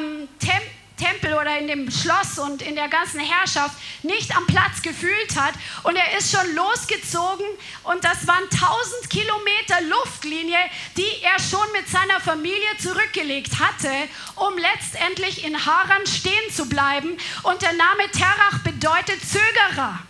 ähm, 0.00 0.28
Tempel 0.38 0.75
Tempel 0.96 1.34
oder 1.34 1.58
in 1.58 1.66
dem 1.66 1.90
Schloss 1.90 2.38
und 2.38 2.62
in 2.62 2.74
der 2.74 2.88
ganzen 2.88 3.20
Herrschaft 3.20 3.76
nicht 4.02 4.36
am 4.36 4.46
Platz 4.46 4.82
gefühlt 4.82 5.36
hat. 5.36 5.54
Und 5.82 5.96
er 5.96 6.16
ist 6.16 6.30
schon 6.30 6.54
losgezogen 6.54 7.46
und 7.84 8.04
das 8.04 8.26
waren 8.26 8.44
1000 8.44 9.10
Kilometer 9.10 9.80
Luftlinie, 9.88 10.58
die 10.96 11.22
er 11.22 11.38
schon 11.38 11.70
mit 11.72 11.88
seiner 11.88 12.20
Familie 12.20 12.76
zurückgelegt 12.78 13.58
hatte, 13.58 13.90
um 14.36 14.56
letztendlich 14.56 15.44
in 15.44 15.66
Haran 15.66 16.06
stehen 16.06 16.52
zu 16.52 16.68
bleiben. 16.68 17.16
Und 17.42 17.62
der 17.62 17.72
Name 17.72 18.10
Terach 18.12 18.58
bedeutet 18.64 19.20
Zögerer 19.26 20.00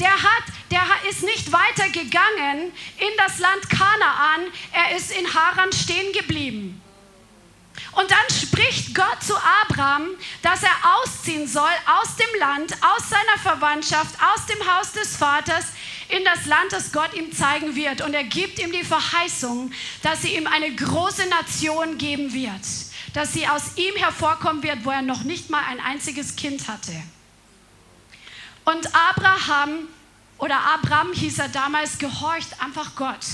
der, 0.00 0.10
hat, 0.10 0.44
der 0.70 0.82
ist 1.08 1.22
nicht 1.22 1.50
weitergegangen 1.52 2.72
in 2.98 3.16
das 3.16 3.38
Land 3.38 3.68
Kanaan, 3.68 4.52
er 4.72 4.96
ist 4.96 5.10
in 5.10 5.34
Haran 5.34 5.72
stehen 5.72 6.12
geblieben. 6.12 6.80
Und 7.92 8.10
dann 8.10 8.36
spricht 8.36 8.94
Gott 8.94 9.22
zu 9.22 9.34
Abraham, 9.36 10.08
dass 10.42 10.62
er 10.62 10.96
ausziehen 10.96 11.48
soll 11.48 11.70
aus 11.86 12.16
dem 12.16 12.40
Land, 12.40 12.72
aus 12.82 13.08
seiner 13.08 13.38
Verwandtschaft, 13.42 14.14
aus 14.22 14.46
dem 14.46 14.60
Haus 14.70 14.92
des 14.92 15.16
Vaters 15.16 15.66
in 16.08 16.24
das 16.24 16.46
Land, 16.46 16.72
das 16.72 16.92
Gott 16.92 17.14
ihm 17.14 17.32
zeigen 17.32 17.74
wird. 17.74 18.02
Und 18.02 18.14
er 18.14 18.24
gibt 18.24 18.58
ihm 18.58 18.72
die 18.72 18.84
Verheißung, 18.84 19.72
dass 20.02 20.22
sie 20.22 20.36
ihm 20.36 20.46
eine 20.46 20.74
große 20.74 21.26
Nation 21.26 21.98
geben 21.98 22.32
wird, 22.32 22.62
dass 23.14 23.32
sie 23.32 23.48
aus 23.48 23.76
ihm 23.76 23.94
hervorkommen 23.96 24.62
wird, 24.62 24.84
wo 24.84 24.90
er 24.90 25.02
noch 25.02 25.22
nicht 25.22 25.50
mal 25.50 25.62
ein 25.68 25.80
einziges 25.80 26.36
Kind 26.36 26.68
hatte. 26.68 26.94
Und 28.64 28.94
Abraham 28.94 29.88
oder 30.36 30.60
Abraham 30.60 31.12
hieß 31.12 31.38
er 31.38 31.48
damals, 31.48 31.98
gehorcht 31.98 32.62
einfach 32.62 32.94
Gott. 32.96 33.24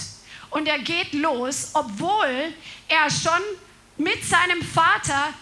Und 0.50 0.68
er 0.68 0.78
geht 0.78 1.12
los, 1.12 1.70
obwohl 1.74 2.54
er 2.88 3.10
schon 3.10 3.42
mit 3.96 4.24
seinem 4.24 4.62
Vater 4.62 5.32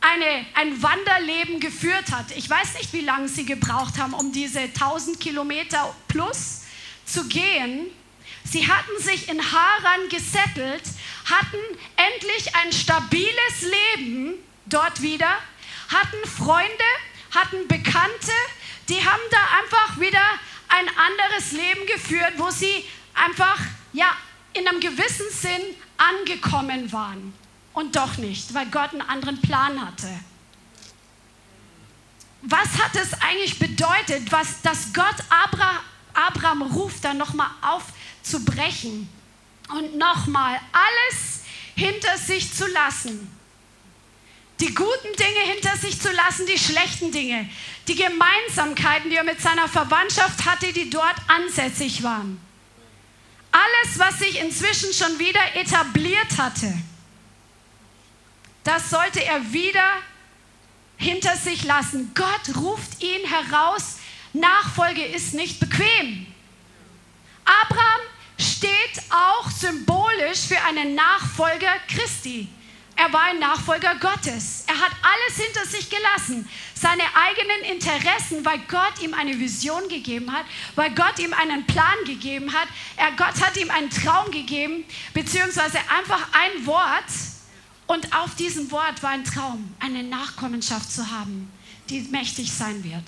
eine, 0.00 0.46
ein 0.54 0.82
Wanderleben 0.82 1.60
geführt 1.60 2.12
hat. 2.12 2.26
Ich 2.36 2.48
weiß 2.48 2.74
nicht, 2.78 2.92
wie 2.92 3.00
lange 3.00 3.28
sie 3.28 3.46
gebraucht 3.46 3.98
haben, 3.98 4.12
um 4.12 4.32
diese 4.32 4.60
1000 4.60 5.18
Kilometer 5.18 5.94
plus 6.08 6.62
zu 7.06 7.26
gehen. 7.26 7.86
Sie 8.44 8.68
hatten 8.68 9.02
sich 9.02 9.28
in 9.28 9.40
Haran 9.40 10.08
gesettelt, 10.10 10.82
hatten 11.24 11.56
endlich 11.96 12.54
ein 12.56 12.72
stabiles 12.72 13.72
Leben 13.96 14.34
dort 14.66 15.00
wieder, 15.00 15.38
hatten 15.88 16.28
Freunde, 16.28 16.68
hatten 17.30 17.66
Bekannte, 17.66 18.32
die 18.90 19.02
haben 19.02 19.22
da 19.30 19.38
einfach 19.62 19.98
wieder 19.98 20.22
ein 20.68 20.86
anderes 20.88 21.52
Leben 21.52 21.86
geführt, 21.86 22.34
wo 22.36 22.50
sie 22.50 22.84
einfach 23.14 23.58
ja 23.94 24.14
in 24.52 24.68
einem 24.68 24.80
gewissen 24.80 25.30
Sinn 25.30 25.62
angekommen 25.96 26.92
waren 26.92 27.32
und 27.74 27.96
doch 27.96 28.16
nicht, 28.16 28.54
weil 28.54 28.66
Gott 28.66 28.92
einen 28.92 29.02
anderen 29.02 29.40
Plan 29.40 29.84
hatte. 29.84 30.08
Was 32.42 32.78
hat 32.78 32.94
es 32.94 33.12
eigentlich 33.20 33.58
bedeutet, 33.58 34.30
was, 34.30 34.60
dass 34.62 34.92
Gott 34.92 35.16
Abra, 35.28 35.80
Abraham 36.12 36.62
ruft, 36.62 37.04
dann 37.04 37.16
nochmal 37.16 37.50
aufzubrechen 37.62 39.08
und 39.70 39.96
nochmal 39.96 40.60
alles 40.72 41.40
hinter 41.74 42.16
sich 42.18 42.52
zu 42.54 42.66
lassen? 42.68 43.30
Die 44.60 44.72
guten 44.72 45.16
Dinge 45.18 45.52
hinter 45.52 45.76
sich 45.76 46.00
zu 46.00 46.12
lassen, 46.12 46.46
die 46.46 46.58
schlechten 46.58 47.10
Dinge, 47.10 47.50
die 47.88 47.96
Gemeinsamkeiten, 47.96 49.10
die 49.10 49.16
er 49.16 49.24
mit 49.24 49.40
seiner 49.40 49.68
Verwandtschaft 49.68 50.44
hatte, 50.44 50.72
die 50.72 50.88
dort 50.90 51.16
ansässig 51.26 52.02
waren. 52.02 52.40
alles, 53.50 53.98
was 53.98 54.18
sich 54.18 54.40
inzwischen 54.40 54.92
schon 54.92 55.18
wieder 55.18 55.40
etabliert 55.54 56.38
hatte, 56.38 56.72
das 58.64 58.90
sollte 58.90 59.24
er 59.24 59.52
wieder 59.52 59.86
hinter 60.96 61.36
sich 61.36 61.64
lassen. 61.64 62.12
Gott 62.14 62.56
ruft 62.56 63.02
ihn 63.02 63.26
heraus, 63.26 63.98
Nachfolge 64.32 65.04
ist 65.04 65.34
nicht 65.34 65.60
bequem. 65.60 66.26
Abraham 67.44 68.00
steht 68.38 69.02
auch 69.10 69.50
symbolisch 69.50 70.40
für 70.48 70.60
einen 70.62 70.94
Nachfolger 70.94 71.72
Christi. 71.88 72.48
Er 72.96 73.12
war 73.12 73.24
ein 73.24 73.40
Nachfolger 73.40 73.96
Gottes. 73.96 74.64
Er 74.68 74.78
hat 74.78 74.92
alles 75.02 75.44
hinter 75.44 75.66
sich 75.66 75.90
gelassen. 75.90 76.48
Seine 76.74 77.02
eigenen 77.14 77.76
Interessen, 77.76 78.44
weil 78.44 78.58
Gott 78.68 79.02
ihm 79.02 79.14
eine 79.14 79.38
Vision 79.38 79.88
gegeben 79.88 80.32
hat, 80.32 80.44
weil 80.76 80.94
Gott 80.94 81.18
ihm 81.18 81.32
einen 81.32 81.66
Plan 81.66 81.96
gegeben 82.06 82.52
hat. 82.52 82.68
Er, 82.96 83.10
Gott 83.12 83.44
hat 83.44 83.56
ihm 83.56 83.70
einen 83.70 83.90
Traum 83.90 84.30
gegeben, 84.30 84.84
beziehungsweise 85.12 85.78
einfach 85.96 86.28
ein 86.32 86.66
Wort. 86.66 87.04
Und 87.86 88.14
auf 88.16 88.34
diesem 88.34 88.70
Wort 88.70 89.02
war 89.02 89.10
ein 89.10 89.24
Traum, 89.24 89.74
eine 89.78 90.02
Nachkommenschaft 90.02 90.90
zu 90.90 91.10
haben, 91.10 91.50
die 91.90 92.00
mächtig 92.02 92.52
sein 92.52 92.82
wird. 92.82 93.04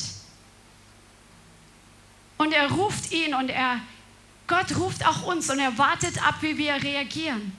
Und 2.37 2.53
er 2.53 2.70
ruft 2.70 3.12
ihn 3.12 3.35
und 3.35 3.49
er, 3.49 3.81
Gott 4.47 4.77
ruft 4.77 5.07
auch 5.07 5.22
uns 5.22 5.49
und 5.49 5.59
er 5.59 5.79
wartet 5.79 6.22
ab, 6.27 6.37
wie 6.43 6.59
wir 6.59 6.74
reagieren. 6.74 7.53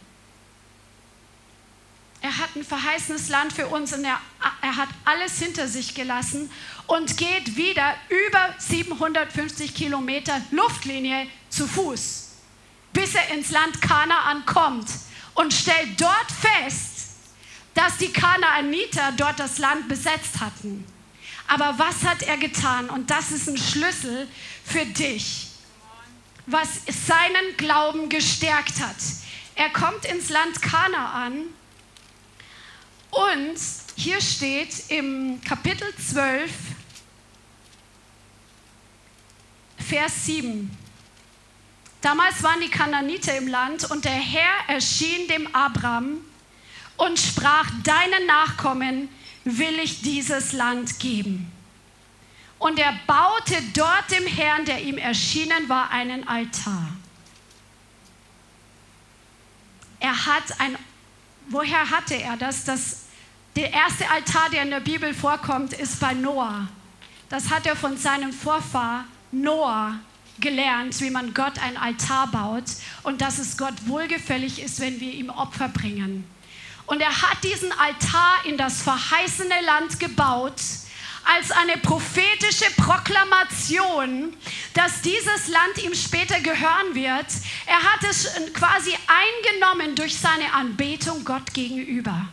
Er 2.22 2.38
hat 2.38 2.55
ein 2.55 2.63
verheißenes 2.63 3.30
Land 3.30 3.53
für 3.53 3.68
uns 3.68 3.93
und 3.93 4.03
er, 4.03 4.20
er 4.61 4.76
hat 4.76 4.89
alles 5.05 5.39
hinter 5.39 5.68
sich 5.68 5.93
gelassen 5.93 6.51
und 6.88 7.18
geht 7.18 7.55
wieder 7.55 7.95
über 8.09 8.55
750 8.57 9.74
Kilometer 9.74 10.41
Luftlinie 10.51 11.28
zu 11.49 11.68
Fuß, 11.68 12.32
bis 12.93 13.15
er 13.15 13.34
ins 13.36 13.51
Land 13.51 13.82
Kanaan 13.82 14.45
kommt 14.45 14.89
und 15.36 15.53
stellt 15.53 15.99
dort 16.01 16.32
fest, 16.32 16.97
dass 17.78 17.97
die 17.97 18.11
Kanaaniter 18.11 19.13
dort 19.15 19.39
das 19.39 19.59
Land 19.59 19.88
besetzt 19.88 20.39
hatten. 20.39 20.84
Aber 21.47 21.78
was 21.78 22.03
hat 22.03 22.23
er 22.23 22.38
getan? 22.38 22.89
Und 22.89 23.11
das 23.11 23.30
ist 23.30 23.47
ein 23.47 23.55
Schlüssel 23.55 24.28
für 24.65 24.84
dich, 24.84 25.49
was 26.47 26.82
seinen 26.88 27.55
Glauben 27.55 28.09
gestärkt 28.09 28.82
hat. 28.82 28.95
Er 29.53 29.69
kommt 29.69 30.05
ins 30.05 30.30
Land 30.30 30.59
Kanaan 30.59 31.43
und 33.11 33.59
hier 33.95 34.21
steht 34.21 34.89
im 34.89 35.39
Kapitel 35.41 35.88
12, 35.97 36.49
Vers 39.88 40.25
7. 40.25 40.75
Damals 42.01 42.41
waren 42.41 42.59
die 42.59 42.71
Kananiter 42.71 43.38
im 43.38 43.47
Land 43.47 43.89
und 43.91 44.03
der 44.03 44.11
Herr 44.11 44.67
erschien 44.67 45.28
dem 45.28 45.53
Abraham 45.53 46.21
und 46.98 47.20
sprach, 47.20 47.70
deinen 47.84 48.26
Nachkommen 48.26 49.10
will 49.43 49.80
ich 49.80 50.02
dieses 50.02 50.54
Land 50.54 51.00
geben. 51.00 51.52
Und 52.60 52.80
er 52.80 52.93
baute 53.06 53.56
dort 53.74 54.12
dem 54.12 54.26
Herrn, 54.26 54.66
der 54.66 54.82
ihm 54.82 54.98
erschienen 54.98 55.70
war, 55.70 55.91
einen 55.91 56.28
Altar. 56.28 56.89
Er 60.00 60.26
hat 60.26 60.60
ein, 60.60 60.76
woher 61.50 61.89
hatte 61.89 62.16
er 62.16 62.36
das? 62.36 62.64
das? 62.64 63.04
Der 63.56 63.72
erste 63.72 64.10
Altar, 64.10 64.50
der 64.52 64.64
in 64.64 64.72
der 64.72 64.80
Bibel 64.80 65.14
vorkommt, 65.14 65.74
ist 65.74 66.00
bei 66.00 66.14
Noah. 66.14 66.68
Das 67.30 67.50
hat 67.50 67.66
er 67.66 67.76
von 67.76 67.98
seinem 67.98 68.32
Vorfahr 68.32 69.06
Noah 69.32 70.00
gelernt, 70.39 71.00
wie 71.02 71.10
man 71.10 71.34
Gott 71.34 71.60
ein 71.60 71.78
Altar 71.78 72.28
baut 72.28 72.66
und 73.04 73.22
dass 73.22 73.39
es 73.39 73.58
Gott 73.58 73.74
wohlgefällig 73.86 74.62
ist, 74.62 74.80
wenn 74.80 75.00
wir 75.00 75.12
ihm 75.12 75.30
Opfer 75.30 75.70
bringen. 75.70 76.26
Und 76.88 77.01
er 77.01 77.21
hat 77.21 77.43
diesen 77.43 77.71
Altar 77.73 78.45
in 78.45 78.57
das 78.57 78.81
verheißene 78.81 79.61
Land 79.65 79.99
gebaut 79.99 80.59
als 81.25 81.51
eine 81.51 81.77
prophetische 81.77 82.71
Proklamation, 82.77 84.33
dass 84.73 85.01
dieses 85.01 85.49
Land 85.49 85.83
ihm 85.83 85.93
später 85.93 86.39
gehören 86.39 86.95
wird. 86.95 87.25
Er 87.65 87.83
hat 87.83 88.03
es 88.09 88.31
quasi 88.53 88.97
eingenommen 89.07 89.95
durch 89.95 90.17
seine 90.17 90.53
Anbetung 90.53 91.25
Gott 91.25 91.53
gegenüber. 91.53 92.29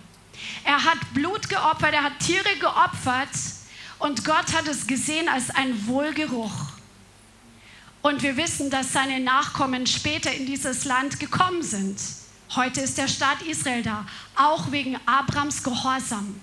Er 0.62 0.84
hat 0.84 0.98
Blut 1.12 1.48
geopfert, 1.48 1.92
er 1.92 2.05
hat 2.05 2.20
Tiere 2.20 2.57
geopfert 2.61 3.30
und 3.98 4.24
Gott 4.24 4.52
hat 4.52 4.68
es 4.68 4.86
gesehen 4.86 5.28
als 5.28 5.50
ein 5.50 5.88
Wohlgeruch. 5.88 6.74
Und 8.02 8.22
wir 8.22 8.36
wissen, 8.36 8.70
dass 8.70 8.92
seine 8.92 9.18
Nachkommen 9.18 9.88
später 9.88 10.30
in 10.30 10.46
dieses 10.46 10.84
Land 10.84 11.18
gekommen 11.18 11.62
sind. 11.62 11.98
Heute 12.57 12.82
ist 12.82 12.98
der 12.98 13.09
Staat 13.09 13.42
Israel 13.42 13.82
da, 13.82 14.07
auch 14.36 14.70
wegen 14.70 14.96
Abrams 15.07 15.64
Gehorsam. 15.64 16.40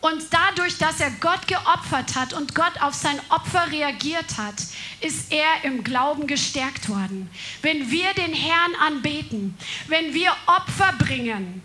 Und 0.00 0.22
dadurch, 0.30 0.78
dass 0.78 0.98
er 0.98 1.10
Gott 1.20 1.46
geopfert 1.46 2.16
hat 2.16 2.32
und 2.32 2.54
Gott 2.54 2.80
auf 2.80 2.94
sein 2.94 3.20
Opfer 3.28 3.70
reagiert 3.70 4.38
hat, 4.38 4.54
ist 5.00 5.30
er 5.30 5.62
im 5.64 5.84
Glauben 5.84 6.26
gestärkt 6.26 6.88
worden. 6.88 7.30
Wenn 7.62 7.90
wir 7.90 8.12
den 8.14 8.32
Herrn 8.32 8.74
anbeten, 8.80 9.56
wenn 9.88 10.14
wir 10.14 10.32
Opfer 10.46 10.94
bringen, 10.98 11.62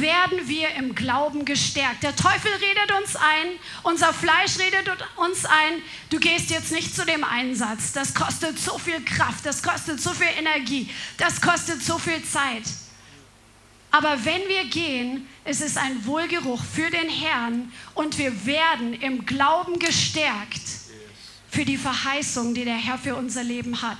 werden 0.00 0.48
wir 0.48 0.70
im 0.76 0.94
Glauben 0.94 1.44
gestärkt. 1.44 2.02
Der 2.02 2.14
Teufel 2.14 2.50
redet 2.52 2.92
uns 3.00 3.16
ein, 3.16 3.58
unser 3.82 4.12
Fleisch 4.12 4.58
redet 4.58 4.88
uns 5.16 5.44
ein, 5.44 5.82
du 6.10 6.18
gehst 6.18 6.50
jetzt 6.50 6.72
nicht 6.72 6.94
zu 6.94 7.04
dem 7.04 7.24
Einsatz, 7.24 7.92
das 7.92 8.14
kostet 8.14 8.58
so 8.58 8.78
viel 8.78 9.04
Kraft, 9.04 9.44
das 9.46 9.62
kostet 9.62 10.00
so 10.00 10.10
viel 10.12 10.28
Energie, 10.38 10.90
das 11.18 11.40
kostet 11.40 11.82
so 11.82 11.98
viel 11.98 12.22
Zeit. 12.24 12.64
Aber 13.90 14.24
wenn 14.24 14.48
wir 14.48 14.64
gehen, 14.64 15.28
ist 15.44 15.62
es 15.62 15.76
ein 15.76 16.04
Wohlgeruch 16.04 16.60
für 16.64 16.90
den 16.90 17.08
Herrn 17.08 17.72
und 17.94 18.18
wir 18.18 18.44
werden 18.44 18.92
im 18.94 19.24
Glauben 19.24 19.78
gestärkt 19.78 20.62
für 21.48 21.64
die 21.64 21.76
Verheißung, 21.76 22.54
die 22.54 22.64
der 22.64 22.74
Herr 22.76 22.98
für 22.98 23.14
unser 23.14 23.44
Leben 23.44 23.82
hat. 23.82 23.98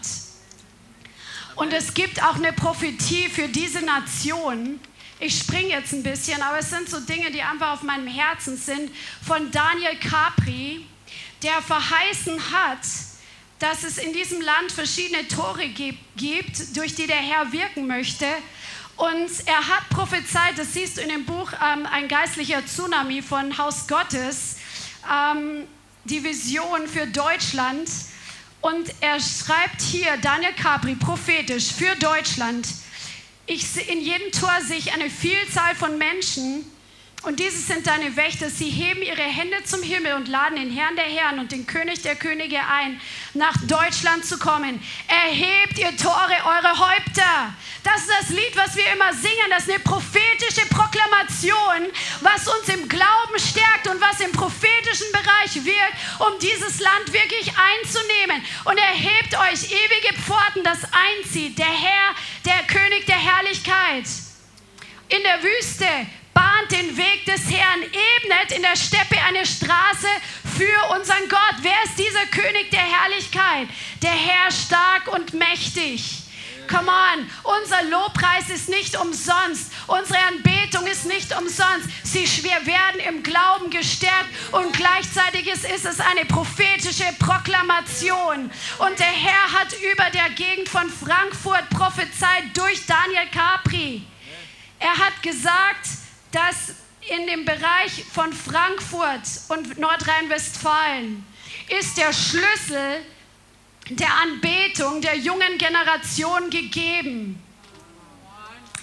Und 1.54 1.72
es 1.72 1.94
gibt 1.94 2.22
auch 2.24 2.34
eine 2.34 2.52
Prophetie 2.52 3.28
für 3.28 3.46
diese 3.46 3.82
Nation. 3.82 4.80
Ich 5.20 5.38
springe 5.38 5.68
jetzt 5.68 5.92
ein 5.92 6.02
bisschen, 6.02 6.42
aber 6.42 6.58
es 6.58 6.70
sind 6.70 6.88
so 6.88 6.98
Dinge, 7.00 7.30
die 7.30 7.40
einfach 7.40 7.74
auf 7.74 7.82
meinem 7.82 8.08
Herzen 8.08 8.56
sind, 8.56 8.90
von 9.24 9.50
Daniel 9.52 9.96
Capri, 9.96 10.84
der 11.42 11.62
verheißen 11.62 12.50
hat, 12.50 12.80
dass 13.60 13.84
es 13.84 13.98
in 13.98 14.12
diesem 14.12 14.40
Land 14.40 14.72
verschiedene 14.72 15.26
Tore 15.28 15.68
gibt, 15.68 16.76
durch 16.76 16.94
die 16.94 17.06
der 17.06 17.16
Herr 17.16 17.52
wirken 17.52 17.86
möchte. 17.86 18.26
Und 18.96 19.30
er 19.46 19.68
hat 19.68 19.88
prophezeit, 19.90 20.58
das 20.58 20.72
siehst 20.74 20.96
du 20.96 21.02
in 21.02 21.08
dem 21.08 21.24
Buch 21.24 21.52
ähm, 21.52 21.86
Ein 21.86 22.08
geistlicher 22.08 22.64
Tsunami 22.64 23.22
von 23.22 23.56
Haus 23.56 23.86
Gottes, 23.86 24.56
ähm, 25.10 25.64
die 26.04 26.22
Vision 26.22 26.88
für 26.88 27.06
Deutschland. 27.06 27.88
Und 28.60 28.92
er 29.00 29.20
schreibt 29.20 29.80
hier, 29.80 30.16
Daniel 30.22 30.52
Capri, 30.54 30.94
prophetisch 30.96 31.72
für 31.72 31.94
Deutschland, 31.96 32.66
ich, 33.46 33.88
in 33.88 34.00
jedem 34.00 34.32
Tor 34.32 34.54
sehe 34.62 34.78
ich 34.78 34.92
eine 34.92 35.10
Vielzahl 35.10 35.74
von 35.74 35.98
Menschen, 35.98 36.64
und 37.24 37.40
diese 37.40 37.56
sind 37.56 37.86
deine 37.86 38.16
Wächter. 38.16 38.50
Sie 38.50 38.68
heben 38.68 39.00
ihre 39.00 39.22
Hände 39.22 39.56
zum 39.64 39.82
Himmel 39.82 40.12
und 40.12 40.28
laden 40.28 40.56
den 40.56 40.70
Herrn 40.70 40.94
der 40.94 41.06
Herren 41.06 41.38
und 41.38 41.52
den 41.52 41.66
König 41.66 42.02
der 42.02 42.16
Könige 42.16 42.58
ein, 42.58 43.00
nach 43.32 43.56
Deutschland 43.66 44.26
zu 44.26 44.38
kommen. 44.38 44.82
Erhebt 45.08 45.78
ihr 45.78 45.96
Tore 45.96 46.36
eure 46.44 46.78
Häupter. 46.78 47.54
Das 47.82 48.02
ist 48.02 48.10
das 48.20 48.28
Lied, 48.28 48.54
was 48.54 48.76
wir 48.76 48.84
immer 48.92 49.12
singen. 49.14 49.48
Das 49.48 49.62
ist 49.62 49.70
eine 49.70 49.78
prophetische 49.80 50.66
Proklamation, 50.68 51.90
was 52.20 52.46
uns 52.46 52.68
im 52.68 52.88
Glauben 52.90 53.38
stärkt 53.38 53.88
und 53.88 54.00
was 54.02 54.20
im 54.20 54.32
prophetischen 54.32 54.63
Bereich 55.44 55.64
wirkt, 55.64 55.94
um 56.20 56.38
dieses 56.38 56.80
Land 56.80 57.12
wirklich 57.12 57.52
einzunehmen. 57.56 58.42
Und 58.64 58.78
erhebt 58.78 59.34
euch 59.34 59.70
ewige 59.70 60.14
Pforten, 60.22 60.62
das 60.64 60.78
einzieht. 60.92 61.58
Der 61.58 61.66
Herr, 61.66 62.14
der 62.44 62.62
König 62.66 63.06
der 63.06 63.18
Herrlichkeit. 63.18 64.04
In 65.08 65.22
der 65.22 65.42
Wüste 65.42 65.86
bahnt 66.32 66.72
den 66.72 66.96
Weg 66.96 67.24
des 67.26 67.50
Herrn, 67.50 67.82
ebnet 67.82 68.56
in 68.56 68.62
der 68.62 68.76
Steppe 68.76 69.20
eine 69.22 69.46
Straße 69.46 70.08
für 70.56 70.94
unseren 70.96 71.28
Gott. 71.28 71.56
Wer 71.62 71.84
ist 71.84 71.98
dieser 71.98 72.26
König 72.26 72.70
der 72.70 72.80
Herrlichkeit? 72.80 73.68
Der 74.02 74.10
Herr 74.10 74.50
stark 74.50 75.08
und 75.08 75.34
mächtig. 75.34 76.23
Come 76.68 76.88
on, 76.88 77.30
unser 77.42 77.82
Lobpreis 77.84 78.48
ist 78.48 78.68
nicht 78.68 78.96
umsonst. 78.98 79.72
Unsere 79.86 80.18
Anbetung 80.28 80.86
ist 80.86 81.06
nicht 81.06 81.36
umsonst. 81.36 81.88
Sie, 82.02 82.24
wir 82.42 82.66
werden 82.66 83.00
im 83.08 83.22
Glauben 83.22 83.70
gestärkt 83.70 84.28
und 84.52 84.72
gleichzeitig 84.72 85.46
ist, 85.46 85.64
ist 85.64 85.84
es 85.84 86.00
eine 86.00 86.24
prophetische 86.24 87.06
Proklamation. 87.18 88.50
Und 88.78 88.98
der 88.98 89.06
Herr 89.06 89.60
hat 89.60 89.72
über 89.92 90.10
der 90.10 90.30
Gegend 90.30 90.68
von 90.68 90.88
Frankfurt 90.90 91.68
prophezeit 91.70 92.44
durch 92.54 92.84
Daniel 92.86 93.26
Capri. 93.32 94.02
Er 94.78 94.96
hat 94.98 95.22
gesagt, 95.22 95.88
dass 96.32 96.74
in 97.08 97.26
dem 97.26 97.44
Bereich 97.44 98.04
von 98.12 98.32
Frankfurt 98.32 99.22
und 99.48 99.78
Nordrhein-Westfalen 99.78 101.24
ist 101.68 101.96
der 101.98 102.12
Schlüssel 102.12 103.04
der 103.90 104.14
Anbetung, 104.14 105.00
der 105.00 105.16
jungen 105.16 105.58
Generation 105.58 106.50
gegeben. 106.50 107.42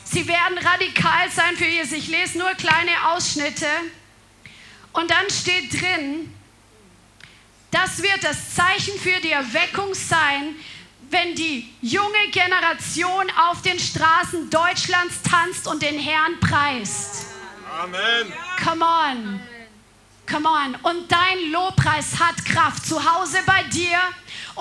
Sie 0.03 0.27
werden 0.27 0.57
radikal 0.57 1.29
sein 1.31 1.55
für 1.55 1.65
Jesus. 1.65 1.93
Ich 1.93 2.07
lese 2.07 2.37
nur 2.37 2.51
kleine 2.51 2.91
Ausschnitte. 3.07 3.67
Und 4.93 5.09
dann 5.09 5.29
steht 5.29 5.73
drin, 5.73 6.33
das 7.71 8.03
wird 8.03 8.23
das 8.23 8.53
Zeichen 8.53 8.99
für 8.99 9.19
die 9.21 9.31
Erweckung 9.31 9.93
sein, 9.93 10.55
wenn 11.09 11.35
die 11.35 11.73
junge 11.81 12.27
Generation 12.31 13.25
auf 13.49 13.61
den 13.61 13.79
Straßen 13.79 14.49
Deutschlands 14.49 15.21
tanzt 15.23 15.67
und 15.67 15.81
den 15.81 15.97
Herrn 15.97 16.39
preist. 16.39 17.27
Amen. 17.81 18.33
Come 18.63 18.85
on. 18.85 19.39
Come 20.29 20.47
on. 20.47 20.75
Und 20.83 21.11
dein 21.11 21.51
Lobpreis 21.51 22.19
hat 22.19 22.45
Kraft 22.45 22.85
zu 22.85 22.97
Hause 22.97 23.39
bei 23.45 23.63
dir 23.63 23.97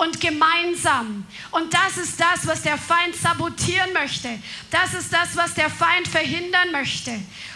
und 0.01 0.19
gemeinsam. 0.19 1.27
Und 1.51 1.71
das 1.75 1.97
ist 1.97 2.19
das, 2.19 2.47
was 2.47 2.63
der 2.63 2.79
Feind 2.79 3.15
sabotieren 3.15 3.93
möchte. 3.93 4.29
Das 4.71 4.95
ist 4.95 5.13
das, 5.13 5.35
was 5.35 5.53
der 5.53 5.69
Feind 5.69 6.07
verhindern 6.07 6.71
möchte. 6.71 7.11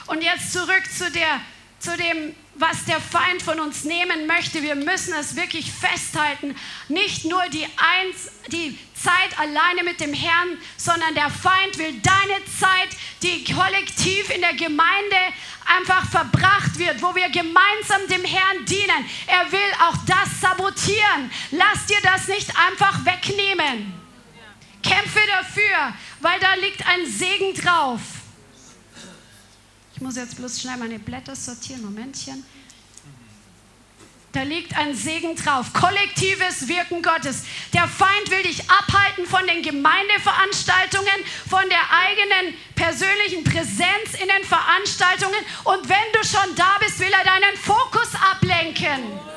Und 0.06 0.22
jetzt 0.22 0.54
zurück 0.54 0.84
zu, 0.96 1.10
der, 1.12 1.42
zu 1.80 1.98
dem 1.98 2.36
was 2.58 2.86
der 2.86 3.02
Feind 3.02 3.42
von 3.42 3.60
uns 3.60 3.84
nehmen 3.84 4.28
möchte. 4.28 4.64
Wir 4.64 4.76
müssen 4.76 5.14
es 5.14 5.36
wirklich 5.36 5.72
festhalten. 5.72 6.56
Nicht 6.88 7.26
nur 7.26 7.44
die, 7.50 7.66
Eins, 7.66 8.32
die 8.48 8.78
Zeit 8.94 9.38
alleine 9.38 9.84
mit 9.84 10.00
dem 10.00 10.14
Herrn, 10.14 10.58
sondern 10.78 11.14
der 11.16 11.30
Feind 11.30 11.78
will 11.78 11.94
deine 12.02 12.46
Zeit, 12.60 12.90
die 13.22 13.44
kollektiv 13.44 14.30
in 14.30 14.42
der 14.42 14.54
Gemeinde 14.54 15.18
einfach 15.66 16.10
verbracht 16.10 16.78
wird, 16.78 17.02
wo 17.02 17.14
wir 17.14 17.30
gemeinsam 17.30 18.08
dem 18.10 18.24
Herrn 18.24 18.66
dienen. 18.66 19.06
Er 19.28 19.52
will 19.52 19.72
auch 19.88 19.98
das 20.06 20.40
sabotieren. 20.40 21.32
Lass 21.52 21.86
dir 21.88 22.00
das 22.04 22.28
nicht 22.28 22.50
einfach 22.58 23.04
wegnehmen. 23.06 23.94
Kämpfe 24.82 25.20
dafür, 25.28 25.94
weil 26.22 26.40
da 26.40 26.54
liegt 26.56 26.88
ein 26.88 27.06
Segen 27.06 27.54
drauf. 27.56 28.00
Muss 30.06 30.18
jetzt 30.18 30.38
bloß 30.38 30.62
schnell 30.62 30.78
meine 30.78 31.00
Blätter 31.00 31.36
sortieren. 31.36 31.82
Momentchen. 31.82 32.46
Da 34.34 34.44
liegt 34.44 34.78
ein 34.78 34.94
Segen 34.94 35.36
drauf. 35.36 35.74
Kollektives 35.74 36.68
Wirken 36.68 37.02
Gottes. 37.02 37.42
Der 37.74 37.88
Feind 37.88 38.30
will 38.30 38.44
dich 38.44 38.70
abhalten 38.70 39.26
von 39.26 39.48
den 39.48 39.64
Gemeindeveranstaltungen, 39.64 41.08
von 41.50 41.68
der 41.70 41.82
eigenen 41.90 42.54
persönlichen 42.76 43.44
Präsenz 43.44 44.14
in 44.22 44.28
den 44.28 44.44
Veranstaltungen. 44.48 45.44
Und 45.64 45.90
wenn 45.90 46.12
du 46.14 46.24
schon 46.24 46.56
da 46.56 46.78
bist, 46.82 47.00
will 47.00 47.12
er 47.12 47.24
deinen 47.24 47.58
Fokus 47.58 48.10
ablenken. 48.32 49.35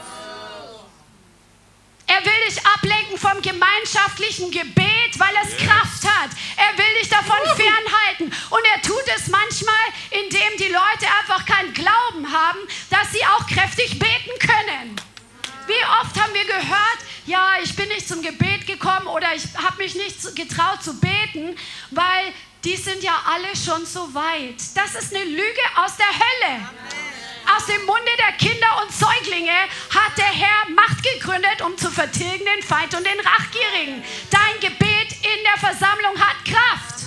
Er 2.19 2.25
will 2.25 2.49
dich 2.49 2.67
ablenken 2.67 3.17
vom 3.17 3.41
gemeinschaftlichen 3.43 4.51
Gebet, 4.51 5.19
weil 5.19 5.35
es 5.45 5.57
Kraft 5.57 6.05
hat. 6.05 6.31
Er 6.57 6.77
will 6.77 7.01
dich 7.01 7.09
davon 7.09 7.37
fernhalten. 7.55 8.33
Und 8.51 8.65
er 8.75 8.83
tut 8.83 9.05
es 9.17 9.29
manchmal, 9.29 9.75
indem 10.11 10.57
die 10.59 10.73
Leute 10.73 11.07
einfach 11.21 11.47
keinen 11.47 11.73
Glauben 11.75 12.33
haben, 12.33 12.59
dass 12.91 13.13
sie 13.13 13.25
auch 13.25 13.47
kräftig 13.47 14.01
beten 14.01 14.37
können. 14.41 14.97
Wie 15.69 15.85
oft 16.03 16.21
haben 16.21 16.35
wir 16.35 16.45
gehört, 16.45 16.99
ja, 17.27 17.53
ich 17.63 17.77
bin 17.77 17.87
nicht 17.89 18.09
zum 18.09 18.21
Gebet 18.21 18.67
gekommen 18.67 19.07
oder 19.07 19.35
ich 19.37 19.45
habe 19.57 19.81
mich 19.81 19.95
nicht 19.95 20.35
getraut 20.35 20.83
zu 20.83 20.99
beten, 20.99 21.57
weil 21.93 22.33
die 22.65 22.75
sind 22.75 23.01
ja 23.05 23.15
alle 23.33 23.55
schon 23.55 23.87
so 23.87 24.13
weit. 24.13 24.57
Das 24.75 25.01
ist 25.01 25.15
eine 25.15 25.25
Lüge 25.25 25.63
aus 25.77 25.97
der 25.97 26.07
Hölle. 26.07 26.57
Amen. 26.57 26.98
Aus 27.57 27.65
dem 27.67 27.85
Munde 27.87 28.11
der 28.19 28.33
Kinder 28.37 28.83
und 28.83 28.93
Säuglinge 28.93 29.57
hat 29.91 30.19
der 30.19 30.27
Herr 30.27 30.69
Macht 30.75 31.03
gegründet, 31.03 31.63
um 31.65 31.77
zu 31.79 31.91
vertilgen 31.91 32.45
den 32.45 32.63
Feind 32.63 32.95
und 32.95 33.07
den 33.07 33.19
Rachgierigen. 33.21 34.05
Dein 34.31 34.61
Gebet 34.61 35.13
in 35.23 35.45
der 35.45 35.57
Versammlung 35.59 36.19
hat 36.19 36.45
Kraft. 36.45 37.07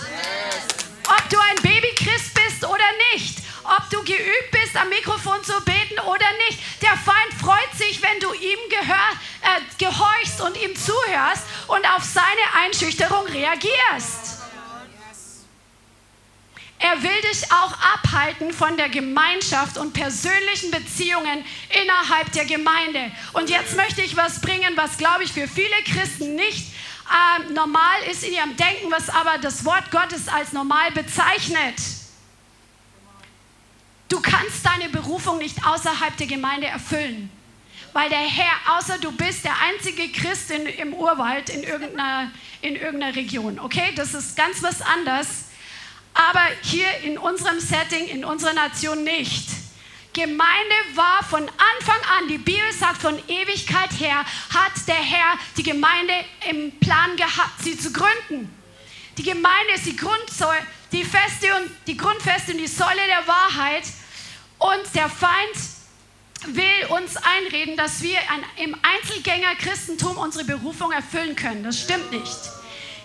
Ob 1.07 1.29
du 1.29 1.37
ein 1.37 1.61
Babychrist 1.61 2.33
bist 2.33 2.65
oder 2.65 2.89
nicht, 3.13 3.37
ob 3.63 3.89
du 3.91 4.03
geübt 4.03 4.51
bist, 4.51 4.75
am 4.75 4.89
Mikrofon 4.89 5.43
zu 5.43 5.53
beten 5.63 5.99
oder 5.99 6.25
nicht. 6.47 6.59
Der 6.81 6.97
Feind 6.97 7.33
freut 7.39 7.77
sich, 7.77 8.01
wenn 8.01 8.19
du 8.19 8.33
ihm 8.33 8.59
gehör, 8.69 9.11
äh, 9.41 9.61
gehorchst 9.77 10.41
und 10.41 10.57
ihm 10.57 10.75
zuhörst 10.75 11.43
und 11.67 11.85
auf 11.95 12.03
seine 12.03 12.65
Einschüchterung 12.65 13.27
reagierst. 13.27 14.40
Er 16.83 17.03
will 17.03 17.21
dich 17.31 17.43
auch 17.51 17.73
abhalten 17.93 18.51
von 18.51 18.75
der 18.75 18.89
Gemeinschaft 18.89 19.77
und 19.77 19.93
persönlichen 19.93 20.71
Beziehungen 20.71 21.45
innerhalb 21.83 22.31
der 22.31 22.45
Gemeinde. 22.45 23.11
Und 23.33 23.51
jetzt 23.51 23.75
möchte 23.75 24.01
ich 24.01 24.17
was 24.17 24.41
bringen, 24.41 24.75
was, 24.75 24.97
glaube 24.97 25.23
ich, 25.23 25.31
für 25.31 25.47
viele 25.47 25.75
Christen 25.85 26.35
nicht 26.35 26.73
äh, 27.11 27.53
normal 27.53 28.01
ist 28.09 28.23
in 28.23 28.33
ihrem 28.33 28.57
Denken, 28.57 28.89
was 28.89 29.09
aber 29.09 29.37
das 29.37 29.63
Wort 29.63 29.91
Gottes 29.91 30.27
als 30.27 30.53
normal 30.53 30.89
bezeichnet. 30.91 31.75
Du 34.09 34.19
kannst 34.19 34.65
deine 34.65 34.89
Berufung 34.89 35.37
nicht 35.37 35.63
außerhalb 35.63 36.17
der 36.17 36.27
Gemeinde 36.27 36.65
erfüllen, 36.65 37.29
weil 37.93 38.09
der 38.09 38.17
Herr, 38.17 38.77
außer 38.77 38.97
du 38.97 39.11
bist 39.11 39.45
der 39.45 39.53
einzige 39.61 40.11
Christ 40.11 40.49
im 40.49 40.95
Urwald 40.95 41.51
in 41.51 41.61
irgendeiner, 41.61 42.31
in 42.61 42.75
irgendeiner 42.75 43.15
Region, 43.15 43.59
okay? 43.59 43.93
Das 43.95 44.15
ist 44.15 44.35
ganz 44.35 44.63
was 44.63 44.81
anderes 44.81 45.50
aber 46.13 46.43
hier 46.61 46.87
in 47.03 47.17
unserem 47.17 47.59
Setting, 47.59 48.07
in 48.07 48.25
unserer 48.25 48.53
Nation 48.53 49.03
nicht. 49.03 49.49
Gemeinde 50.13 50.75
war 50.95 51.23
von 51.23 51.41
Anfang 51.41 52.01
an, 52.17 52.27
die 52.27 52.37
Bibel 52.37 52.71
sagt 52.77 53.01
von 53.01 53.17
Ewigkeit 53.29 53.91
her, 53.97 54.25
hat 54.53 54.87
der 54.87 54.95
Herr 54.95 55.37
die 55.55 55.63
Gemeinde 55.63 56.13
im 56.49 56.77
Plan 56.79 57.15
gehabt, 57.15 57.63
sie 57.63 57.77
zu 57.77 57.93
gründen. 57.93 58.53
Die 59.17 59.23
Gemeinde 59.23 59.73
ist 59.75 59.85
die 59.85 59.95
Grundsäule, 59.95 60.65
die 60.91 61.05
Feste 61.05 61.55
und 61.55 61.71
die 61.87 61.95
Grundfeste 61.95 62.51
und 62.51 62.57
die 62.57 62.67
Säule 62.67 63.05
der 63.07 63.25
Wahrheit. 63.27 63.83
Und 64.57 64.95
der 64.95 65.09
Feind 65.09 65.55
will 66.47 66.87
uns 66.89 67.15
einreden, 67.17 67.77
dass 67.77 68.01
wir 68.01 68.17
im 68.57 68.75
Einzelgänger-Christentum 68.81 70.17
unsere 70.17 70.43
Berufung 70.43 70.91
erfüllen 70.91 71.35
können. 71.35 71.63
Das 71.63 71.79
stimmt 71.79 72.11
nicht. 72.11 72.37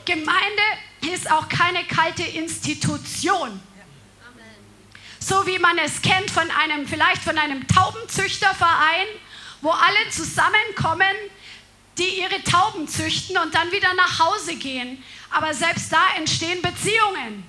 Gemeinde 0.07 0.63
ist 1.11 1.31
auch 1.31 1.49
keine 1.49 1.85
kalte 1.85 2.23
Institution. 2.23 3.61
So 5.19 5.47
wie 5.47 5.59
man 5.59 5.77
es 5.79 6.03
kennt 6.03 6.31
von 6.31 6.49
einem, 6.51 6.87
vielleicht 6.87 7.23
von 7.23 7.37
einem 7.37 7.67
Taubenzüchterverein, 7.67 9.07
wo 9.61 9.71
alle 9.71 10.11
zusammenkommen, 10.11 11.17
die 11.99 12.21
ihre 12.21 12.43
Tauben 12.45 12.87
züchten 12.87 13.37
und 13.39 13.55
dann 13.55 13.73
wieder 13.73 13.93
nach 13.95 14.21
Hause 14.21 14.55
gehen. 14.55 15.03
Aber 15.31 15.53
selbst 15.55 15.93
da 15.93 16.17
entstehen 16.17 16.63
Beziehungen. 16.63 17.45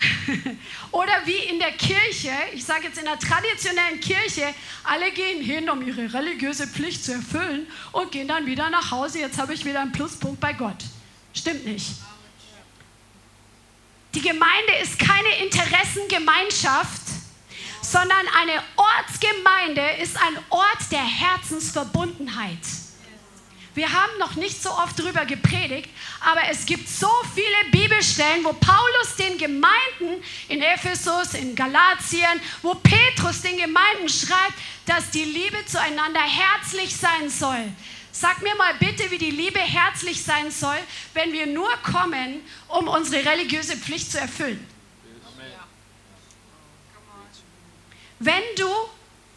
Oder 0.92 1.12
wie 1.24 1.36
in 1.36 1.58
der 1.58 1.72
Kirche, 1.72 2.30
ich 2.52 2.64
sage 2.64 2.84
jetzt 2.84 2.98
in 2.98 3.04
der 3.04 3.18
traditionellen 3.18 4.00
Kirche, 4.00 4.54
alle 4.84 5.10
gehen 5.12 5.42
hin, 5.42 5.68
um 5.70 5.86
ihre 5.86 6.12
religiöse 6.12 6.66
Pflicht 6.66 7.04
zu 7.04 7.12
erfüllen 7.12 7.66
und 7.92 8.12
gehen 8.12 8.28
dann 8.28 8.46
wieder 8.46 8.70
nach 8.70 8.90
Hause. 8.90 9.20
Jetzt 9.20 9.38
habe 9.38 9.54
ich 9.54 9.64
wieder 9.64 9.80
einen 9.80 9.92
Pluspunkt 9.92 10.40
bei 10.40 10.52
Gott. 10.52 10.84
Stimmt 11.32 11.64
nicht. 11.64 11.86
Die 14.14 14.22
Gemeinde 14.22 14.74
ist 14.80 14.96
keine 14.96 15.44
Interessengemeinschaft, 15.44 17.02
sondern 17.82 18.26
eine 18.40 18.62
Ortsgemeinde 18.76 20.02
ist 20.02 20.16
ein 20.16 20.38
Ort 20.50 20.92
der 20.92 21.02
Herzensverbundenheit. 21.02 22.60
Wir 23.74 23.92
haben 23.92 24.16
noch 24.20 24.36
nicht 24.36 24.62
so 24.62 24.70
oft 24.70 24.96
darüber 24.96 25.24
gepredigt, 25.24 25.90
aber 26.20 26.42
es 26.48 26.64
gibt 26.64 26.88
so 26.88 27.10
viele 27.34 27.72
Bibelstellen, 27.72 28.44
wo 28.44 28.52
Paulus 28.52 29.16
den 29.18 29.36
Gemeinden 29.36 30.22
in 30.48 30.62
Ephesus, 30.62 31.34
in 31.34 31.56
Galatien, 31.56 32.40
wo 32.62 32.74
Petrus 32.76 33.40
den 33.40 33.56
Gemeinden 33.56 34.08
schreibt, 34.08 34.54
dass 34.86 35.10
die 35.10 35.24
Liebe 35.24 35.56
zueinander 35.66 36.20
herzlich 36.20 36.94
sein 36.94 37.28
soll, 37.28 37.64
Sag 38.16 38.42
mir 38.42 38.54
mal 38.54 38.72
bitte, 38.74 39.10
wie 39.10 39.18
die 39.18 39.32
Liebe 39.32 39.58
herzlich 39.58 40.22
sein 40.22 40.48
soll, 40.52 40.78
wenn 41.14 41.32
wir 41.32 41.48
nur 41.48 41.68
kommen, 41.78 42.42
um 42.68 42.86
unsere 42.86 43.28
religiöse 43.28 43.76
Pflicht 43.76 44.12
zu 44.12 44.20
erfüllen. 44.20 44.64
Wenn 48.20 48.42
du, 48.56 48.68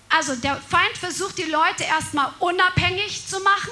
also 0.09 0.35
der 0.35 0.57
Feind 0.57 0.95
versucht 0.95 1.39
die 1.39 1.49
Leute 1.49 1.85
erstmal 1.85 2.31
unabhängig 2.37 3.25
zu 3.25 3.39
machen, 3.39 3.71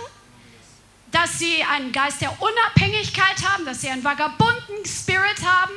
dass 1.11 1.37
sie 1.37 1.63
einen 1.63 1.91
Geist 1.91 2.21
der 2.21 2.41
Unabhängigkeit 2.41 3.47
haben, 3.47 3.63
dass 3.63 3.81
sie 3.81 3.89
einen 3.89 4.03
vagabunden 4.03 4.85
Spirit 4.87 5.45
haben 5.45 5.73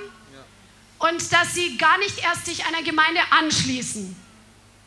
und 1.00 1.32
dass 1.34 1.52
sie 1.52 1.76
gar 1.76 1.98
nicht 1.98 2.18
erst 2.24 2.46
sich 2.46 2.64
einer 2.64 2.82
Gemeinde 2.82 3.20
anschließen. 3.28 4.16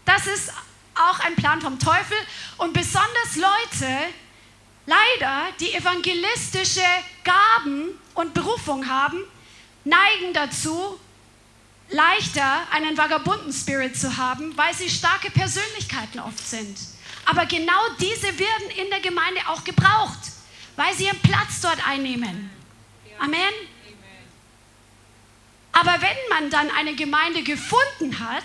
Das 0.06 0.26
ist 0.26 0.52
auch 0.96 1.20
ein 1.20 1.36
Plan 1.36 1.62
vom 1.62 1.78
Teufel 1.78 2.18
und 2.58 2.74
besonders 2.74 3.36
Leute, 3.36 4.12
leider 4.92 5.52
die 5.60 5.74
evangelistische 5.74 6.86
Gaben 7.24 8.00
und 8.14 8.34
Berufung 8.34 8.88
haben, 8.88 9.24
neigen 9.84 10.34
dazu, 10.34 11.00
leichter 11.90 12.68
einen 12.72 12.98
vagabunden 12.98 13.54
Spirit 13.54 13.98
zu 13.98 14.18
haben, 14.18 14.56
weil 14.58 14.74
sie 14.74 14.90
starke 14.90 15.32
Persönlichkeiten 15.32 16.20
oft 16.20 16.46
sind. 16.48 16.78
Aber 17.26 17.46
genau 17.46 17.82
diese 18.00 18.28
werden 18.40 18.70
in 18.78 18.90
der 18.90 19.00
Gemeinde 19.00 19.42
auch 19.48 19.64
gebraucht, 19.64 20.20
weil 20.76 20.94
sie 20.96 21.06
ihren 21.06 21.20
Platz 21.20 21.62
dort 21.62 21.86
einnehmen. 21.88 22.50
Amen. 23.20 23.54
Aber 25.74 26.02
wenn 26.02 26.18
man 26.30 26.50
dann 26.50 26.70
eine 26.72 26.96
Gemeinde 26.96 27.44
gefunden 27.44 28.20
hat, 28.20 28.44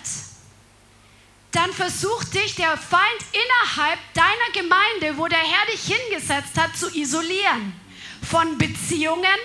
dann 1.53 1.73
versucht 1.73 2.35
dich 2.35 2.55
der 2.55 2.77
Feind 2.77 3.21
innerhalb 3.33 3.99
deiner 4.15 4.53
Gemeinde, 4.53 5.19
wo 5.19 5.27
der 5.29 5.39
Herr 5.39 5.73
dich 5.73 5.85
hingesetzt 5.85 6.59
hat, 6.59 6.77
zu 6.77 6.95
isolieren. 6.95 7.73
Von 8.29 8.59
Beziehungen, 8.59 9.39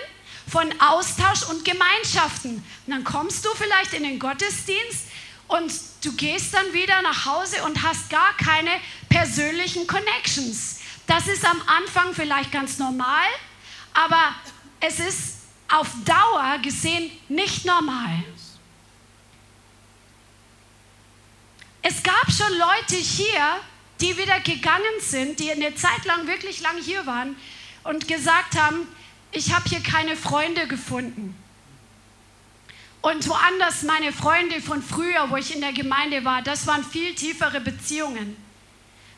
von 0.48 0.68
Austausch 0.82 1.44
und 1.50 1.64
Gemeinschaften. 1.64 2.56
Und 2.56 2.94
dann 2.94 3.04
kommst 3.04 3.46
du 3.46 3.50
vielleicht 3.56 3.94
in 3.94 4.04
den 4.04 4.20
Gottesdienst 4.20 5.08
und 5.48 5.72
du 6.04 6.14
gehst 6.14 6.54
dann 6.54 6.74
wieder 6.74 7.02
nach 7.02 7.26
Hause 7.26 7.64
und 7.64 7.84
hast 7.84 8.10
gar 8.10 8.36
keine 8.38 8.72
persönlichen 9.10 9.86
Connections. 9.88 10.80
Das 11.08 11.28
ist 11.28 11.46
am 11.46 11.62
Anfang 11.68 12.14
vielleicht 12.14 12.52
ganz 12.52 12.78
normal, 12.78 13.28
aber 13.94 14.36
es 14.80 15.00
ist 15.00 15.36
auf 15.70 15.88
Dauer 16.06 16.58
gesehen 16.62 17.12
nicht 17.30 17.66
normal. 17.66 18.24
Es 21.82 22.04
gab 22.04 22.32
schon 22.32 22.58
Leute 22.58 22.96
hier, 22.96 23.60
die 24.00 24.18
wieder 24.18 24.40
gegangen 24.40 25.00
sind, 25.00 25.40
die 25.40 25.52
eine 25.52 25.74
Zeit 25.76 26.06
lang 26.06 26.28
wirklich 26.28 26.62
lang 26.62 26.78
hier 26.82 27.06
waren 27.06 27.36
und 27.84 28.08
gesagt 28.08 28.58
haben, 28.58 28.88
ich 29.32 29.54
habe 29.54 29.68
hier 29.70 29.82
keine 29.82 30.16
Freunde 30.16 30.68
gefunden. 30.68 31.36
Und 33.02 33.28
woanders 33.28 33.82
meine 33.82 34.14
Freunde 34.14 34.62
von 34.62 34.84
früher, 34.84 35.30
wo 35.30 35.38
ich 35.38 35.56
in 35.56 35.62
der 35.62 35.74
Gemeinde 35.74 36.24
war, 36.24 36.44
das 36.44 36.68
waren 36.68 36.84
viel 36.84 37.16
tiefere 37.16 37.60
Beziehungen. 37.60 38.36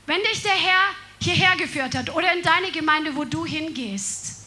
Wenn 0.06 0.22
dich 0.22 0.42
der 0.42 0.54
Herr 0.54 0.90
hierher 1.20 1.56
geführt 1.58 1.96
hat 1.96 2.10
oder 2.16 2.34
in 2.34 2.44
deine 2.44 2.72
Gemeinde, 2.72 3.16
wo 3.16 3.26
du 3.26 3.46
hingehst, 3.46 4.44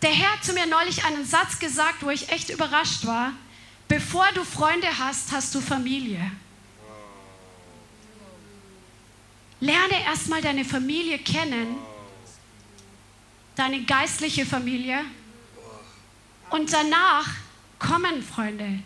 der 0.00 0.10
Herr 0.10 0.32
hat 0.32 0.44
zu 0.44 0.52
mir 0.52 0.66
neulich 0.66 1.04
einen 1.04 1.26
Satz 1.26 1.58
gesagt, 1.58 2.02
wo 2.02 2.10
ich 2.10 2.30
echt 2.30 2.50
überrascht 2.50 3.04
war. 3.04 3.32
Bevor 3.88 4.26
du 4.34 4.44
Freunde 4.44 4.86
hast, 4.98 5.32
hast 5.32 5.54
du 5.54 5.60
Familie. 5.62 6.30
Lerne 9.60 10.04
erstmal 10.04 10.42
deine 10.42 10.64
Familie 10.64 11.18
kennen, 11.18 11.78
deine 13.56 13.82
geistliche 13.84 14.44
Familie. 14.44 15.04
Und 16.50 16.72
danach 16.72 17.26
kommen 17.78 18.22
Freunde. 18.22 18.80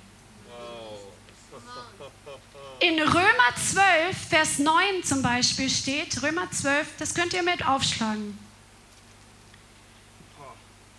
In 2.81 3.01
Römer 3.01 3.55
12, 3.55 4.17
Vers 4.29 4.59
9 4.59 5.05
zum 5.05 5.23
Beispiel 5.23 5.69
steht, 5.69 6.23
Römer 6.23 6.51
12, 6.51 6.87
das 6.99 7.15
könnt 7.15 7.33
ihr 7.33 7.43
mit 7.43 7.67
aufschlagen. 7.67 8.37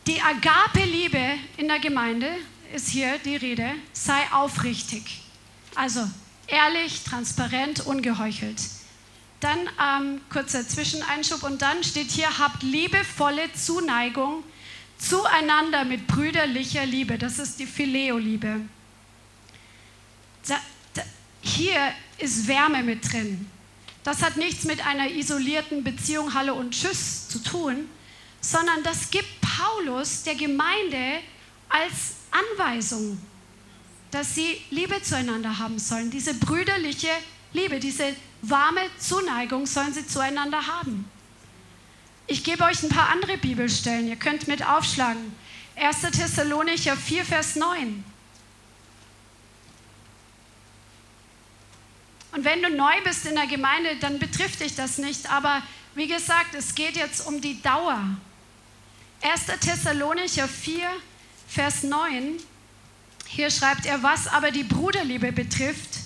Die 0.07 0.21
Agape-Liebe 0.21 1.39
in 1.57 1.67
der 1.67 1.79
Gemeinde 1.79 2.37
ist 2.73 2.89
hier 2.89 3.19
die 3.19 3.35
Rede, 3.35 3.71
sei 3.93 4.19
aufrichtig. 4.31 5.21
Also 5.75 6.07
ehrlich, 6.47 7.03
transparent, 7.03 7.85
ungeheuchelt. 7.85 8.59
Dann 9.39 9.59
ähm, 9.81 10.21
kurzer 10.31 10.67
Zwischeneinschub 10.67 11.43
und 11.43 11.61
dann 11.61 11.83
steht 11.83 12.09
hier, 12.09 12.39
habt 12.39 12.63
liebevolle 12.63 13.53
Zuneigung 13.53 14.43
zueinander 14.97 15.85
mit 15.85 16.07
brüderlicher 16.07 16.85
Liebe. 16.85 17.17
Das 17.17 17.39
ist 17.39 17.59
die 17.59 17.67
Phileo-Liebe. 17.67 18.61
Hier 21.41 21.93
ist 22.17 22.47
Wärme 22.47 22.83
mit 22.83 23.11
drin. 23.11 23.49
Das 24.03 24.21
hat 24.21 24.37
nichts 24.37 24.63
mit 24.63 24.85
einer 24.85 25.11
isolierten 25.11 25.83
Beziehung 25.83 26.33
Hallo 26.33 26.55
und 26.55 26.71
Tschüss 26.71 27.27
zu 27.27 27.39
tun, 27.39 27.89
sondern 28.41 28.81
das 28.83 29.11
gibt 29.11 29.29
Paulus 29.41 30.23
der 30.23 30.35
Gemeinde 30.35 31.19
als 31.69 32.22
Anweisung, 32.33 33.17
dass 34.11 34.35
sie 34.35 34.61
Liebe 34.69 35.01
zueinander 35.01 35.57
haben 35.59 35.79
sollen. 35.79 36.11
Diese 36.11 36.33
brüderliche 36.33 37.09
Liebe, 37.53 37.79
diese 37.79 38.15
warme 38.41 38.81
Zuneigung 38.99 39.65
sollen 39.65 39.93
sie 39.93 40.05
zueinander 40.05 40.67
haben. 40.67 41.09
Ich 42.27 42.43
gebe 42.43 42.63
euch 42.63 42.81
ein 42.83 42.89
paar 42.89 43.09
andere 43.09 43.37
Bibelstellen, 43.37 44.07
ihr 44.07 44.15
könnt 44.15 44.47
mit 44.47 44.65
aufschlagen. 44.65 45.33
1. 45.75 46.01
Thessalonicher 46.01 46.95
4, 46.95 47.25
Vers 47.25 47.55
9. 47.55 48.03
Und 52.31 52.45
wenn 52.45 52.63
du 52.63 52.69
neu 52.69 52.93
bist 53.03 53.25
in 53.25 53.35
der 53.35 53.47
Gemeinde, 53.47 53.95
dann 53.97 54.19
betrifft 54.19 54.61
dich 54.61 54.75
das 54.75 54.97
nicht. 54.97 55.31
Aber 55.31 55.61
wie 55.95 56.07
gesagt, 56.07 56.55
es 56.55 56.73
geht 56.73 56.95
jetzt 56.95 57.27
um 57.27 57.41
die 57.41 57.61
Dauer. 57.61 57.99
1. 59.21 59.45
Thessalonicher 59.59 60.47
4, 60.47 60.79
Vers 60.79 61.12
9, 61.83 62.37
hier 63.27 63.49
schreibt 63.49 63.85
er, 63.85 64.03
was 64.03 64.27
aber 64.27 64.51
die 64.51 64.63
Bruderliebe 64.63 65.31
betrifft, 65.31 65.99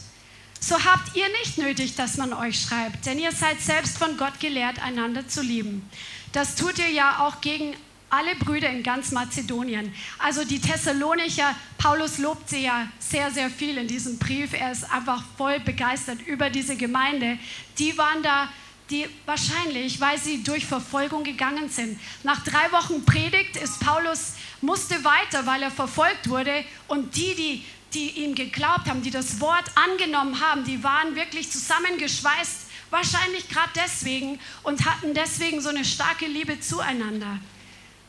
so 0.60 0.84
habt 0.84 1.16
ihr 1.16 1.28
nicht 1.40 1.58
nötig, 1.58 1.96
dass 1.96 2.18
man 2.18 2.34
euch 2.34 2.60
schreibt, 2.62 3.06
denn 3.06 3.20
ihr 3.20 3.32
seid 3.32 3.62
selbst 3.62 3.98
von 3.98 4.18
Gott 4.18 4.40
gelehrt, 4.40 4.82
einander 4.84 5.28
zu 5.28 5.42
lieben. 5.42 5.88
Das 6.32 6.56
tut 6.56 6.80
ihr 6.80 6.90
ja 6.90 7.20
auch 7.20 7.42
gegen 7.42 7.76
alle 8.10 8.36
Brüder 8.36 8.70
in 8.70 8.84
ganz 8.84 9.12
Mazedonien. 9.12 9.94
Also 10.18 10.44
die 10.44 10.60
Thessalonicher, 10.60 11.56
Paulus 11.78 12.18
lobt 12.18 12.50
sie 12.50 12.64
ja 12.64 12.88
sehr, 13.00 13.32
sehr 13.32 13.50
viel 13.50 13.78
in 13.78 13.88
diesem 13.88 14.18
Brief. 14.18 14.54
Er 14.54 14.72
ist 14.72 14.92
einfach 14.92 15.24
voll 15.38 15.60
begeistert 15.60 16.22
über 16.26 16.50
diese 16.50 16.76
Gemeinde. 16.76 17.38
Die 17.78 17.98
waren 17.98 18.24
da 18.24 18.50
die 18.90 19.06
wahrscheinlich, 19.26 20.00
weil 20.00 20.18
sie 20.18 20.44
durch 20.44 20.66
Verfolgung 20.66 21.24
gegangen 21.24 21.70
sind. 21.70 22.00
Nach 22.24 22.44
drei 22.44 22.72
Wochen 22.72 23.04
Predigt 23.04 23.58
ist 23.58 23.80
Paulus, 23.82 24.34
musste 24.62 25.04
weiter, 25.04 25.46
weil 25.46 25.64
er 25.64 25.72
verfolgt 25.72 26.30
wurde. 26.30 26.64
Und 26.88 27.16
die, 27.16 27.36
die, 27.36 27.66
die 27.94 28.24
ihm 28.24 28.36
geglaubt 28.36 28.90
haben, 28.90 29.02
die 29.02 29.12
das 29.12 29.40
Wort 29.40 29.66
angenommen 29.76 30.40
haben, 30.42 30.64
die 30.64 30.84
waren 30.84 31.16
wirklich 31.16 31.52
zusammengeschweißt, 31.52 32.68
wahrscheinlich 32.90 33.50
gerade 33.50 33.72
deswegen 33.76 34.40
und 34.64 34.86
hatten 34.86 35.14
deswegen 35.14 35.62
so 35.62 35.70
eine 35.70 35.86
starke 35.86 36.26
Liebe 36.26 36.60
zueinander. 36.60 37.40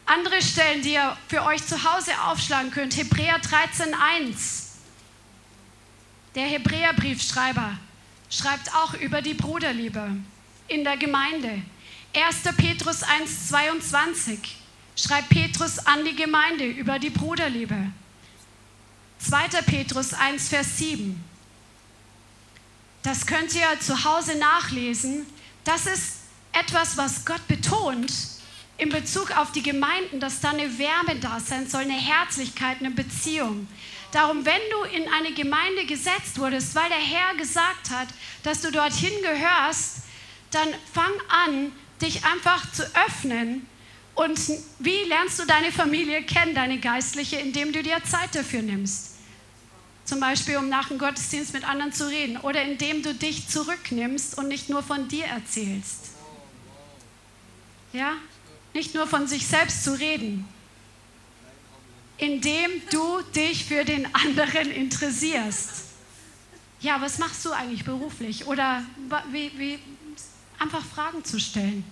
Andere 0.06 0.40
Stellen, 0.40 0.82
die 0.82 0.94
ihr 0.94 1.16
für 1.28 1.42
euch 1.44 1.64
zu 1.66 1.84
Hause 1.84 2.12
aufschlagen 2.26 2.70
könnt, 2.70 2.96
Hebräer 2.96 3.40
13.1. 3.40 4.68
Der 6.34 6.44
Hebräerbriefschreiber 6.44 7.78
schreibt 8.30 8.74
auch 8.74 8.94
über 8.94 9.20
die 9.22 9.34
Bruderliebe 9.34 10.16
in 10.68 10.84
der 10.84 10.96
Gemeinde. 10.96 11.62
1. 12.14 12.56
Petrus 12.56 13.02
1,22 13.02 14.38
schreibt 14.98 15.28
Petrus 15.28 15.78
an 15.78 16.04
die 16.04 16.16
Gemeinde 16.16 16.64
über 16.64 16.98
die 16.98 17.10
Bruderliebe. 17.10 17.92
2. 19.20 19.62
Petrus 19.62 20.12
1, 20.12 20.48
Vers 20.48 20.78
7. 20.78 21.22
Das 23.02 23.26
könnt 23.26 23.54
ihr 23.54 23.80
zu 23.80 24.04
Hause 24.04 24.36
nachlesen. 24.36 25.26
Das 25.64 25.86
ist 25.86 26.14
etwas, 26.52 26.96
was 26.96 27.24
Gott 27.24 27.46
betont 27.46 28.12
in 28.76 28.88
Bezug 28.90 29.36
auf 29.36 29.52
die 29.52 29.62
Gemeinden, 29.62 30.20
dass 30.20 30.40
da 30.40 30.50
eine 30.50 30.78
Wärme 30.78 31.16
da 31.20 31.40
sein 31.40 31.68
soll, 31.68 31.82
eine 31.82 31.92
Herzlichkeit, 31.92 32.78
eine 32.80 32.90
Beziehung. 32.90 33.68
Darum, 34.12 34.44
wenn 34.44 34.60
du 34.70 34.82
in 34.96 35.08
eine 35.12 35.32
Gemeinde 35.32 35.84
gesetzt 35.84 36.38
wurdest, 36.38 36.74
weil 36.74 36.88
der 36.88 36.98
Herr 36.98 37.34
gesagt 37.36 37.90
hat, 37.90 38.08
dass 38.42 38.62
du 38.62 38.70
dorthin 38.70 39.12
gehörst, 39.22 39.98
dann 40.50 40.68
fang 40.92 41.12
an, 41.28 41.72
dich 42.00 42.24
einfach 42.24 42.70
zu 42.72 42.82
öffnen. 42.94 43.66
Und 44.18 44.40
wie 44.80 45.04
lernst 45.04 45.38
du 45.38 45.44
deine 45.44 45.70
Familie 45.70 46.24
kennen, 46.24 46.52
deine 46.52 46.80
geistliche, 46.80 47.36
indem 47.36 47.72
du 47.72 47.84
dir 47.84 48.02
Zeit 48.02 48.34
dafür 48.34 48.62
nimmst? 48.62 49.14
Zum 50.04 50.18
Beispiel, 50.18 50.56
um 50.56 50.68
nach 50.68 50.88
dem 50.88 50.98
Gottesdienst 50.98 51.52
mit 51.52 51.62
anderen 51.62 51.92
zu 51.92 52.08
reden 52.08 52.36
oder 52.38 52.60
indem 52.62 53.04
du 53.04 53.14
dich 53.14 53.46
zurücknimmst 53.46 54.36
und 54.36 54.48
nicht 54.48 54.68
nur 54.70 54.82
von 54.82 55.06
dir 55.06 55.26
erzählst. 55.26 56.06
Ja? 57.92 58.14
Nicht 58.74 58.92
nur 58.92 59.06
von 59.06 59.28
sich 59.28 59.46
selbst 59.46 59.84
zu 59.84 59.96
reden. 59.96 60.48
Indem 62.16 62.72
du 62.90 63.20
dich 63.36 63.66
für 63.66 63.84
den 63.84 64.12
anderen 64.12 64.72
interessierst. 64.72 65.84
Ja, 66.80 67.00
was 67.00 67.18
machst 67.18 67.44
du 67.44 67.52
eigentlich 67.52 67.84
beruflich? 67.84 68.48
Oder 68.48 68.82
wie, 69.30 69.52
wie, 69.56 69.78
einfach 70.58 70.84
Fragen 70.84 71.24
zu 71.24 71.38
stellen. 71.38 71.84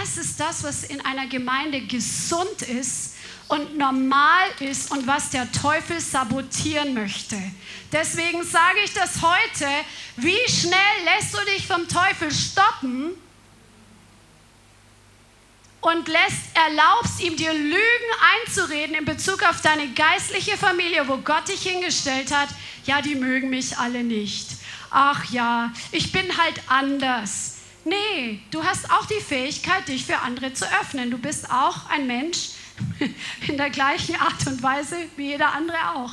Das 0.00 0.16
ist 0.16 0.40
das, 0.40 0.64
was 0.64 0.84
in 0.84 1.04
einer 1.04 1.26
Gemeinde 1.26 1.82
gesund 1.82 2.62
ist 2.62 3.14
und 3.48 3.76
normal 3.76 4.48
ist 4.60 4.90
und 4.90 5.06
was 5.06 5.28
der 5.28 5.50
Teufel 5.52 6.00
sabotieren 6.00 6.94
möchte. 6.94 7.36
Deswegen 7.90 8.42
sage 8.42 8.78
ich 8.84 8.94
das 8.94 9.20
heute, 9.20 9.68
wie 10.16 10.38
schnell 10.48 11.04
lässt 11.04 11.34
du 11.34 11.44
dich 11.44 11.66
vom 11.66 11.86
Teufel 11.88 12.32
stoppen 12.32 13.10
und 15.82 16.08
lässt, 16.08 16.40
erlaubst 16.54 17.20
ihm 17.20 17.36
dir 17.36 17.52
Lügen 17.52 18.12
einzureden 18.46 18.94
in 18.94 19.04
Bezug 19.04 19.42
auf 19.42 19.60
deine 19.60 19.88
geistliche 19.88 20.56
Familie, 20.56 21.06
wo 21.06 21.18
Gott 21.18 21.48
dich 21.48 21.62
hingestellt 21.62 22.34
hat, 22.34 22.48
ja, 22.86 23.02
die 23.02 23.14
mögen 23.14 23.50
mich 23.50 23.76
alle 23.76 24.02
nicht. 24.02 24.48
Ach 24.90 25.30
ja, 25.32 25.70
ich 25.90 26.12
bin 26.12 26.38
halt 26.38 26.62
anders. 26.68 27.51
Nee, 27.84 28.40
du 28.50 28.62
hast 28.64 28.90
auch 28.90 29.06
die 29.06 29.20
Fähigkeit, 29.20 29.88
dich 29.88 30.06
für 30.06 30.18
andere 30.18 30.54
zu 30.54 30.64
öffnen. 30.80 31.10
Du 31.10 31.18
bist 31.18 31.50
auch 31.50 31.90
ein 31.90 32.06
Mensch 32.06 32.50
in 33.48 33.56
der 33.56 33.70
gleichen 33.70 34.14
Art 34.16 34.46
und 34.46 34.62
Weise 34.62 34.96
wie 35.16 35.30
jeder 35.30 35.52
andere 35.52 35.78
auch. 35.96 36.12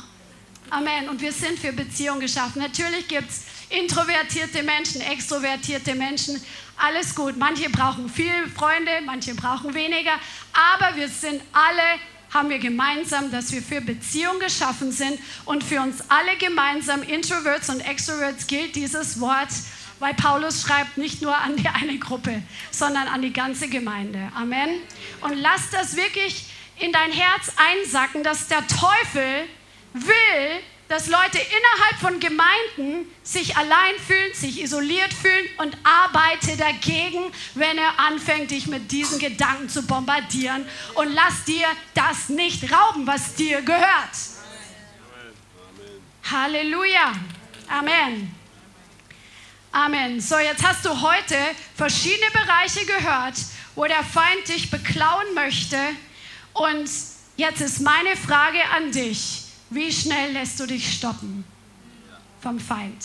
Amen. 0.70 1.08
Und 1.08 1.20
wir 1.20 1.32
sind 1.32 1.58
für 1.58 1.72
Beziehung 1.72 2.20
geschaffen. 2.20 2.62
Natürlich 2.62 3.06
gibt 3.08 3.28
es 3.28 3.42
introvertierte 3.70 4.62
Menschen, 4.62 5.00
extrovertierte 5.00 5.94
Menschen. 5.94 6.40
Alles 6.76 7.14
gut. 7.14 7.36
Manche 7.36 7.68
brauchen 7.70 8.08
viele 8.08 8.48
Freunde, 8.48 8.90
manche 9.04 9.34
brauchen 9.34 9.74
weniger. 9.74 10.12
Aber 10.52 10.96
wir 10.96 11.08
sind 11.08 11.42
alle, 11.52 12.00
haben 12.32 12.50
wir 12.50 12.58
gemeinsam, 12.58 13.30
dass 13.30 13.52
wir 13.52 13.62
für 13.62 13.80
Beziehung 13.80 14.38
geschaffen 14.38 14.92
sind. 14.92 15.18
Und 15.44 15.62
für 15.62 15.80
uns 15.80 16.02
alle 16.08 16.36
gemeinsam, 16.36 17.02
Introverts 17.02 17.68
und 17.68 17.80
Extroverts, 17.80 18.46
gilt 18.46 18.76
dieses 18.76 19.20
Wort, 19.20 19.50
weil 20.00 20.14
Paulus 20.14 20.62
schreibt 20.62 20.96
nicht 20.98 21.22
nur 21.22 21.36
an 21.36 21.56
die 21.56 21.68
eine 21.68 21.98
Gruppe, 21.98 22.42
sondern 22.70 23.06
an 23.06 23.22
die 23.22 23.32
ganze 23.32 23.68
Gemeinde. 23.68 24.32
Amen. 24.34 24.80
Und 25.20 25.34
lass 25.34 25.70
das 25.70 25.94
wirklich 25.94 26.46
in 26.78 26.92
dein 26.92 27.12
Herz 27.12 27.52
einsacken, 27.56 28.24
dass 28.24 28.48
der 28.48 28.66
Teufel 28.66 29.46
will, 29.92 30.62
dass 30.88 31.06
Leute 31.06 31.38
innerhalb 31.38 32.00
von 32.00 32.18
Gemeinden 32.18 33.06
sich 33.22 33.56
allein 33.56 33.94
fühlen, 34.04 34.34
sich 34.34 34.60
isoliert 34.60 35.12
fühlen 35.12 35.46
und 35.58 35.76
arbeite 35.84 36.56
dagegen, 36.56 37.30
wenn 37.54 37.78
er 37.78 38.00
anfängt, 38.00 38.50
dich 38.50 38.66
mit 38.66 38.90
diesen 38.90 39.20
Gedanken 39.20 39.68
zu 39.68 39.86
bombardieren. 39.86 40.66
Und 40.94 41.12
lass 41.12 41.44
dir 41.44 41.66
das 41.94 42.28
nicht 42.28 42.72
rauben, 42.72 43.06
was 43.06 43.34
dir 43.34 43.62
gehört. 43.62 43.84
Amen. 45.78 46.32
Halleluja. 46.32 47.12
Amen. 47.68 48.39
Amen. 49.72 50.20
So, 50.20 50.36
jetzt 50.36 50.66
hast 50.66 50.84
du 50.84 51.00
heute 51.00 51.36
verschiedene 51.76 52.28
Bereiche 52.32 52.84
gehört, 52.86 53.36
wo 53.76 53.84
der 53.84 54.02
Feind 54.02 54.48
dich 54.48 54.68
beklauen 54.68 55.32
möchte. 55.34 55.78
Und 56.52 56.90
jetzt 57.36 57.60
ist 57.60 57.80
meine 57.80 58.16
Frage 58.16 58.58
an 58.74 58.90
dich. 58.90 59.44
Wie 59.70 59.92
schnell 59.92 60.32
lässt 60.32 60.58
du 60.58 60.66
dich 60.66 60.94
stoppen 60.94 61.44
vom 62.40 62.58
Feind? 62.58 63.04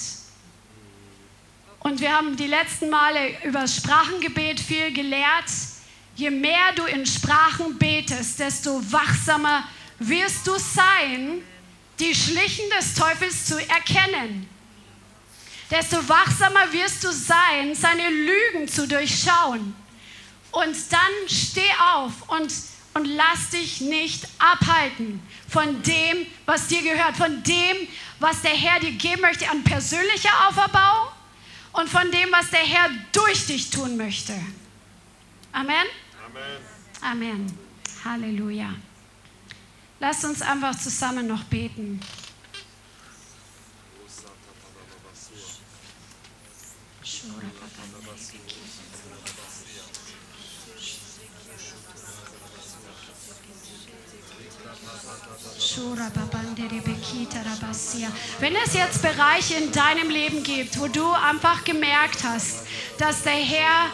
Und 1.81 2.01
wir 2.01 2.11
haben 2.11 2.35
die 2.35 2.47
letzten 2.47 2.89
Male 2.89 3.43
über 3.43 3.67
Sprachengebet 3.67 4.59
viel 4.59 4.91
gelehrt. 4.91 5.51
Je 6.15 6.31
mehr 6.31 6.73
du 6.75 6.85
in 6.85 7.05
Sprachen 7.05 7.77
betest, 7.77 8.39
desto 8.39 8.81
wachsamer 8.91 9.65
wirst 9.99 10.47
du 10.47 10.57
sein, 10.57 11.43
die 11.99 12.15
Schlichen 12.15 12.65
des 12.75 12.95
Teufels 12.95 13.45
zu 13.45 13.59
erkennen. 13.69 14.49
Desto 15.69 15.97
wachsamer 16.07 16.71
wirst 16.71 17.03
du 17.03 17.11
sein, 17.11 17.73
seine 17.73 18.09
Lügen 18.09 18.67
zu 18.67 18.87
durchschauen. 18.87 19.75
Und 20.51 20.75
dann 20.91 21.27
steh 21.27 21.71
auf 21.95 22.29
und 22.29 22.51
und 22.95 23.05
lass 23.05 23.49
dich 23.49 23.81
nicht 23.81 24.25
abhalten 24.39 25.21
von 25.49 25.83
dem, 25.83 26.25
was 26.45 26.67
dir 26.67 26.81
gehört, 26.81 27.17
von 27.17 27.43
dem, 27.43 27.87
was 28.19 28.41
der 28.41 28.51
Herr 28.51 28.79
dir 28.79 28.93
geben 28.93 29.21
möchte 29.21 29.49
an 29.49 29.63
persönlicher 29.63 30.31
Auferbau 30.47 31.11
und 31.73 31.89
von 31.89 32.09
dem, 32.09 32.31
was 32.31 32.49
der 32.51 32.61
Herr 32.61 32.89
durch 33.11 33.47
dich 33.47 33.69
tun 33.69 33.97
möchte. 33.97 34.33
Amen? 35.51 35.85
Amen. 36.25 36.61
Amen. 37.01 37.59
Halleluja. 38.05 38.73
Lass 39.99 40.23
uns 40.23 40.41
einfach 40.41 40.77
zusammen 40.79 41.27
noch 41.27 41.43
beten. 41.43 41.99
Wenn 58.39 58.55
es 58.55 58.73
jetzt 58.73 59.01
Bereiche 59.01 59.55
in 59.55 59.71
deinem 59.71 60.09
Leben 60.09 60.43
gibt, 60.43 60.79
wo 60.79 60.87
du 60.87 61.11
einfach 61.11 61.63
gemerkt 61.63 62.23
hast, 62.23 62.65
dass 62.97 63.23
der 63.23 63.33
Herr 63.33 63.89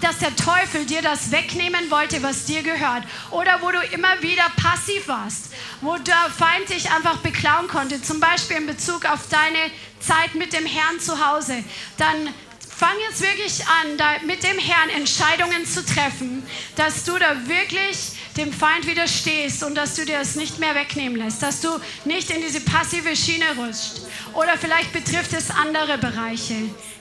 dass 0.00 0.18
der 0.18 0.34
Teufel 0.36 0.86
dir 0.86 1.02
das 1.02 1.30
wegnehmen 1.30 1.90
wollte, 1.90 2.22
was 2.22 2.44
dir 2.44 2.62
gehört. 2.62 3.04
Oder 3.30 3.60
wo 3.62 3.70
du 3.70 3.80
immer 3.92 4.20
wieder 4.22 4.44
passiv 4.56 5.08
warst, 5.08 5.52
wo 5.80 5.96
der 5.96 6.14
Feind 6.36 6.68
dich 6.68 6.90
einfach 6.90 7.18
beklauen 7.18 7.68
konnte, 7.68 8.00
zum 8.02 8.20
Beispiel 8.20 8.58
in 8.58 8.66
Bezug 8.66 9.04
auf 9.04 9.28
deine 9.28 9.70
Zeit 10.00 10.34
mit 10.34 10.52
dem 10.52 10.66
Herrn 10.66 11.00
zu 11.00 11.26
Hause. 11.26 11.64
Dann 11.96 12.32
fang 12.78 12.94
jetzt 13.08 13.20
wirklich 13.20 13.66
an, 13.66 13.98
da 13.98 14.24
mit 14.24 14.44
dem 14.44 14.56
Herrn 14.56 14.90
Entscheidungen 14.90 15.66
zu 15.66 15.84
treffen, 15.84 16.44
dass 16.76 17.02
du 17.02 17.18
da 17.18 17.48
wirklich 17.48 18.12
dem 18.36 18.52
Feind 18.52 18.86
widerstehst 18.86 19.64
und 19.64 19.74
dass 19.74 19.96
du 19.96 20.04
dir 20.04 20.20
es 20.20 20.36
nicht 20.36 20.60
mehr 20.60 20.76
wegnehmen 20.76 21.18
lässt, 21.18 21.42
dass 21.42 21.60
du 21.60 21.70
nicht 22.04 22.30
in 22.30 22.40
diese 22.40 22.60
passive 22.60 23.16
Schiene 23.16 23.46
rutscht. 23.56 24.02
Oder 24.34 24.56
vielleicht 24.56 24.92
betrifft 24.92 25.32
es 25.32 25.50
andere 25.50 25.98
Bereiche. 25.98 26.54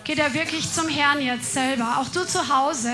Geh 0.03 0.15
da 0.15 0.33
wirklich 0.33 0.71
zum 0.73 0.89
Herrn 0.89 1.21
jetzt 1.21 1.53
selber. 1.53 1.99
Auch 1.99 2.09
du 2.09 2.25
zu 2.25 2.49
Hause. 2.49 2.91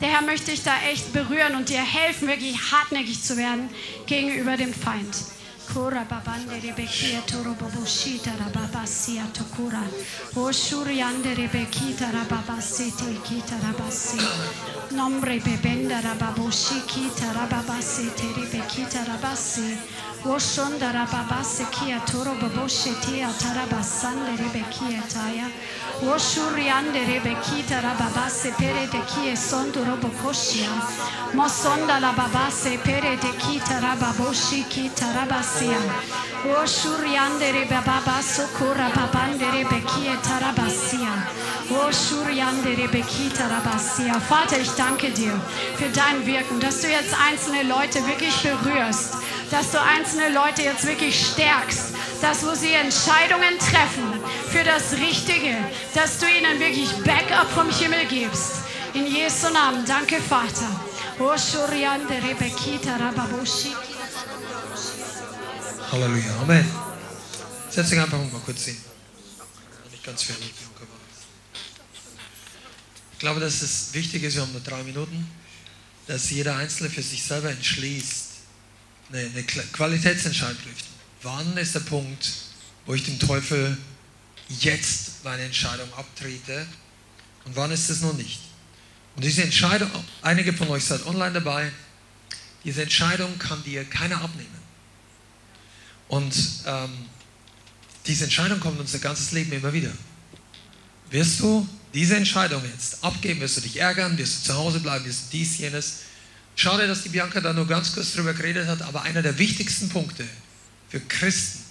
Der 0.00 0.08
Herr 0.08 0.22
möchte 0.22 0.50
dich 0.50 0.64
da 0.64 0.72
echt 0.90 1.12
berühren 1.12 1.54
und 1.54 1.68
dir 1.68 1.84
helfen, 1.84 2.26
wirklich 2.26 2.56
hartnäckig 2.72 3.22
zu 3.22 3.36
werden 3.36 3.70
gegenüber 4.06 4.56
dem 4.56 4.74
Feind. 4.74 5.14
Kura 5.72 6.04
babande 6.04 6.60
rebekia 6.60 7.20
toro 7.26 7.54
boboshita 7.54 8.30
rababasia 8.36 9.26
tokura. 9.32 9.82
O 10.36 10.52
shuriande 10.52 11.34
rebekita 11.34 12.10
rababasete 12.12 13.20
kita 13.24 13.56
rabasi. 13.62 14.20
Nombre 14.94 15.40
bebenda 15.40 16.00
rababoshi 16.00 16.80
kita 16.86 17.32
rababasete 17.32 18.26
rebekita 18.36 19.04
rabasi. 19.04 19.78
O 20.26 20.38
shonda 20.38 20.90
rababase 20.92 21.64
kia 21.70 22.00
toro 22.10 22.34
baboshetia 22.40 23.28
tarabasande 23.40 24.36
rebekia 24.40 25.02
taya. 25.12 25.48
O 26.02 26.16
shuriande 26.18 27.04
rebekita 27.04 27.80
rababase 27.82 28.50
pere 28.56 28.86
de 28.86 29.00
kie 29.06 29.36
sondo. 29.36 29.84
Mosonda 31.34 32.00
rababase 32.00 32.78
pere 32.82 33.16
de 33.16 33.32
kita 33.38 33.80
rababoshi 33.80 34.64
kita 34.64 35.06
rabasi. 35.12 35.34
Tarabasia. 35.34 35.78
O 36.46 36.66
Shuriandere 36.66 37.68
Baba 37.68 38.20
Sokora 38.20 38.90
Babandere 38.90 39.64
Bekie 39.64 40.16
Tarabasia. 40.22 41.12
O 41.70 41.90
Shuriandere 41.90 42.88
Beki 42.88 43.30
Tarabasia. 43.30 44.20
Vater, 44.20 44.60
ich 44.60 44.70
danke 44.76 45.10
dir 45.10 45.32
für 45.76 45.88
dein 45.88 46.26
Wirken, 46.26 46.60
dass 46.60 46.80
du 46.80 46.88
jetzt 46.88 47.14
einzelne 47.26 47.62
Leute 47.62 48.06
wirklich 48.06 48.36
berührst, 48.42 49.14
dass 49.54 49.70
du 49.70 49.80
einzelne 49.80 50.34
Leute 50.34 50.62
jetzt 50.62 50.84
wirklich 50.84 51.14
stärkst, 51.28 51.94
dass 52.20 52.42
wo 52.44 52.56
sie 52.56 52.72
Entscheidungen 52.72 53.56
treffen 53.60 54.20
für 54.50 54.64
das 54.64 54.94
Richtige, 54.94 55.56
dass 55.94 56.18
du 56.18 56.26
ihnen 56.26 56.58
wirklich 56.58 56.90
Backup 57.04 57.48
vom 57.52 57.70
Himmel 57.70 58.04
gibst. 58.06 58.64
In 58.94 59.06
Jesu 59.06 59.48
Namen, 59.50 59.86
danke 59.86 60.20
Vater. 60.20 60.68
O 61.20 61.38
Shuriandere 61.38 62.34
Beki 62.34 62.80
Tarababoshi. 62.82 63.72
Halleluja. 65.92 66.36
Amen. 66.42 66.68
Setz 67.70 67.90
dich 67.90 68.00
einfach 68.00 68.18
mal 68.18 68.40
kurz 68.44 68.64
hin. 68.64 68.76
Nicht 69.92 70.02
ganz 70.02 70.24
fertig. 70.24 70.52
Ich 73.12 73.18
glaube, 73.20 73.38
dass 73.38 73.62
es 73.62 73.94
wichtig 73.94 74.24
ist, 74.24 74.34
wir 74.34 74.42
haben 74.42 74.52
nur 74.52 74.62
drei 74.62 74.82
Minuten, 74.82 75.30
dass 76.08 76.28
jeder 76.30 76.56
Einzelne 76.56 76.90
für 76.90 77.02
sich 77.02 77.22
selber 77.22 77.50
entschließt, 77.50 78.33
eine, 79.14 79.30
eine 79.30 79.42
Qualitätsentscheidung 79.44 80.60
trifft. 80.62 80.86
Wann 81.22 81.56
ist 81.56 81.74
der 81.74 81.80
Punkt, 81.80 82.32
wo 82.86 82.94
ich 82.94 83.04
dem 83.04 83.18
Teufel 83.18 83.78
jetzt 84.48 85.24
meine 85.24 85.42
Entscheidung 85.42 85.92
abtrete 85.94 86.66
und 87.44 87.56
wann 87.56 87.70
ist 87.70 87.88
es 87.88 88.00
noch 88.00 88.14
nicht? 88.14 88.40
Und 89.16 89.24
diese 89.24 89.42
Entscheidung, 89.42 89.90
einige 90.22 90.52
von 90.52 90.68
euch 90.68 90.84
seid 90.84 91.06
online 91.06 91.32
dabei, 91.32 91.70
diese 92.64 92.82
Entscheidung 92.82 93.38
kann 93.38 93.62
dir 93.62 93.84
keiner 93.84 94.20
abnehmen. 94.20 94.64
Und 96.08 96.34
ähm, 96.66 96.90
diese 98.06 98.24
Entscheidung 98.24 98.60
kommt 98.60 98.80
unser 98.80 98.98
ganzes 98.98 99.32
Leben 99.32 99.52
immer 99.52 99.72
wieder. 99.72 99.92
Wirst 101.10 101.40
du 101.40 101.66
diese 101.94 102.16
Entscheidung 102.16 102.62
jetzt 102.64 103.02
abgeben, 103.04 103.40
wirst 103.40 103.58
du 103.58 103.60
dich 103.60 103.78
ärgern, 103.78 104.18
wirst 104.18 104.40
du 104.40 104.52
zu 104.52 104.54
Hause 104.58 104.80
bleiben, 104.80 105.04
wirst 105.04 105.26
du 105.26 105.38
dies, 105.38 105.58
jenes. 105.58 106.00
Schade, 106.56 106.86
dass 106.86 107.02
die 107.02 107.08
Bianca 107.08 107.40
da 107.40 107.52
nur 107.52 107.66
ganz 107.66 107.92
kurz 107.92 108.12
drüber 108.12 108.32
geredet 108.32 108.68
hat, 108.68 108.82
aber 108.82 109.02
einer 109.02 109.22
der 109.22 109.36
wichtigsten 109.38 109.88
Punkte 109.88 110.26
für 110.88 111.00
Christen, 111.00 111.64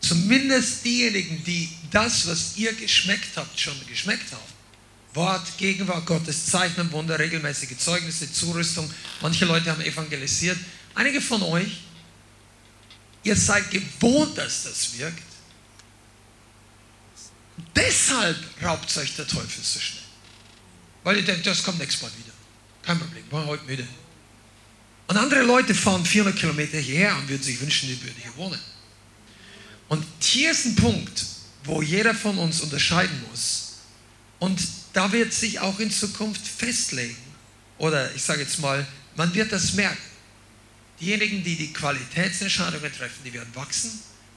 zumindest 0.00 0.84
diejenigen, 0.84 1.44
die 1.44 1.70
das, 1.90 2.26
was 2.26 2.56
ihr 2.56 2.72
geschmeckt 2.72 3.36
habt, 3.36 3.58
schon 3.58 3.74
geschmeckt 3.86 4.32
haben, 4.32 4.60
Wort, 5.14 5.58
Gegenwart 5.58 6.06
Gottes, 6.06 6.46
Zeichen 6.46 6.90
Wunder, 6.92 7.18
regelmäßige 7.18 7.76
Zeugnisse, 7.76 8.32
Zurüstung. 8.32 8.88
Manche 9.20 9.44
Leute 9.44 9.70
haben 9.70 9.82
evangelisiert. 9.82 10.56
Einige 10.94 11.20
von 11.20 11.42
euch 11.42 11.80
Ihr 13.22 13.36
seid 13.36 13.70
gewohnt, 13.70 14.36
dass 14.38 14.64
das 14.64 14.98
wirkt. 14.98 15.22
Deshalb 17.74 18.36
raubt 18.62 18.96
euch 18.96 19.14
der 19.16 19.26
Teufel 19.26 19.62
so 19.62 19.78
schnell. 19.78 20.02
Weil 21.04 21.16
ihr 21.16 21.24
denkt, 21.24 21.46
das 21.46 21.62
kommt 21.62 21.78
nächstes 21.78 22.02
Mal 22.02 22.10
wieder. 22.18 22.32
Kein 22.82 22.98
Problem, 22.98 23.24
war 23.30 23.46
heute 23.46 23.64
müde. 23.64 23.86
Und 25.06 25.16
andere 25.16 25.42
Leute 25.42 25.74
fahren 25.74 26.04
400 26.04 26.38
Kilometer 26.38 26.78
hierher 26.78 27.16
und 27.16 27.28
würden 27.28 27.42
sich 27.42 27.60
wünschen, 27.60 27.88
die 27.88 28.00
würden 28.02 28.16
hier 28.22 28.36
wohnen. 28.36 28.60
Und 29.88 30.04
hier 30.20 30.52
ist 30.52 30.66
ein 30.66 30.76
Punkt, 30.76 31.24
wo 31.64 31.82
jeder 31.82 32.14
von 32.14 32.38
uns 32.38 32.60
unterscheiden 32.60 33.20
muss. 33.28 33.78
Und 34.38 34.60
da 34.92 35.10
wird 35.12 35.32
sich 35.32 35.58
auch 35.60 35.78
in 35.80 35.90
Zukunft 35.90 36.46
festlegen. 36.46 37.16
Oder 37.78 38.14
ich 38.14 38.22
sage 38.22 38.42
jetzt 38.42 38.60
mal, 38.60 38.86
man 39.16 39.34
wird 39.34 39.50
das 39.52 39.74
merken. 39.74 39.98
Diejenigen, 41.00 41.42
die 41.42 41.56
die 41.56 41.72
Qualitätsentscheidungen 41.72 42.92
treffen, 42.92 43.24
die 43.24 43.32
werden 43.32 43.54
wachsen 43.54 43.90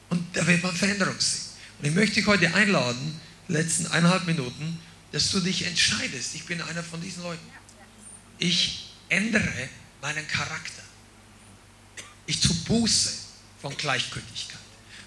und 0.09 0.25
da 0.33 0.45
wird 0.47 0.63
man 0.63 0.75
Veränderung 0.75 1.19
sehen. 1.19 1.41
Und 1.79 1.87
ich 1.87 1.93
möchte 1.93 2.15
dich 2.15 2.25
heute 2.25 2.53
einladen, 2.53 3.19
letzten 3.47 3.87
eineinhalb 3.87 4.25
Minuten, 4.25 4.79
dass 5.11 5.29
du 5.31 5.39
dich 5.39 5.65
entscheidest. 5.65 6.35
Ich 6.35 6.45
bin 6.45 6.61
einer 6.61 6.83
von 6.83 7.01
diesen 7.01 7.23
Leuten. 7.23 7.41
Ich 8.39 8.89
ändere 9.09 9.69
meinen 10.01 10.27
Charakter. 10.27 10.83
Ich 12.25 12.39
tue 12.39 12.55
Buße 12.65 13.11
von 13.61 13.75
Gleichgültigkeit. 13.77 14.59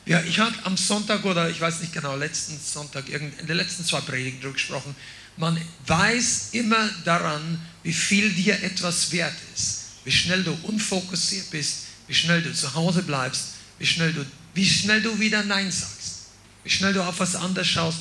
Ja, 0.07 0.23
ich 0.23 0.39
habe 0.39 0.55
am 0.63 0.77
Sonntag 0.77 1.25
oder 1.25 1.51
ich 1.51 1.61
weiß 1.61 1.81
nicht 1.81 1.93
genau, 1.93 2.15
letzten 2.17 2.59
Sonntag, 2.61 3.09
in 3.09 3.47
den 3.47 3.57
letzten 3.57 3.85
zwei 3.85 4.01
Predigen 4.01 4.39
darüber 4.41 4.55
gesprochen. 4.55 4.95
Man 5.37 5.61
weiß 5.87 6.51
immer 6.53 6.89
daran, 7.05 7.61
wie 7.83 7.93
viel 7.93 8.33
dir 8.33 8.63
etwas 8.63 9.11
wert 9.13 9.35
ist. 9.55 9.85
Wie 10.05 10.13
schnell 10.13 10.45
du 10.45 10.57
unfokussiert 10.63 11.51
bist, 11.51 11.87
wie 12.07 12.15
schnell 12.15 12.41
du 12.41 12.55
zu 12.55 12.73
Hause 12.75 13.03
bleibst, 13.03 13.49
wie 13.79 13.87
schnell 13.87 14.13
du, 14.13 14.25
wie 14.55 14.65
schnell 14.65 15.03
du 15.03 15.19
wieder 15.19 15.43
Nein 15.43 15.71
sagst, 15.71 16.27
wie 16.63 16.71
schnell 16.71 16.93
du 16.93 17.03
auf 17.03 17.19
was 17.19 17.35
anderes 17.35 17.67
schaust. 17.67 17.99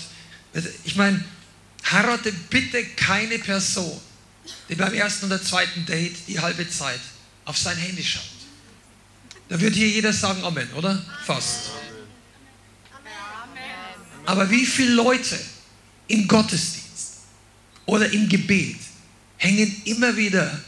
Ich 0.84 0.96
meine, 0.96 1.24
heirate 1.92 2.32
bitte 2.32 2.86
keine 2.86 3.40
Person, 3.40 4.00
die 4.70 4.76
beim 4.76 4.94
ersten 4.94 5.26
oder 5.26 5.42
zweiten 5.42 5.86
Date 5.86 6.16
die 6.28 6.40
halbe 6.40 6.70
Zeit 6.70 7.00
auf 7.46 7.58
sein 7.58 7.78
Handy 7.78 8.04
schaut. 8.04 8.24
Da 9.50 9.60
wird 9.60 9.76
hier 9.76 9.88
jeder 9.88 10.12
sagen 10.12 10.44
Amen, 10.44 10.72
oder? 10.74 11.04
Fast. 11.26 11.72
Aber 14.26 14.50
wie 14.50 14.66
viele 14.66 14.94
Leute 14.94 15.40
im 16.08 16.28
Gottesdienst 16.28 17.18
oder 17.86 18.12
im 18.12 18.28
Gebet 18.28 18.80
hängen 19.38 19.82
immer 19.86 20.16
wieder 20.18 20.60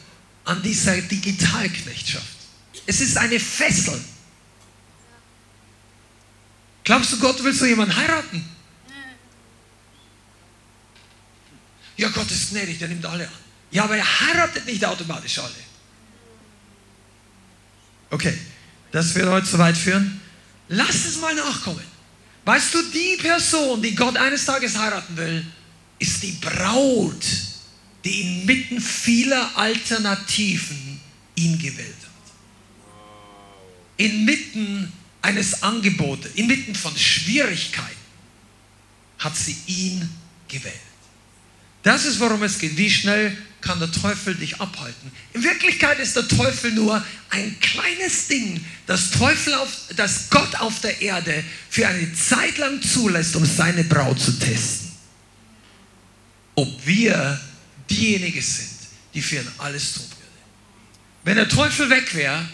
an 0.46 0.62
dieser 0.62 1.02
Digitalknechtschaft? 1.02 2.38
Es 2.86 3.02
ist 3.02 3.18
eine 3.18 3.40
Fessel. 3.40 4.00
Glaubst 6.84 7.12
du, 7.14 7.20
Gott 7.20 7.44
will 7.44 7.54
so 7.54 7.66
jemanden 7.66 7.96
heiraten? 7.96 8.48
Ja, 11.98 12.10
Gott 12.10 12.30
ist 12.30 12.52
gnädig, 12.52 12.78
der 12.78 12.88
nimmt 12.90 13.06
alle 13.06 13.28
an. 13.28 13.47
Ja, 13.72 13.84
aber 13.84 13.98
er 13.98 14.20
heiratet 14.22 14.66
nicht 14.66 14.84
automatisch 14.84 15.40
alle. 15.40 15.54
Okay, 18.10 18.38
das 18.92 19.14
wird 19.16 19.28
heute 19.28 19.48
zu 19.48 19.58
weit 19.58 19.78
führen. 19.78 20.22
Lass 20.70 21.06
es 21.06 21.20
mal 21.20 21.36
nachkommen. 21.36 21.84
Weißt 22.46 22.74
du, 22.74 22.82
die 22.94 23.18
Person, 23.18 23.82
die 23.82 23.94
Gott 23.94 24.16
eines 24.16 24.46
Tages 24.46 24.78
heiraten 24.78 25.18
will, 25.18 25.46
ist 26.00 26.24
die 26.24 26.32
Braut, 26.34 27.26
die 28.06 28.22
inmitten 28.22 28.80
vieler 28.80 29.52
Alternativen 29.58 31.02
ihn 31.36 31.60
gewählt 31.60 31.96
hat. 32.02 32.34
Inmitten 33.98 34.94
eines 35.22 35.62
Angebotes, 35.62 36.32
inmitten 36.36 36.74
von 36.74 36.96
Schwierigkeiten 36.96 37.98
hat 39.20 39.36
sie 39.36 39.58
ihn 39.66 40.10
gewählt. 40.48 40.87
Das 41.88 42.04
ist, 42.04 42.20
worum 42.20 42.44
es 42.44 42.60
geht. 42.60 42.76
Wie 42.76 42.92
schnell 42.92 43.38
kann 43.62 43.80
der 43.80 43.90
Teufel 43.90 44.36
dich 44.36 44.60
abhalten? 44.60 45.10
In 45.32 45.42
Wirklichkeit 45.42 45.98
ist 46.00 46.18
der 46.18 46.28
Teufel 46.28 46.74
nur 46.74 47.02
ein 47.30 47.58
kleines 47.62 48.28
Ding, 48.28 48.62
das, 48.88 49.12
Teufel 49.12 49.54
auf, 49.54 49.70
das 49.96 50.30
Gott 50.30 50.54
auf 50.56 50.82
der 50.82 51.02
Erde 51.02 51.46
für 51.70 51.88
eine 51.88 52.14
Zeit 52.14 52.58
lang 52.58 52.82
zulässt, 52.82 53.38
um 53.38 53.46
seine 53.46 53.86
Braut 53.86 54.20
zu 54.20 54.38
testen. 54.38 54.92
Ob 56.56 56.86
wir 56.86 57.40
diejenigen 57.90 58.42
sind, 58.42 58.68
die 59.14 59.22
für 59.22 59.38
ihn 59.38 59.48
alles 59.58 59.94
tun 59.94 60.04
würden. 60.10 60.44
Wenn 61.24 61.38
der 61.38 61.48
Teufel 61.48 61.90
weg 61.90 62.14
wäre, 62.14 62.50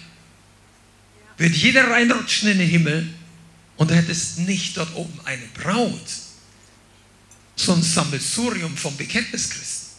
wird 1.40 1.56
jeder 1.56 1.90
reinrutschen 1.90 2.50
in 2.50 2.60
den 2.60 2.70
Himmel 2.70 3.12
und 3.78 3.90
du 3.90 3.96
hättest 3.96 4.38
nicht 4.42 4.78
dort 4.78 4.94
oben 4.94 5.20
eine 5.26 5.48
Braut, 5.56 6.06
so 7.64 7.74
ein 7.74 7.82
Sammelsurium 7.82 8.76
von 8.76 8.96
Bekenntnischristen. 8.98 9.90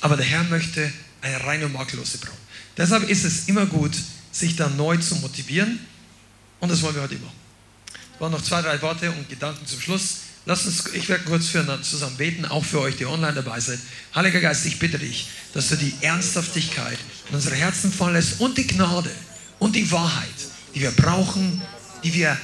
Aber 0.00 0.16
der 0.16 0.26
Herr 0.26 0.44
möchte 0.44 0.92
eine 1.20 1.44
reine 1.44 1.66
und 1.66 1.72
makellose 1.72 2.18
Braut. 2.18 2.32
Deshalb 2.76 3.08
ist 3.08 3.24
es 3.24 3.48
immer 3.48 3.66
gut, 3.66 3.96
sich 4.30 4.56
da 4.56 4.68
neu 4.68 4.96
zu 4.98 5.16
motivieren. 5.16 5.80
Und 6.60 6.70
das 6.70 6.82
wollen 6.82 6.94
wir 6.94 7.02
heute 7.02 7.16
machen. 7.16 7.36
Waren 8.18 8.32
noch 8.32 8.42
zwei, 8.42 8.62
drei 8.62 8.80
Worte 8.82 9.10
und 9.10 9.28
Gedanken 9.28 9.66
zum 9.66 9.80
Schluss. 9.80 10.18
Lass 10.46 10.64
uns, 10.64 10.86
ich 10.94 11.08
werde 11.08 11.24
kurz 11.24 11.48
füreinander 11.48 11.82
zusammen 11.82 12.16
beten, 12.16 12.44
auch 12.46 12.64
für 12.64 12.80
euch, 12.80 12.96
die 12.96 13.06
online 13.06 13.34
dabei 13.34 13.60
seid. 13.60 13.78
Heiliger 14.14 14.40
Geist, 14.40 14.64
ich 14.66 14.78
bitte 14.78 14.98
dich, 14.98 15.28
dass 15.52 15.68
du 15.68 15.76
die 15.76 15.92
Ernsthaftigkeit 16.00 16.98
in 17.28 17.34
unsere 17.34 17.54
Herzen 17.54 17.92
fallen 17.92 18.14
lässt 18.14 18.40
und 18.40 18.56
die 18.56 18.66
Gnade 18.66 19.10
und 19.58 19.76
die 19.76 19.90
Wahrheit, 19.90 20.28
die 20.74 20.80
wir 20.80 20.90
brauchen, 20.92 21.60
die 22.02 22.14
wir, 22.14 22.36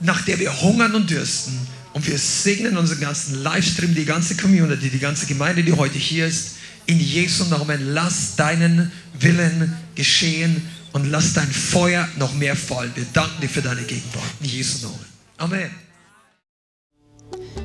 nach 0.00 0.22
der 0.22 0.38
wir 0.38 0.60
hungern 0.60 0.94
und 0.94 1.10
dürsten, 1.10 1.66
und 1.98 2.06
wir 2.06 2.16
segnen 2.16 2.76
unseren 2.76 3.00
ganzen 3.00 3.42
Livestream, 3.42 3.92
die 3.92 4.04
ganze 4.04 4.36
Community, 4.36 4.88
die 4.88 5.00
ganze 5.00 5.26
Gemeinde, 5.26 5.64
die 5.64 5.72
heute 5.72 5.98
hier 5.98 6.28
ist. 6.28 6.50
In 6.86 7.00
Jesu 7.00 7.44
Namen, 7.46 7.92
lass 7.92 8.36
deinen 8.36 8.92
Willen 9.18 9.76
geschehen 9.96 10.62
und 10.92 11.10
lass 11.10 11.32
dein 11.32 11.50
Feuer 11.50 12.08
noch 12.16 12.32
mehr 12.34 12.54
fallen. 12.54 12.92
Wir 12.94 13.04
danken 13.12 13.40
dir 13.40 13.48
für 13.48 13.62
deine 13.62 13.82
Gegenwart. 13.82 14.22
In 14.40 14.46
Jesu 14.46 14.86
Namen. 14.86 15.06
Amen. 15.38 15.70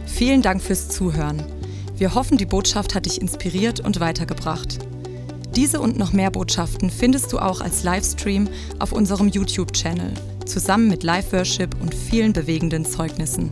Vielen 0.08 0.42
Dank 0.42 0.64
fürs 0.64 0.90
Zuhören. 0.90 1.44
Wir 1.98 2.16
hoffen, 2.16 2.40
die 2.40 2.48
Botschaft 2.48 2.96
hat 2.96 3.06
dich 3.06 3.22
inspiriert 3.22 3.82
und 3.82 4.00
weitergebracht. 4.00 4.80
Diese 5.56 5.80
und 5.80 6.00
noch 6.00 6.12
mehr 6.12 6.32
Botschaften 6.32 6.90
findest 6.90 7.32
du 7.34 7.38
auch 7.38 7.62
als 7.62 7.84
Livestream 7.84 8.50
auf 8.80 8.94
unserem 8.94 9.28
YouTube-Channel, 9.28 10.12
zusammen 10.48 10.88
mit 10.88 11.04
Live-Worship 11.04 11.80
und 11.80 11.94
vielen 11.94 12.34
bewegenden 12.34 12.84
Zeugnissen. 12.84 13.52